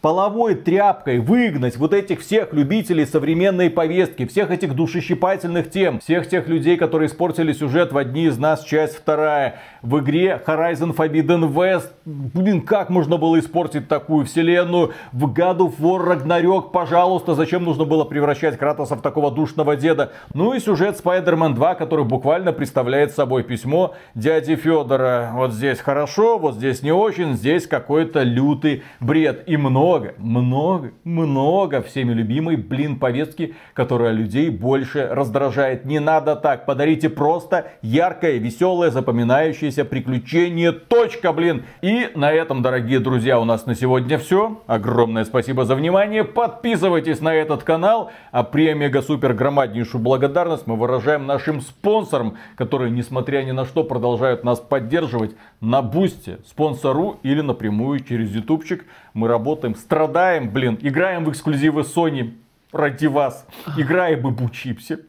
половой 0.00 0.54
тряпкой 0.54 1.18
выгнать 1.18 1.76
вот 1.76 1.92
этих 1.92 2.20
всех 2.20 2.52
любителей 2.54 3.04
современной 3.04 3.68
повестки, 3.68 4.26
всех 4.26 4.50
этих 4.50 4.74
душещипательных 4.74 5.70
тем, 5.70 6.00
всех 6.00 6.28
тех 6.28 6.48
людей, 6.48 6.76
которые 6.76 7.08
испортили 7.08 7.52
сюжет 7.52 7.92
в 7.92 7.98
одни 7.98 8.24
из 8.24 8.38
нас, 8.38 8.64
часть 8.64 8.96
вторая. 8.96 9.60
В 9.82 9.98
игре 10.00 10.40
Horizon 10.46 10.94
Forbidden 10.96 11.52
West, 11.52 11.90
блин, 12.04 12.62
как 12.62 12.88
можно 12.88 13.18
было 13.18 13.38
испортить 13.38 13.88
такую 13.88 14.24
вселенную? 14.24 14.92
В 15.12 15.26
God 15.26 15.58
of 15.58 15.74
War 15.78 16.06
Ragnarok, 16.06 16.70
пожалуйста, 16.70 17.34
зачем 17.34 17.64
нужно 17.64 17.84
было 17.84 18.04
превращать 18.04 18.56
Кратоса 18.56 18.96
в 18.96 19.02
такого 19.02 19.30
душного 19.30 19.76
деда? 19.76 20.12
Ну 20.32 20.54
и 20.54 20.60
сюжет 20.60 21.00
Spider-Man 21.02 21.54
2, 21.54 21.74
который 21.74 22.06
буквально 22.06 22.52
представляет 22.52 23.12
собой 23.12 23.42
письмо 23.42 23.94
дяди 24.14 24.56
Федора. 24.56 25.30
Вот 25.34 25.52
здесь 25.52 25.78
хорошо, 25.78 26.38
вот 26.38 26.54
здесь 26.54 26.82
не 26.82 26.92
очень, 26.92 27.34
здесь 27.34 27.66
какой-то 27.66 28.22
лютый 28.22 28.82
бред. 29.00 29.44
И 29.46 29.56
много 29.56 29.89
много, 29.90 30.14
много, 30.18 30.92
много 31.04 31.82
всеми 31.82 32.12
любимой, 32.12 32.56
блин, 32.56 32.98
повестки, 32.98 33.54
которая 33.74 34.12
людей 34.12 34.50
больше 34.50 35.08
раздражает. 35.10 35.84
Не 35.84 35.98
надо 35.98 36.36
так, 36.36 36.66
подарите 36.66 37.08
просто 37.08 37.72
яркое, 37.82 38.38
веселое, 38.38 38.90
запоминающееся 38.90 39.84
приключение. 39.84 40.72
Точка, 40.72 41.32
блин. 41.32 41.64
И 41.82 42.10
на 42.14 42.30
этом, 42.32 42.62
дорогие 42.62 43.00
друзья, 43.00 43.40
у 43.40 43.44
нас 43.44 43.66
на 43.66 43.74
сегодня 43.74 44.18
все. 44.18 44.60
Огромное 44.66 45.24
спасибо 45.24 45.64
за 45.64 45.74
внимание. 45.74 46.24
Подписывайтесь 46.24 47.20
на 47.20 47.34
этот 47.34 47.64
канал. 47.64 48.10
А 48.30 48.44
премия 48.44 48.90
супер 49.02 49.34
громаднейшую 49.34 50.02
благодарность 50.02 50.66
мы 50.66 50.76
выражаем 50.76 51.26
нашим 51.26 51.60
спонсорам, 51.60 52.36
которые, 52.56 52.90
несмотря 52.90 53.42
ни 53.42 53.50
на 53.50 53.64
что, 53.64 53.82
продолжают 53.84 54.44
нас 54.44 54.60
поддерживать 54.60 55.34
на 55.60 55.82
Бусте, 55.82 56.38
спонсору 56.46 57.18
или 57.22 57.40
напрямую 57.40 58.00
через 58.00 58.30
ютубчик. 58.30 58.84
Мы 59.12 59.28
работаем, 59.28 59.74
страдаем, 59.74 60.50
блин, 60.50 60.78
играем 60.80 61.24
в 61.24 61.30
эксклюзивы 61.30 61.82
Sony 61.82 62.36
ради 62.72 63.06
вас. 63.06 63.46
Играем 63.76 64.26
и 64.28 64.30
бучипсе. 64.30 65.00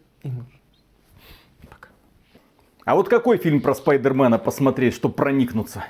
А 2.83 2.95
вот 2.95 3.09
какой 3.09 3.37
фильм 3.37 3.61
про 3.61 3.75
Спайдермена 3.75 4.39
посмотреть, 4.39 4.95
чтобы 4.95 5.13
проникнуться? 5.13 5.85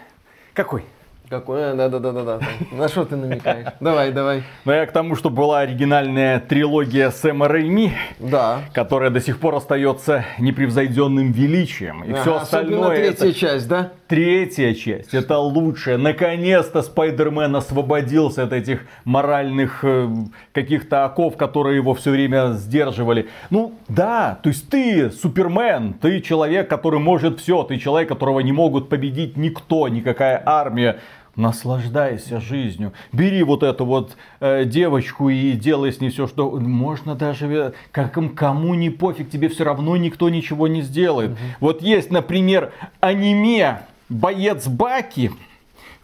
Какой? 0.53 0.85
Какой? 1.31 1.77
Да-да-да-да. 1.77 2.39
На 2.73 2.89
что 2.89 3.05
ты 3.05 3.15
намекаешь? 3.15 3.67
Давай, 3.79 4.11
давай. 4.11 4.43
Ну, 4.65 4.73
я 4.73 4.85
к 4.85 4.91
тому, 4.91 5.15
что 5.15 5.29
была 5.29 5.59
оригинальная 5.61 6.41
трилогия 6.41 7.09
Сэма 7.09 7.47
Рэйми, 7.47 7.93
Да. 8.19 8.59
которая 8.73 9.11
до 9.11 9.21
сих 9.21 9.39
пор 9.39 9.55
остается 9.55 10.25
непревзойденным 10.39 11.31
величием. 11.31 12.03
И 12.03 12.11
все 12.11 12.31
Ага, 12.35 12.41
остальное... 12.41 12.79
Особенно 12.81 12.95
третья 12.95 13.25
это- 13.27 13.33
часть, 13.33 13.67
да? 13.69 13.91
Третья 14.09 14.73
часть, 14.73 15.13
это 15.13 15.37
лучшая. 15.37 15.97
Наконец-то 15.97 16.81
Спайдермен 16.81 17.55
освободился 17.55 18.43
от 18.43 18.51
этих 18.51 18.81
моральных 19.05 19.85
э, 19.85 20.09
каких-то 20.51 21.05
оков, 21.05 21.37
которые 21.37 21.77
его 21.77 21.93
все 21.93 22.11
время 22.11 22.51
сдерживали. 22.55 23.29
Ну 23.51 23.71
да, 23.87 24.37
то 24.43 24.49
есть 24.49 24.69
ты 24.69 25.09
Супермен, 25.11 25.93
ты 25.93 26.19
человек, 26.19 26.69
который 26.69 26.99
может 26.99 27.39
все, 27.39 27.63
ты 27.63 27.77
человек, 27.77 28.09
которого 28.09 28.41
не 28.41 28.51
могут 28.51 28.89
победить 28.89 29.37
никто, 29.37 29.87
никакая 29.87 30.43
армия. 30.45 30.97
Наслаждайся 31.35 32.41
жизнью. 32.41 32.91
Бери 33.13 33.41
вот 33.43 33.63
эту 33.63 33.85
вот 33.85 34.17
э, 34.41 34.65
девочку 34.65 35.29
и 35.29 35.53
делай 35.53 35.93
с 35.93 36.01
ней 36.01 36.09
все, 36.09 36.27
что 36.27 36.51
можно 36.51 37.15
даже 37.15 37.47
э, 37.47 37.71
как 37.91 38.17
кому 38.35 38.73
не 38.73 38.89
пофиг, 38.89 39.29
тебе 39.29 39.47
все 39.47 39.63
равно 39.63 39.95
никто 39.95 40.29
ничего 40.29 40.67
не 40.67 40.81
сделает. 40.81 41.37
Вот 41.61 41.81
есть, 41.81 42.11
например, 42.11 42.73
аниме 42.99 43.83
Боец 44.09 44.67
Баки. 44.67 45.31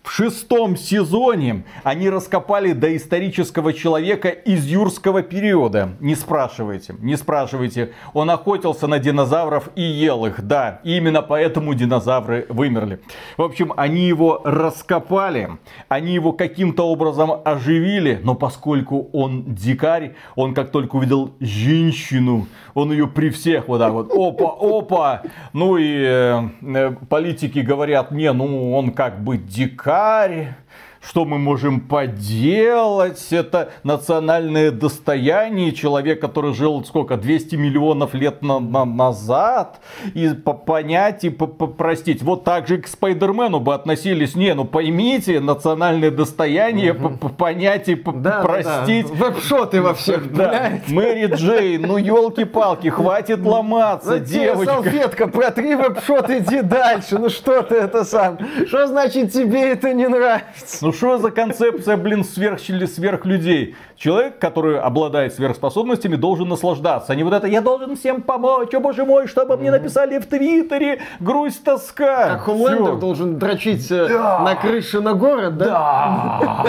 В 0.08 0.12
шестом 0.14 0.78
сезоне 0.78 1.66
они 1.84 2.10
раскопали 2.10 2.72
доисторического 2.72 3.74
человека 3.74 4.30
из 4.30 4.66
юрского 4.66 5.22
периода. 5.22 5.98
Не 6.00 6.16
спрашивайте, 6.16 6.96
не 7.00 7.18
спрашивайте. 7.18 7.92
Он 8.14 8.30
охотился 8.30 8.88
на 8.88 9.00
динозавров 9.00 9.68
и 9.76 9.82
ел 9.82 10.26
их. 10.26 10.42
Да, 10.48 10.80
именно 10.86 11.22
поэтому 11.22 11.74
динозавры 11.74 12.46
вымерли. 12.48 13.02
В 13.36 13.42
общем, 13.42 13.74
они 13.76 14.08
его 14.08 14.40
раскопали, 14.46 15.50
они 15.90 16.14
его 16.14 16.32
каким-то 16.32 16.88
образом 16.88 17.42
оживили, 17.44 18.18
но 18.24 18.34
поскольку 18.34 19.10
он 19.12 19.56
дикарь, 19.56 20.16
он 20.36 20.54
как 20.54 20.72
только 20.72 20.96
увидел 20.96 21.34
женщину, 21.42 22.48
он 22.74 22.94
ее 22.94 23.08
при 23.08 23.30
всех 23.30 23.68
вот 23.68 23.80
так 23.80 23.92
вот, 23.92 24.10
опа, 24.14 24.56
опа. 24.58 25.22
Ну 25.52 25.76
и 25.76 26.02
э, 26.02 26.50
э, 26.62 26.92
политики 27.10 27.60
говорят, 27.60 28.12
не, 28.12 28.32
ну 28.32 28.74
он 28.74 28.92
как 28.92 29.22
бы 29.22 29.38
дикарь, 29.38 29.97
lugar. 29.98 30.56
Что 31.02 31.26
мы 31.26 31.38
можем 31.38 31.80
поделать? 31.82 33.26
Это 33.32 33.72
национальное 33.84 34.72
достояние. 34.72 35.72
Человек, 35.72 36.20
который 36.22 36.54
жил 36.54 36.84
сколько, 36.86 37.18
200 37.18 37.56
миллионов 37.56 38.14
лет 38.14 38.42
на- 38.42 38.60
на- 38.60 38.86
назад. 38.86 39.80
И 40.14 40.30
по- 40.30 40.54
понять 40.54 41.24
и 41.24 41.30
по- 41.30 41.48
простить. 41.48 42.22
Вот 42.22 42.44
так 42.44 42.68
же 42.68 42.78
к 42.80 42.88
Спайдермену 42.88 43.60
бы 43.60 43.74
относились. 43.74 44.36
Не, 44.36 44.54
ну 44.54 44.66
поймите, 44.66 45.40
национальное 45.40 46.12
достояние, 46.12 46.94
по- 46.94 47.10
по- 47.10 47.30
понять 47.30 47.88
и 47.90 47.96
по- 47.96 48.12
Да, 48.12 48.42
простить. 48.42 49.08
Да, 49.08 49.14
да. 49.14 49.26
Веб-шоты 49.26 49.82
во 49.82 49.94
всех, 49.94 50.34
Да. 50.34 50.72
Мэри 50.88 51.28
Джей, 51.34 51.78
ну 51.78 51.98
елки-палки, 51.98 52.88
хватит 52.90 53.40
ломаться, 53.46 54.20
тебе 54.20 54.40
девочка. 54.40 54.74
салфетка, 54.74 55.28
протри 55.28 55.76
веб-шот, 55.76 56.30
иди 56.30 56.62
дальше. 56.62 57.18
Ну 57.18 57.30
что 57.30 57.62
ты 57.62 57.76
это 57.76 58.04
сам? 58.04 58.38
Что 58.68 58.88
значит 58.88 59.32
тебе 59.34 59.72
это 59.72 59.94
не 59.94 60.08
нравится? 60.08 60.87
Ну 60.88 60.94
что 60.94 61.18
за 61.18 61.32
концепция, 61.32 61.98
блин, 61.98 62.24
сверх 62.24 62.62
сверхлюдей? 62.62 63.76
Человек, 63.98 64.40
который 64.40 64.80
обладает 64.80 65.34
сверхспособностями, 65.34 66.16
должен 66.16 66.48
наслаждаться. 66.48 67.12
А 67.12 67.16
не 67.18 67.26
вот 67.26 67.34
это, 67.34 67.46
я 67.46 67.60
должен 67.60 67.98
всем 67.98 68.22
помочь, 68.22 68.74
о 68.74 68.80
боже 68.80 69.04
мой, 69.04 69.28
чтобы 69.28 69.58
мне 69.58 69.70
написали 69.70 70.18
в 70.18 70.26
Твиттере, 70.28 71.02
грусть, 71.20 71.66
тоска. 71.66 72.36
А 72.36 72.38
Хомлендер 72.38 72.96
должен 72.96 73.38
дрочить 73.38 73.92
э, 73.92 74.08
на 74.08 74.56
крыше 74.56 75.02
на 75.02 75.14
город, 75.14 75.58
да? 75.58 76.40
Да. 76.42 76.66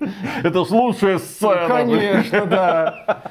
Это 0.42 0.64
ж 0.64 0.70
лучшая 0.70 1.18
сцена. 1.18 1.68
Конечно, 1.68 2.46
да. 2.46 3.22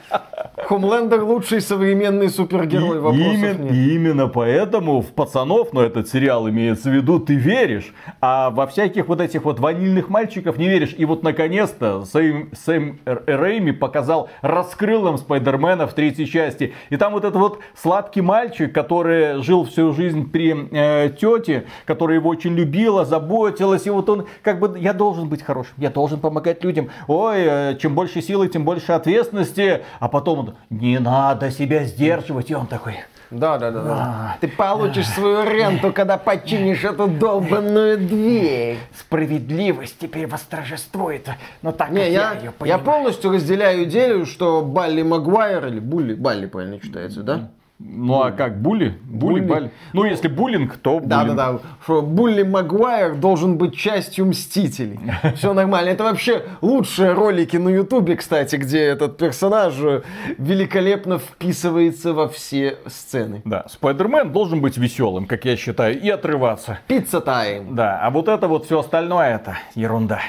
Хомлендер 0.67 1.23
лучший 1.23 1.61
современный 1.61 2.29
супергерой, 2.29 2.99
вопросов 2.99 3.33
именно, 3.35 3.63
нет. 3.63 3.71
и 3.71 3.95
именно 3.95 4.27
поэтому 4.27 4.99
в 4.99 5.13
пацанов, 5.13 5.71
но 5.71 5.81
этот 5.81 6.09
сериал 6.09 6.49
имеется 6.49 6.89
в 6.89 6.93
виду, 6.93 7.21
ты 7.21 7.35
веришь, 7.35 7.93
а 8.19 8.49
во 8.49 8.67
всяких 8.67 9.07
вот 9.07 9.21
этих 9.21 9.45
вот 9.45 9.61
ванильных 9.61 10.09
мальчиков 10.09 10.57
не 10.57 10.67
веришь. 10.67 10.93
И 10.97 11.05
вот 11.05 11.23
наконец-то 11.23 12.03
Сэм, 12.03 12.49
Сэм 12.51 12.99
Рэйми 13.05 13.71
показал, 13.71 14.29
раскрыл 14.41 15.03
нам 15.03 15.17
Спайдермена 15.17 15.87
в 15.87 15.93
третьей 15.93 16.27
части. 16.27 16.73
И 16.89 16.97
там 16.97 17.13
вот 17.13 17.23
этот 17.23 17.37
вот 17.37 17.59
сладкий 17.73 18.19
мальчик, 18.19 18.73
который 18.73 19.41
жил 19.43 19.63
всю 19.63 19.93
жизнь 19.93 20.29
при 20.29 20.53
э, 20.71 21.11
тете, 21.11 21.63
которая 21.85 22.17
его 22.17 22.29
очень 22.29 22.55
любила, 22.55 23.05
заботилась, 23.05 23.87
и 23.87 23.89
вот 23.89 24.09
он 24.09 24.25
как 24.43 24.59
бы, 24.59 24.77
я 24.77 24.91
должен 24.91 25.29
быть 25.29 25.43
хорошим, 25.43 25.75
я 25.77 25.91
должен 25.91 26.19
помогать 26.19 26.61
людям. 26.65 26.89
Ой, 27.07 27.37
э, 27.37 27.77
чем 27.81 27.95
больше 27.95 28.21
силы, 28.21 28.49
тем 28.49 28.65
больше 28.65 28.91
ответственности. 28.91 29.83
А 30.01 30.09
потом 30.09 30.39
он, 30.39 30.56
не 30.69 30.99
надо 30.99 31.51
себя 31.51 31.83
сдерживать. 31.85 32.49
И 32.49 32.55
он 32.55 32.67
такой, 32.67 32.95
Да, 33.29 33.57
да, 33.57 33.71
да, 33.71 33.83
да. 33.83 34.37
Ты 34.39 34.47
получишь 34.47 35.07
свою 35.07 35.43
ренту, 35.43 35.91
когда 35.91 36.17
починишь 36.17 36.83
эту 36.83 37.07
долбанную 37.07 37.97
дверь. 37.97 38.77
Справедливость 38.97 39.97
теперь 39.99 40.27
восторжествует. 40.27 41.29
Но 41.61 41.71
так 41.71 41.91
Не, 41.91 42.11
я, 42.11 42.33
я, 42.33 42.39
ее 42.39 42.53
я 42.65 42.77
полностью 42.77 43.31
разделяю 43.31 43.83
идею, 43.85 44.25
что 44.25 44.61
Балли 44.61 45.01
Магуайр, 45.01 45.67
или 45.67 45.79
Булли, 45.79 46.13
Балли 46.13 46.45
правильно 46.45 46.79
читается, 46.79 47.23
да? 47.23 47.49
Ну 47.79 48.21
а 48.23 48.31
как, 48.31 48.61
були? 48.61 48.95
Були, 49.05 49.39
Булли. 49.39 49.41
бали? 49.41 49.69
Ну, 49.93 50.05
если 50.05 50.27
буллинг, 50.29 50.77
то 50.77 50.99
буллинг. 50.99 51.07
Да-да-да, 51.07 51.59
что 51.83 52.01
Булли 52.01 52.43
Магуайр 52.43 53.15
должен 53.15 53.57
быть 53.57 53.75
частью 53.75 54.25
Мстителей. 54.25 54.99
Все 55.35 55.53
нормально. 55.53 55.89
Это 55.89 56.03
вообще 56.03 56.41
лучшие 56.61 57.13
ролики 57.13 57.57
на 57.57 57.69
Ютубе, 57.69 58.15
кстати, 58.15 58.55
где 58.55 58.79
этот 58.79 59.17
персонаж 59.17 59.75
э, 59.79 60.01
великолепно 60.39 61.19
вписывается 61.19 62.13
во 62.13 62.27
все 62.27 62.77
сцены. 62.87 63.41
Да, 63.45 63.65
Спайдермен 63.69 64.31
должен 64.31 64.59
быть 64.59 64.77
веселым, 64.77 65.27
как 65.27 65.45
я 65.45 65.55
считаю, 65.55 66.01
и 66.01 66.09
отрываться. 66.09 66.79
Пицца 66.87 67.21
тайм. 67.21 67.75
Да, 67.75 67.99
а 68.01 68.09
вот 68.09 68.27
это 68.27 68.47
вот 68.47 68.65
все 68.65 68.79
остальное, 68.79 69.35
это 69.35 69.57
ерунда. 69.75 70.19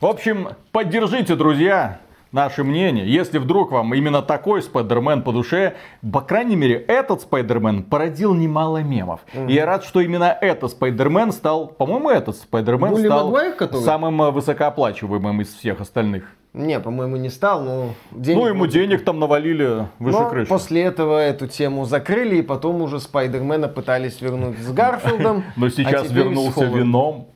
В 0.00 0.06
общем, 0.06 0.48
поддержите, 0.72 1.36
друзья, 1.36 1.98
наше 2.34 2.64
мнение. 2.64 3.06
Если 3.06 3.38
вдруг 3.38 3.70
вам 3.70 3.94
именно 3.94 4.20
такой 4.20 4.60
Спайдермен 4.60 5.22
по 5.22 5.32
душе, 5.32 5.74
по 6.12 6.20
крайней 6.20 6.56
мере, 6.56 6.74
этот 6.74 7.22
Спайдермен 7.22 7.84
породил 7.84 8.34
немало 8.34 8.82
мемов. 8.82 9.20
И 9.48 9.54
я 9.54 9.64
рад, 9.64 9.84
что 9.84 10.00
именно 10.00 10.36
этот 10.40 10.72
Спайдермен 10.72 11.32
стал, 11.32 11.68
по-моему, 11.68 12.10
этот 12.10 12.36
Спайдермен 12.36 12.90
Булли 12.90 13.06
стал 13.06 13.26
Магуайр, 13.26 13.54
который? 13.54 13.82
самым 13.82 14.20
э, 14.20 14.30
высокооплачиваемым 14.32 15.42
из 15.42 15.54
всех 15.54 15.80
остальных. 15.80 16.24
Не, 16.52 16.78
по-моему, 16.80 17.16
не 17.16 17.30
стал, 17.30 17.62
но 17.62 17.90
денег... 18.10 18.40
Ну, 18.40 18.48
ему 18.48 18.66
денег 18.66 19.04
там 19.04 19.18
навалили 19.18 19.88
выше 19.98 20.18
Но 20.18 20.30
крыши. 20.30 20.48
после 20.48 20.82
этого 20.82 21.18
эту 21.18 21.46
тему 21.46 21.84
закрыли, 21.84 22.36
и 22.36 22.42
потом 22.42 22.82
уже 22.82 23.00
Спайдермена 23.00 23.68
пытались 23.68 24.20
вернуть 24.20 24.58
с 24.58 24.72
Гарфилдом. 24.72 25.44
Но 25.56 25.66
а 25.66 25.70
сейчас 25.70 26.08
с 26.08 26.10
вернулся 26.10 26.64
вином. 26.64 27.28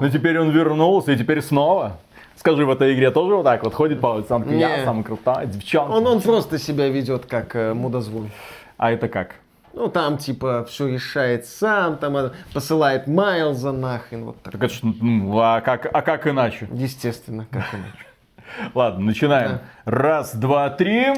Но 0.00 0.08
теперь 0.08 0.38
он 0.38 0.50
вернулся, 0.50 1.12
и 1.12 1.16
теперь 1.16 1.42
снова. 1.42 1.98
Скажи, 2.36 2.66
в 2.66 2.70
этой 2.70 2.94
игре 2.94 3.10
тоже 3.10 3.36
вот 3.36 3.44
так 3.44 3.62
вот 3.62 3.74
ходит 3.74 4.00
по 4.00 4.08
улицам, 4.08 4.50
я 4.56 4.84
самый 4.84 5.04
крутой, 5.04 5.46
девчонка. 5.46 5.92
Он, 5.92 6.06
он 6.06 6.20
просто 6.20 6.58
себя 6.58 6.88
ведет 6.88 7.26
как 7.26 7.54
э, 7.56 7.74
мудозвон. 7.74 8.30
А 8.76 8.90
это 8.90 9.08
как? 9.08 9.36
Ну, 9.72 9.88
там, 9.88 10.18
типа, 10.18 10.64
все 10.68 10.86
решает 10.88 11.46
сам, 11.46 11.96
там 11.96 12.16
э, 12.16 12.30
посылает 12.52 13.06
Майлза 13.06 13.72
нахрен, 13.72 14.24
вот 14.24 14.40
так. 14.42 14.52
Так 14.52 14.62
это 14.62 14.74
ж, 14.74 14.80
ну, 14.82 15.38
а 15.40 15.60
как, 15.60 15.88
а 15.92 16.02
как 16.02 16.26
иначе? 16.26 16.68
Естественно, 16.72 17.46
как 17.50 17.64
иначе. 17.74 18.06
Ладно, 18.74 19.06
начинаем. 19.06 19.60
Раз, 19.84 20.34
два, 20.34 20.70
три. 20.70 21.12